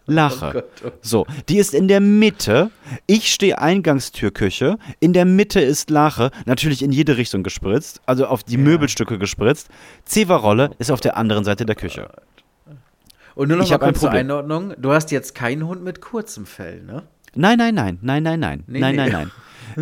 [0.06, 0.46] Lache.
[0.48, 0.90] Oh Gott, oh.
[1.02, 2.70] So, die ist in der Mitte.
[3.06, 4.78] Ich stehe Eingangstürküche.
[5.00, 9.68] In der Mitte ist Lache, natürlich in jede Richtung gespritzt, also auf die Möbelstücke gespritzt.
[10.06, 12.10] Zewa-Rolle ist auf der anderen Seite der Küche.
[13.34, 14.10] Und nur noch Ich mal hab ein kurz zur.
[14.10, 14.72] Einordnung.
[14.78, 17.02] Du hast jetzt keinen Hund mit kurzem Fell, ne?
[17.34, 19.02] Nein, nein, nein, nein, nein, nein, Nee, nein, nee.
[19.02, 19.30] nein, nein.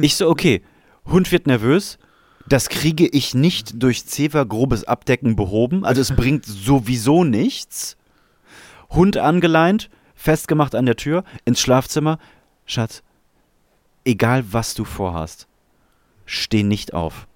[0.02, 0.62] Ich so, okay,
[1.06, 1.98] Hund wird nervös.
[2.48, 5.84] Das kriege ich nicht durch Zewa grobes Abdecken behoben.
[5.84, 7.96] Also es bringt sowieso nichts.
[8.90, 12.18] Hund angeleint, festgemacht an der Tür, ins Schlafzimmer.
[12.66, 13.02] Schatz,
[14.04, 15.48] egal was du vorhast,
[16.24, 17.26] steh nicht auf.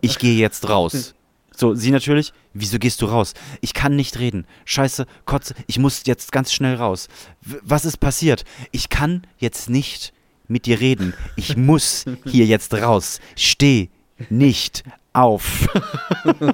[0.00, 1.14] Ich gehe jetzt raus.
[1.54, 3.34] So, sie natürlich, wieso gehst du raus?
[3.60, 4.46] Ich kann nicht reden.
[4.64, 7.08] Scheiße, Kotze, ich muss jetzt ganz schnell raus.
[7.40, 8.44] W was ist passiert?
[8.70, 10.12] Ich kann jetzt nicht
[10.48, 11.14] mit dir reden.
[11.36, 13.20] Ich muss hier jetzt raus.
[13.36, 13.90] Steh
[14.30, 14.82] nicht
[15.12, 15.68] auf.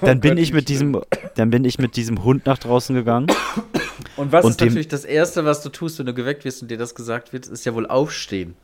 [0.00, 1.00] dann bin Gott, ich mit diesem,
[1.36, 3.28] dann bin ich mit diesem Hund nach draußen gegangen.
[4.16, 6.70] Und was Und ist natürlich das Erste, was du tust, wenn du geweckt wirst und
[6.70, 8.56] dir das gesagt wird, ist ja wohl aufstehen.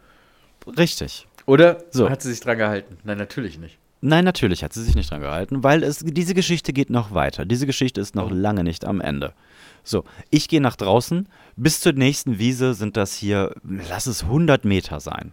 [0.77, 1.27] Richtig.
[1.47, 2.09] Oder So.
[2.09, 2.99] hat sie sich dran gehalten?
[3.05, 3.79] Nein, natürlich nicht.
[4.07, 7.47] Nein, natürlich hat sie sich nicht dran gehalten, weil es, diese Geschichte geht noch weiter.
[7.47, 9.33] Diese Geschichte ist noch lange nicht am Ende.
[9.83, 11.27] So, ich gehe nach draußen.
[11.57, 15.33] Bis zur nächsten Wiese sind das hier, lass es 100 Meter sein.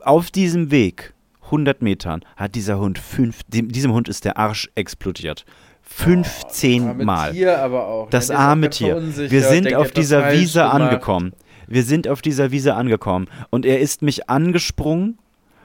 [0.00, 1.14] Auf diesem Weg,
[1.44, 5.44] 100 Metern, hat dieser Hund fünf, dem, diesem Hund ist der Arsch explodiert.
[5.82, 7.32] 15 Arme Mal.
[7.32, 8.04] Tier aber auch.
[8.06, 8.10] ne?
[8.10, 9.00] Das auch arme Tier.
[9.30, 10.74] Wir sind auf er dieser Wiese gemacht.
[10.74, 11.32] angekommen.
[11.68, 13.28] Wir sind auf dieser Wiese angekommen.
[13.50, 15.16] Und er ist mich angesprungen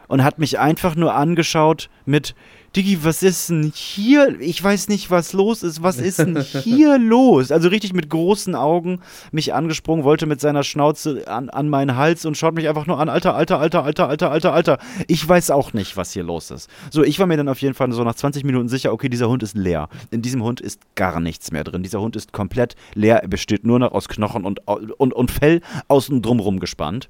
[0.08, 2.36] und hat mich einfach nur angeschaut mit,
[2.76, 4.36] Diggi, was ist denn hier?
[4.42, 5.82] Ich weiß nicht, was los ist.
[5.82, 7.52] Was ist denn hier los?
[7.52, 9.00] Also richtig mit großen Augen
[9.32, 13.00] mich angesprungen, wollte mit seiner Schnauze an, an meinen Hals und schaut mich einfach nur
[13.00, 13.08] an.
[13.08, 14.78] Alter, alter, alter, alter, alter, alter, alter.
[15.08, 16.70] Ich weiß auch nicht, was hier los ist.
[16.92, 19.30] So, ich war mir dann auf jeden Fall so nach 20 Minuten sicher, okay, dieser
[19.30, 19.88] Hund ist leer.
[20.12, 21.82] In diesem Hund ist gar nichts mehr drin.
[21.82, 23.24] Dieser Hund ist komplett leer.
[23.24, 27.08] Er besteht nur noch aus Knochen und, und, und Fell außen drumrum gespannt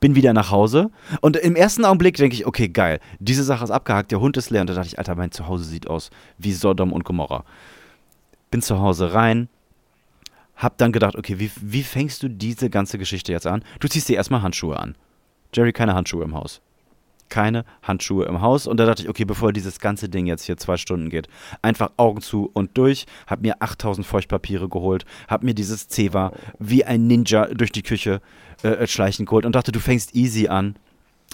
[0.00, 0.90] bin wieder nach Hause
[1.20, 4.50] und im ersten Augenblick denke ich, okay, geil, diese Sache ist abgehakt, der Hund ist
[4.50, 7.44] leer und da dachte ich, Alter, mein Zuhause sieht aus wie Sodom und Gomorra.
[8.50, 9.48] Bin zu Hause rein,
[10.56, 13.64] hab dann gedacht, okay, wie, wie fängst du diese ganze Geschichte jetzt an?
[13.78, 14.94] Du ziehst dir erstmal Handschuhe an.
[15.54, 16.60] Jerry, keine Handschuhe im Haus.
[17.30, 18.66] Keine Handschuhe im Haus.
[18.66, 21.28] Und da dachte ich, okay, bevor dieses ganze Ding jetzt hier zwei Stunden geht,
[21.62, 23.06] einfach Augen zu und durch.
[23.26, 28.20] Hab mir 8000 Feuchtpapiere geholt, hab mir dieses Zewa wie ein Ninja durch die Küche
[28.62, 30.76] äh, schleichen geholt und dachte, du fängst easy an.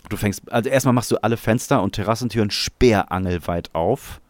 [0.09, 4.21] Du fängst, also erstmal machst du alle Fenster und Terrassentüren sperrangelweit auf.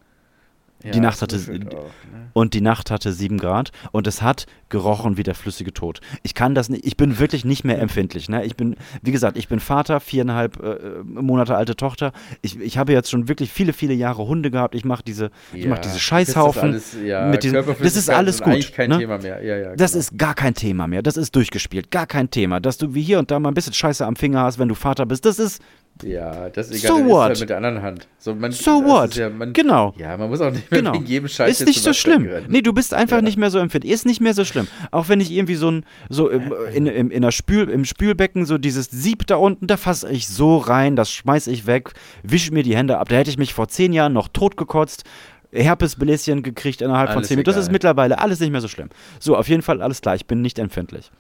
[0.85, 2.31] Ja, Die Nacht das hatte- auch, ne?
[2.35, 6.01] Und die Nacht hatte 7 Grad und es hat gerochen wie der flüssige Tod.
[6.22, 8.29] Ich kann das nicht, ich bin wirklich nicht mehr empfindlich.
[8.29, 8.45] Ne?
[8.45, 12.12] Ich bin, wie gesagt, ich bin Vater, viereinhalb äh, Monate alte Tochter.
[12.43, 14.74] Ich, ich habe jetzt schon wirklich viele, viele Jahre Hunde gehabt.
[14.74, 16.74] Ich mache diese, ich mache diese das Scheißhaufen.
[16.74, 18.99] ist alles, ja, mit diesem- das ist alles gut, kein ne?
[18.99, 19.43] Thema mehr.
[19.43, 20.01] Ja, ja, Das genau.
[20.01, 21.03] ist gar kein Thema mehr.
[21.03, 21.91] Das ist durchgespielt.
[21.91, 22.61] Gar kein Thema.
[22.61, 24.74] Dass du wie hier und da mal ein bisschen Scheiße am Finger hast, wenn du
[24.74, 25.24] Vater bist.
[25.24, 25.62] Das ist
[26.03, 26.99] Ja, das ist So egal.
[27.01, 27.22] dann what?
[27.22, 28.07] Halt mit der anderen Hand.
[28.18, 29.14] So, man, so what.
[29.16, 29.94] Ja, man, genau.
[29.97, 30.92] Ja, man muss auch nicht mehr Genau.
[30.94, 32.26] wegen jedem Scheiß Ist nicht so schlimm.
[32.26, 32.47] rennen.
[32.51, 33.22] Nee, du bist einfach Ja.
[33.22, 33.92] nicht mehr so empfindlich.
[33.92, 34.66] Ist nicht mehr so schlimm.
[34.90, 38.44] Auch wenn ich irgendwie so ein, so im, in, im, in der Spül, im Spülbecken
[38.44, 41.92] so dieses Sieb da unten, da fasse ich so rein, das schmeiß ich weg,
[42.22, 43.09] wische mir die Hände ab.
[43.09, 45.05] Da hätte ich mich vor zehn Jahren noch totgekotzt.
[45.53, 47.51] Herpesbläschen gekriegt innerhalb von Alles zehn Minuten.
[47.55, 48.88] Das ist mittlerweile alles nicht mehr so schlimm.
[49.20, 50.14] So, auf jeden Fall alles klar.
[50.14, 51.11] Ich bin nicht empfindlich.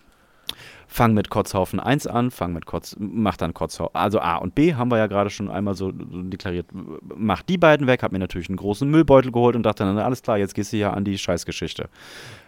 [0.96, 3.94] Fang mit Kotzhaufen 1 an, fang mit Kotz, mach dann Kotzhaufen.
[3.94, 6.68] Also A und B haben wir ja gerade schon einmal so deklariert.
[7.14, 10.22] Mach die beiden weg, hab mir natürlich einen großen Müllbeutel geholt und dachte dann, alles
[10.22, 11.90] klar, jetzt gehst du hier an die Scheißgeschichte.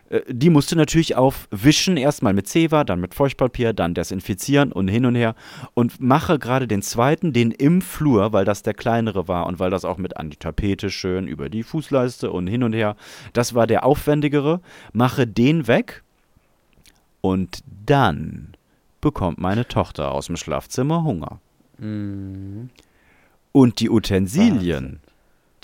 [0.08, 5.04] Äh, Die musste natürlich aufwischen, erstmal mit Zewa, dann mit Feuchtpapier, dann desinfizieren und hin
[5.04, 5.34] und her.
[5.74, 9.68] Und mache gerade den zweiten, den im Flur, weil das der kleinere war und weil
[9.68, 12.96] das auch mit an die Tapete schön über die Fußleiste und hin und her.
[13.34, 14.62] Das war der aufwendigere.
[14.94, 16.02] Mache den weg
[17.20, 18.54] und dann
[19.00, 21.40] bekommt meine Tochter aus dem Schlafzimmer Hunger.
[21.78, 22.70] Mhm.
[23.52, 25.00] Und die Utensilien, Wahnsinn.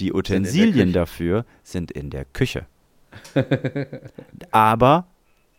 [0.01, 0.93] die Utensilien Küche.
[0.93, 2.67] dafür sind in der Küche.
[4.51, 5.07] Aber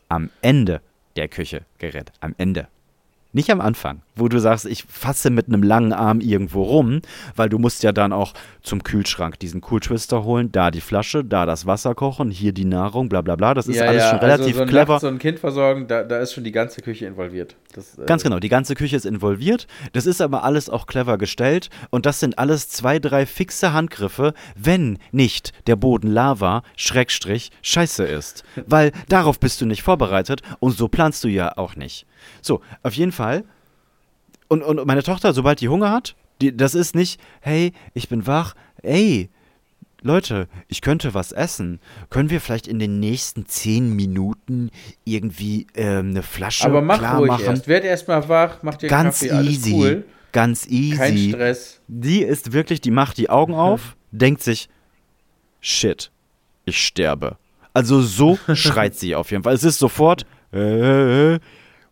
[0.10, 0.82] am Ende
[1.16, 2.68] der Küche, Gerät, am Ende.
[3.32, 7.02] Nicht am Anfang, wo du sagst, ich fasse mit einem langen Arm irgendwo rum,
[7.36, 11.46] weil du musst ja dann auch zum Kühlschrank diesen Cool-Twister holen, da die Flasche, da
[11.46, 13.54] das Wasser kochen, hier die Nahrung, bla bla bla.
[13.54, 14.94] Das ist ja, alles ja, schon relativ also so clever.
[14.94, 17.56] Nachts so ein Kind versorgen, da, da ist schon die ganze Küche involviert.
[17.74, 19.68] Das, äh, Ganz genau, die ganze Küche ist involviert.
[19.94, 21.70] Das ist aber alles auch clever gestellt.
[21.90, 28.06] Und das sind alles zwei, drei fixe Handgriffe, wenn nicht der Boden Lava, Schrägstrich, Scheiße
[28.06, 28.44] ist.
[28.66, 32.06] Weil darauf bist du nicht vorbereitet und so planst du ja auch nicht.
[32.42, 33.44] So, auf jeden Fall.
[34.48, 38.28] Und, und meine Tochter, sobald die Hunger hat, die, das ist nicht, hey, ich bin
[38.28, 39.30] wach, ey,
[40.02, 41.80] Leute, ich könnte was essen.
[42.12, 44.70] Können wir vielleicht in den nächsten zehn Minuten
[45.04, 47.46] irgendwie ähm, eine Flasche Aber mach klar ruhig machen?
[47.46, 47.68] erst.
[47.68, 49.74] Werd erst mal wach, mach dir Ganz Kaffee, easy.
[49.74, 50.06] cool.
[50.32, 50.98] Ganz easy.
[50.98, 51.82] Kein Stress.
[51.88, 54.70] Die ist wirklich, die macht die Augen auf, denkt sich,
[55.60, 56.12] shit,
[56.66, 57.38] ich sterbe.
[57.74, 59.56] Also so schreit sie auf jeden Fall.
[59.56, 60.26] Es ist sofort.
[60.52, 61.40] Äh,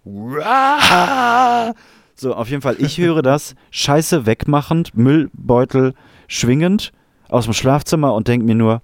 [0.05, 1.73] uah.
[2.15, 5.93] So, auf jeden Fall, ich höre das Scheiße wegmachend, Müllbeutel
[6.27, 6.91] schwingend
[7.29, 8.81] aus dem Schlafzimmer und denke mir nur,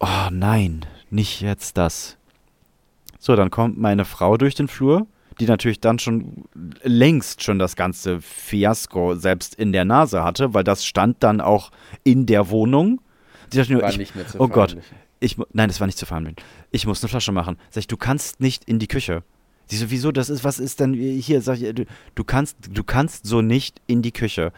[0.00, 2.16] oh nein, nicht jetzt das.
[3.18, 5.06] So, dann kommt meine Frau durch den Flur,
[5.38, 6.44] die natürlich dann schon
[6.82, 11.70] längst schon das ganze Fiasko selbst in der Nase hatte, weil das stand dann auch
[12.02, 13.00] in der Wohnung.
[13.52, 14.76] Die dachte nur, ich, nicht mehr zu oh Gott,
[15.20, 16.36] ich, nein, das war nicht zu verhandeln.
[16.70, 17.56] Ich muss eine Flasche machen.
[17.70, 19.22] Sag ich, du kannst nicht in die Küche.
[19.70, 21.40] Sie so, wieso, das ist, was ist denn hier?
[21.42, 21.86] Sag ich, du,
[22.16, 24.52] du kannst, du kannst so nicht in die Küche.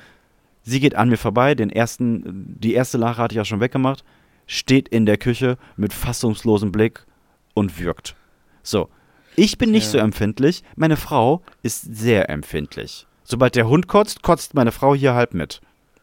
[0.63, 4.05] Sie geht an mir vorbei, den ersten, die erste Lache hatte ich auch schon weggemacht,
[4.47, 7.05] steht in der Küche mit fassungslosem Blick
[7.53, 8.15] und würgt.
[8.63, 8.89] So.
[9.37, 9.91] Ich bin nicht Ja.
[9.93, 13.07] so empfindlich, meine Frau ist sehr empfindlich.
[13.25, 15.61] Sobald der Hund kotzt, kotzt meine Frau hier halb mit.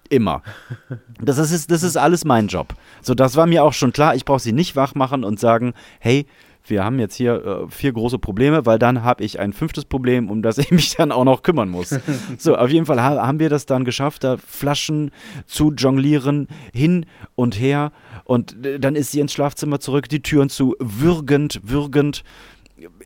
[0.09, 0.41] Immer.
[1.21, 2.73] Das ist, das ist alles mein Job.
[3.01, 4.15] So, das war mir auch schon klar.
[4.15, 6.25] Ich brauche sie nicht wach machen und sagen, hey,
[6.65, 10.29] wir haben jetzt hier äh, vier große Probleme, weil dann habe ich ein fünftes Problem,
[10.29, 11.89] um das ich mich dann auch noch kümmern muss.
[12.37, 15.11] so, auf jeden Fall ha haben wir das dann geschafft, da Flaschen
[15.45, 17.05] zu jonglieren, hin
[17.35, 17.91] und her.
[18.23, 22.23] Und äh, dann ist sie ins Schlafzimmer zurück, die Türen zu, würgend, würgend.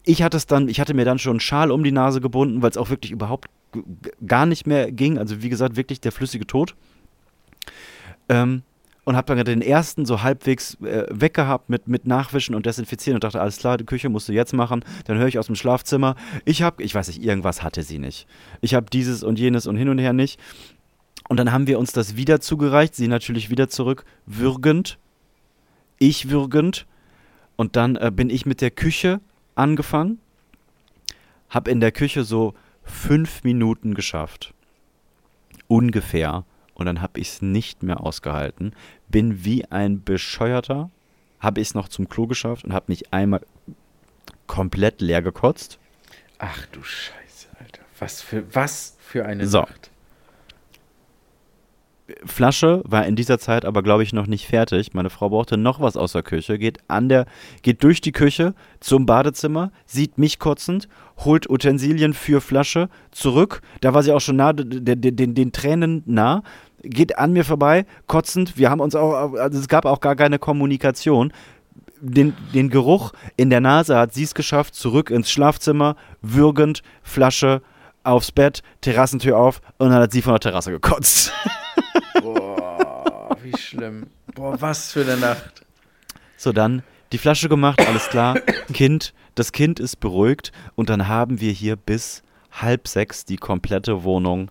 [0.03, 2.61] Ich hatte es dann, ich hatte mir dann schon einen Schal um die Nase gebunden,
[2.61, 3.49] weil es auch wirklich überhaupt
[4.25, 5.17] gar nicht mehr ging.
[5.17, 6.75] Also wie gesagt, wirklich der flüssige Tod.
[8.29, 8.61] Ähm,
[9.05, 13.23] und habe dann den ersten so halbwegs äh, weggehabt mit, mit Nachwischen und Desinfizieren und
[13.23, 14.83] dachte, alles klar, die Küche musst du jetzt machen.
[15.05, 16.15] Dann höre ich aus dem Schlafzimmer,
[16.45, 18.27] ich habe, ich weiß nicht, irgendwas hatte sie nicht.
[18.61, 20.39] Ich habe dieses und jenes und hin und her nicht.
[21.29, 24.97] Und dann haben wir uns das wieder zugereicht, sie natürlich wieder zurück, würgend,
[25.99, 26.85] ich würgend.
[27.55, 29.21] Und dann äh, bin ich mit der Küche
[29.55, 30.19] angefangen,
[31.49, 32.53] habe in der Küche so
[32.83, 34.53] fünf Minuten geschafft.
[35.67, 36.45] Ungefähr.
[36.73, 38.73] Und dann habe ich es nicht mehr ausgehalten.
[39.09, 40.89] Bin wie ein Bescheuerter.
[41.39, 43.41] Habe ich es noch zum Klo geschafft und habe mich einmal
[44.47, 45.77] komplett leer gekotzt.
[46.39, 47.81] Ach du Scheiße, Alter.
[47.99, 49.61] Was für, was für eine So.
[49.61, 49.91] Nacht.
[52.25, 54.93] Flasche war in dieser Zeit aber, glaube ich, noch nicht fertig.
[54.93, 57.25] Meine Frau brauchte noch was aus der Küche, geht an der,
[57.61, 60.89] geht durch die Küche zum Badezimmer, sieht mich kotzend,
[61.19, 63.61] holt Utensilien für Flasche zurück.
[63.79, 66.43] Da war sie auch schon nah, den, den, den, Tränen nah,
[66.81, 68.57] geht an mir vorbei, kotzend.
[68.57, 71.31] Wir haben uns auch, also es gab auch gar keine Kommunikation.
[72.01, 77.61] Den, den Geruch in der Nase hat sie es geschafft, zurück ins Schlafzimmer, würgend, Flasche
[78.03, 81.31] aufs Bett, Terrassentür auf und dann hat sie von der Terrasse gekotzt.
[83.53, 84.07] Wie schlimm.
[84.35, 85.65] Boah, was für eine Nacht.
[86.37, 88.39] So, dann die Flasche gemacht, alles klar.
[88.73, 94.03] Kind, das Kind ist beruhigt und dann haben wir hier bis halb sechs die komplette
[94.03, 94.49] Wohnung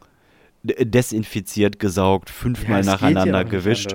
[0.65, 3.95] desinfiziert, gesaugt, fünfmal geht nacheinander ja gewischt.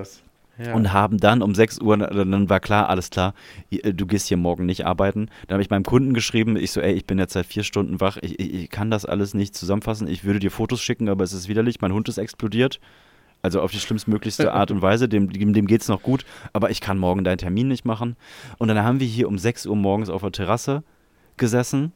[0.60, 0.74] Ja.
[0.74, 3.32] und haben dann um 6 Uhr, dann war klar, alles klar,
[3.70, 5.28] ihr- du gehst hier morgen nicht arbeiten.
[5.46, 8.00] Dann habe ich meinem Kunden geschrieben, ich so, ey, ich bin jetzt seit vier Stunden
[8.00, 11.22] wach, ich, ich, ich kann das alles nicht zusammenfassen, ich würde dir Fotos schicken, aber
[11.22, 12.80] es ist widerlich, mein Hund ist explodiert.
[13.40, 16.70] Also auf die schlimmstmöglichste Art und Weise, dem, dem, dem geht es noch gut, aber
[16.70, 18.16] ich kann morgen deinen Termin nicht machen.
[18.58, 20.82] Und dann haben wir hier um 6 Uhr morgens auf der Terrasse
[21.36, 21.92] gesessen.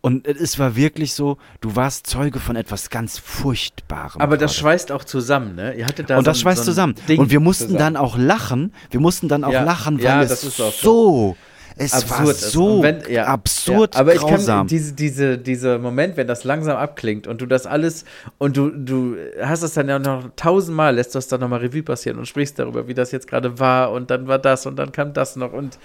[0.00, 4.20] Und es war wirklich so, du warst Zeuge von etwas ganz Furchtbarem.
[4.20, 5.74] Aber das schweißt auch zusammen, ne?
[5.74, 6.94] Ihr hattet da Und so das schweißt so zusammen.
[7.08, 7.94] Ding und wir mussten zusammen.
[7.94, 8.72] dann auch lachen.
[8.90, 11.36] Wir mussten dann auch Ja, lachen, weil ja, es das ist auch so,
[11.78, 12.52] es war absurd ist.
[12.52, 14.00] so wenn- ja, absurd ja.
[14.00, 14.58] Aber ich grausam.
[14.60, 18.04] kann diese, diese, dieser Moment, wenn das langsam abklingt und du das alles
[18.38, 21.82] und du, du hast es dann ja noch tausendmal, lässt du es dann nochmal Revue
[21.82, 24.92] passieren und sprichst darüber, wie das jetzt gerade war und dann war das und dann
[24.92, 25.78] kam das noch und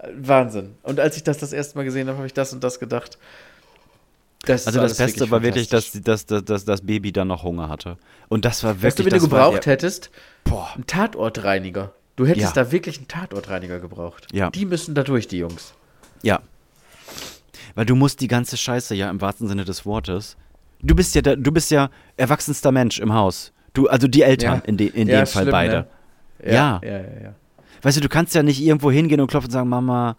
[0.00, 0.74] äh, Wahnsinn.
[0.82, 3.18] Und als ich das das erste Mal gesehen habe, habe ich das und das gedacht.
[4.46, 7.68] Das ist also das Beste war wirklich, dass, dass, dass, das Baby dann noch Hunger
[7.68, 7.98] hatte.
[8.28, 10.10] Und das war Weißt du, wirklich wenn du das war gebraucht der, hättest?
[10.44, 10.70] Boah.
[10.74, 11.92] Ein Tatortreiniger.
[12.20, 12.64] Du hättest Ja.
[12.64, 14.26] da wirklich einen Tatortreiniger gebraucht.
[14.30, 14.50] Ja.
[14.50, 15.72] Die müssen da durch, die Jungs.
[16.22, 16.40] Ja.
[17.74, 20.36] Weil du musst die ganze Scheiße ja im wahrsten Sinne des Wortes.
[20.82, 21.88] Du bist ja, der, du bist ja
[22.18, 23.52] erwachsenster Mensch im Haus.
[23.72, 24.62] Du, also die Eltern Ja.
[24.66, 25.86] in, de, in Ja, dem Fall schlimm, beide.
[26.42, 26.52] ne?
[26.52, 26.78] Ja.
[26.84, 27.34] Ja, ja.
[27.80, 30.16] Weißt du, du kannst ja nicht irgendwo hingehen und klopfen und sagen, Mama.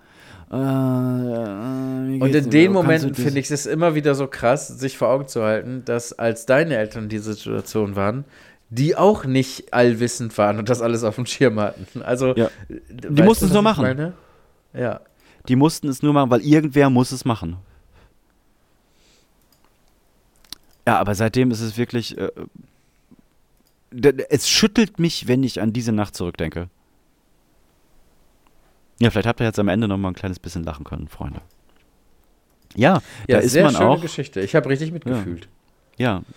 [0.51, 5.09] Äh, äh, Und in den Momenten finde ich es immer wieder so krass, sich vor
[5.09, 8.25] Augen zu halten, dass als deine Eltern in dieser Situation waren,
[8.71, 12.01] die auch nicht allwissend waren und das alles auf dem Schirm hatten.
[12.01, 12.49] Also, Ja.
[12.69, 14.13] die mussten es nur machen.
[14.73, 15.01] Ja.
[15.47, 17.57] Die mussten es nur machen, weil irgendwer muss es machen.
[20.87, 22.17] Ja, aber seitdem ist es wirklich.
[22.17, 22.31] Äh,
[24.29, 26.69] es schüttelt mich, wenn ich an diese Nacht zurückdenke.
[28.99, 31.41] Ja, vielleicht habt ihr jetzt am Ende noch mal ein kleines bisschen lachen können, Freunde.
[32.75, 34.01] Ja, Ja, da ist sehr man schöne auch.
[34.01, 34.39] Geschichte.
[34.39, 35.45] Ich habe richtig mitgefühlt.
[35.45, 35.49] Ja,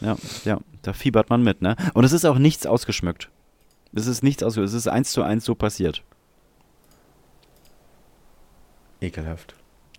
[0.01, 1.77] ja, ja, da fiebert man mit, ne?
[1.95, 3.31] Und es ist auch nichts ausgeschmückt.
[3.95, 6.03] Es ist nichts aus, es ist eins zu eins so passiert.
[9.01, 9.55] Ekelhaft.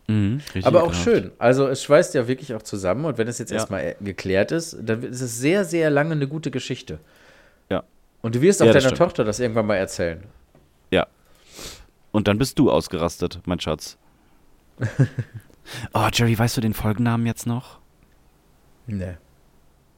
[0.08, 1.04] Mhm, richtig Aber auch ekelhaft.
[1.04, 1.32] schön.
[1.40, 3.58] Also es schweißt ja wirklich auch zusammen und wenn es jetzt Ja.
[3.58, 7.00] erstmal äh, geklärt ist, dann ist es sehr, sehr lange eine gute Geschichte.
[7.70, 7.84] Ja.
[8.22, 9.10] Und du wirst auch Ja, das deiner stimmt.
[9.10, 10.24] Tochter das irgendwann mal erzählen.
[10.92, 11.08] Ja.
[12.12, 13.98] Und dann bist du ausgerastet, mein Schatz.
[15.94, 17.80] oh, Jerry, weißt du den Folgennamen jetzt noch?
[18.88, 19.16] Nee.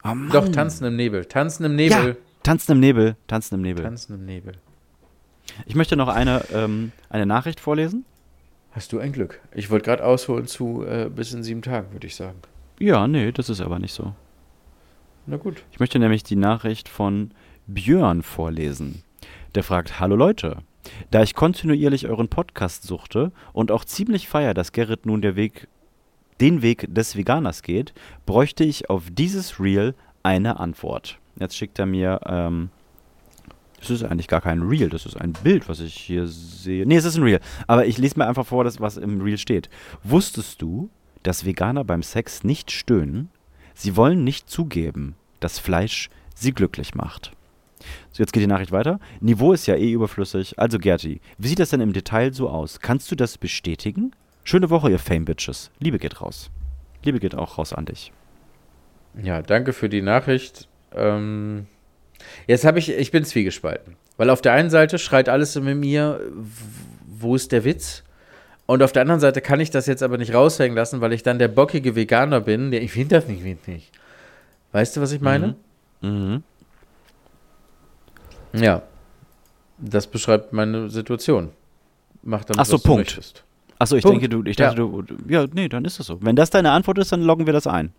[0.08, 0.32] Oh.
[0.32, 1.24] Doch, Tanzen im Nebel.
[1.24, 2.08] Tanzen im Nebel.
[2.08, 3.16] Ja, Tanzen im Nebel.
[3.26, 3.84] Tanzen im Nebel.
[3.84, 4.54] Tanzen im Nebel.
[5.66, 8.04] Ich möchte noch eine, ähm, eine Nachricht vorlesen.
[8.72, 9.40] Hast du ein Glück.
[9.54, 12.38] Ich wollte gerade ausholen zu äh, bis in sieben Tagen, würde ich sagen.
[12.78, 14.14] Ja, nee, das ist aber nicht so.
[15.26, 15.62] Na gut.
[15.72, 17.32] Ich möchte nämlich die Nachricht von
[17.66, 19.02] Björn vorlesen.
[19.54, 20.58] Der fragt: Hallo Leute,
[21.10, 25.68] da ich kontinuierlich euren Podcast suchte und auch ziemlich feier, dass Gerrit nun der Weg,
[26.40, 27.92] den Weg des Veganers geht,
[28.26, 31.18] bräuchte ich auf dieses Reel eine Antwort.
[31.38, 32.70] Jetzt schickt er mir, ähm,
[33.80, 36.84] das ist eigentlich gar kein Reel, das ist ein Bild, was ich hier sehe.
[36.86, 37.40] Nee, es ist ein Reel.
[37.66, 39.70] Aber ich lese mir einfach vor, das, was im Reel steht.
[40.02, 40.90] Wusstest du,
[41.22, 43.30] dass Veganer beim Sex nicht stöhnen?
[43.74, 47.32] Sie wollen nicht zugeben, dass Fleisch sie glücklich macht.
[48.10, 48.98] So, jetzt geht die Nachricht weiter.
[49.20, 50.58] Niveau ist ja eh überflüssig.
[50.58, 52.80] Also Gerti, wie sieht das denn im Detail so aus?
[52.80, 54.12] Kannst du das bestätigen?
[54.48, 55.70] Schöne Woche, ihr Fame-Bitches.
[55.78, 56.48] Liebe geht raus.
[57.02, 58.12] Liebe geht auch raus an dich.
[59.22, 60.68] Ja, danke für die Nachricht.
[60.94, 61.66] Ähm,
[62.46, 63.96] jetzt habe ich, ich bin zwiegespalten.
[64.16, 66.22] Weil auf der einen Seite schreit alles in mir,
[67.06, 68.04] wo ist der Witz?
[68.64, 71.22] Und auf der anderen Seite kann ich das jetzt aber nicht raushängen lassen, weil ich
[71.22, 73.92] dann der bockige Veganer bin, der ich finde das nicht witzig.
[74.72, 75.56] Weißt du, was ich meine?
[76.00, 76.42] Mhm.
[78.54, 78.80] Ja.
[79.76, 81.50] Das beschreibt meine Situation.
[82.22, 83.00] Mach damit, Ach so, was du Punkt.
[83.00, 83.44] möchtest.
[83.78, 84.22] Achso, ich Punkt.
[84.22, 86.20] denke, du, ich dachte, du, ja, nee, dann ist das so.
[86.22, 87.92] Wenn das deine Antwort ist, dann loggen wir das ein.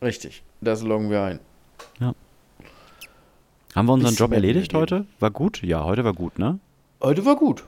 [0.00, 0.42] Richtig.
[0.60, 1.40] Das loggen wir ein.
[3.74, 5.04] Haben wir unseren Bisschen Job erledigt heute?
[5.18, 5.60] War gut?
[5.62, 6.60] Ja, heute war gut, ne?
[7.02, 7.64] Heute war gut.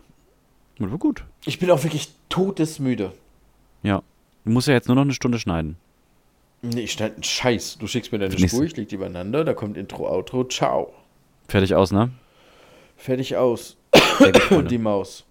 [0.79, 1.25] War gut.
[1.45, 3.13] Ich bin auch wirklich todesmüde.
[3.83, 4.03] Ja.
[4.45, 5.77] Du musst ja jetzt nur noch eine Stunde schneiden.
[6.63, 7.79] Nee, ich schneide einen Scheiß.
[7.79, 10.93] Du schickst mir deine Nächste- Spur, ich leg die übereinander, da kommt Intro, Outro, ciao.
[11.49, 12.11] Fertig aus, ne?
[12.97, 13.77] Fertig aus.
[14.19, 14.69] Gut, Freunde.
[14.69, 15.25] die Maus.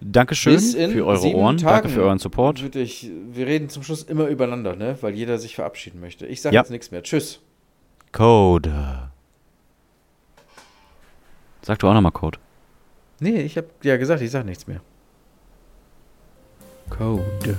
[0.00, 1.56] Dankeschön Bis in für eure Ohren.
[1.58, 2.74] Danke Tagen für euren Support.
[2.74, 4.96] Ich, wir reden zum Schluss immer übereinander, ne?
[5.02, 6.26] Weil jeder sich verabschieden möchte.
[6.26, 6.62] Ich sage Ja.
[6.62, 7.02] jetzt nichts mehr.
[7.02, 7.40] Tschüss.
[8.12, 9.10] Code.
[11.62, 12.38] Sag du auch nochmal Code.
[13.20, 14.80] Nee, ich habe ja gesagt, ich sage nichts mehr.
[16.88, 17.58] Code.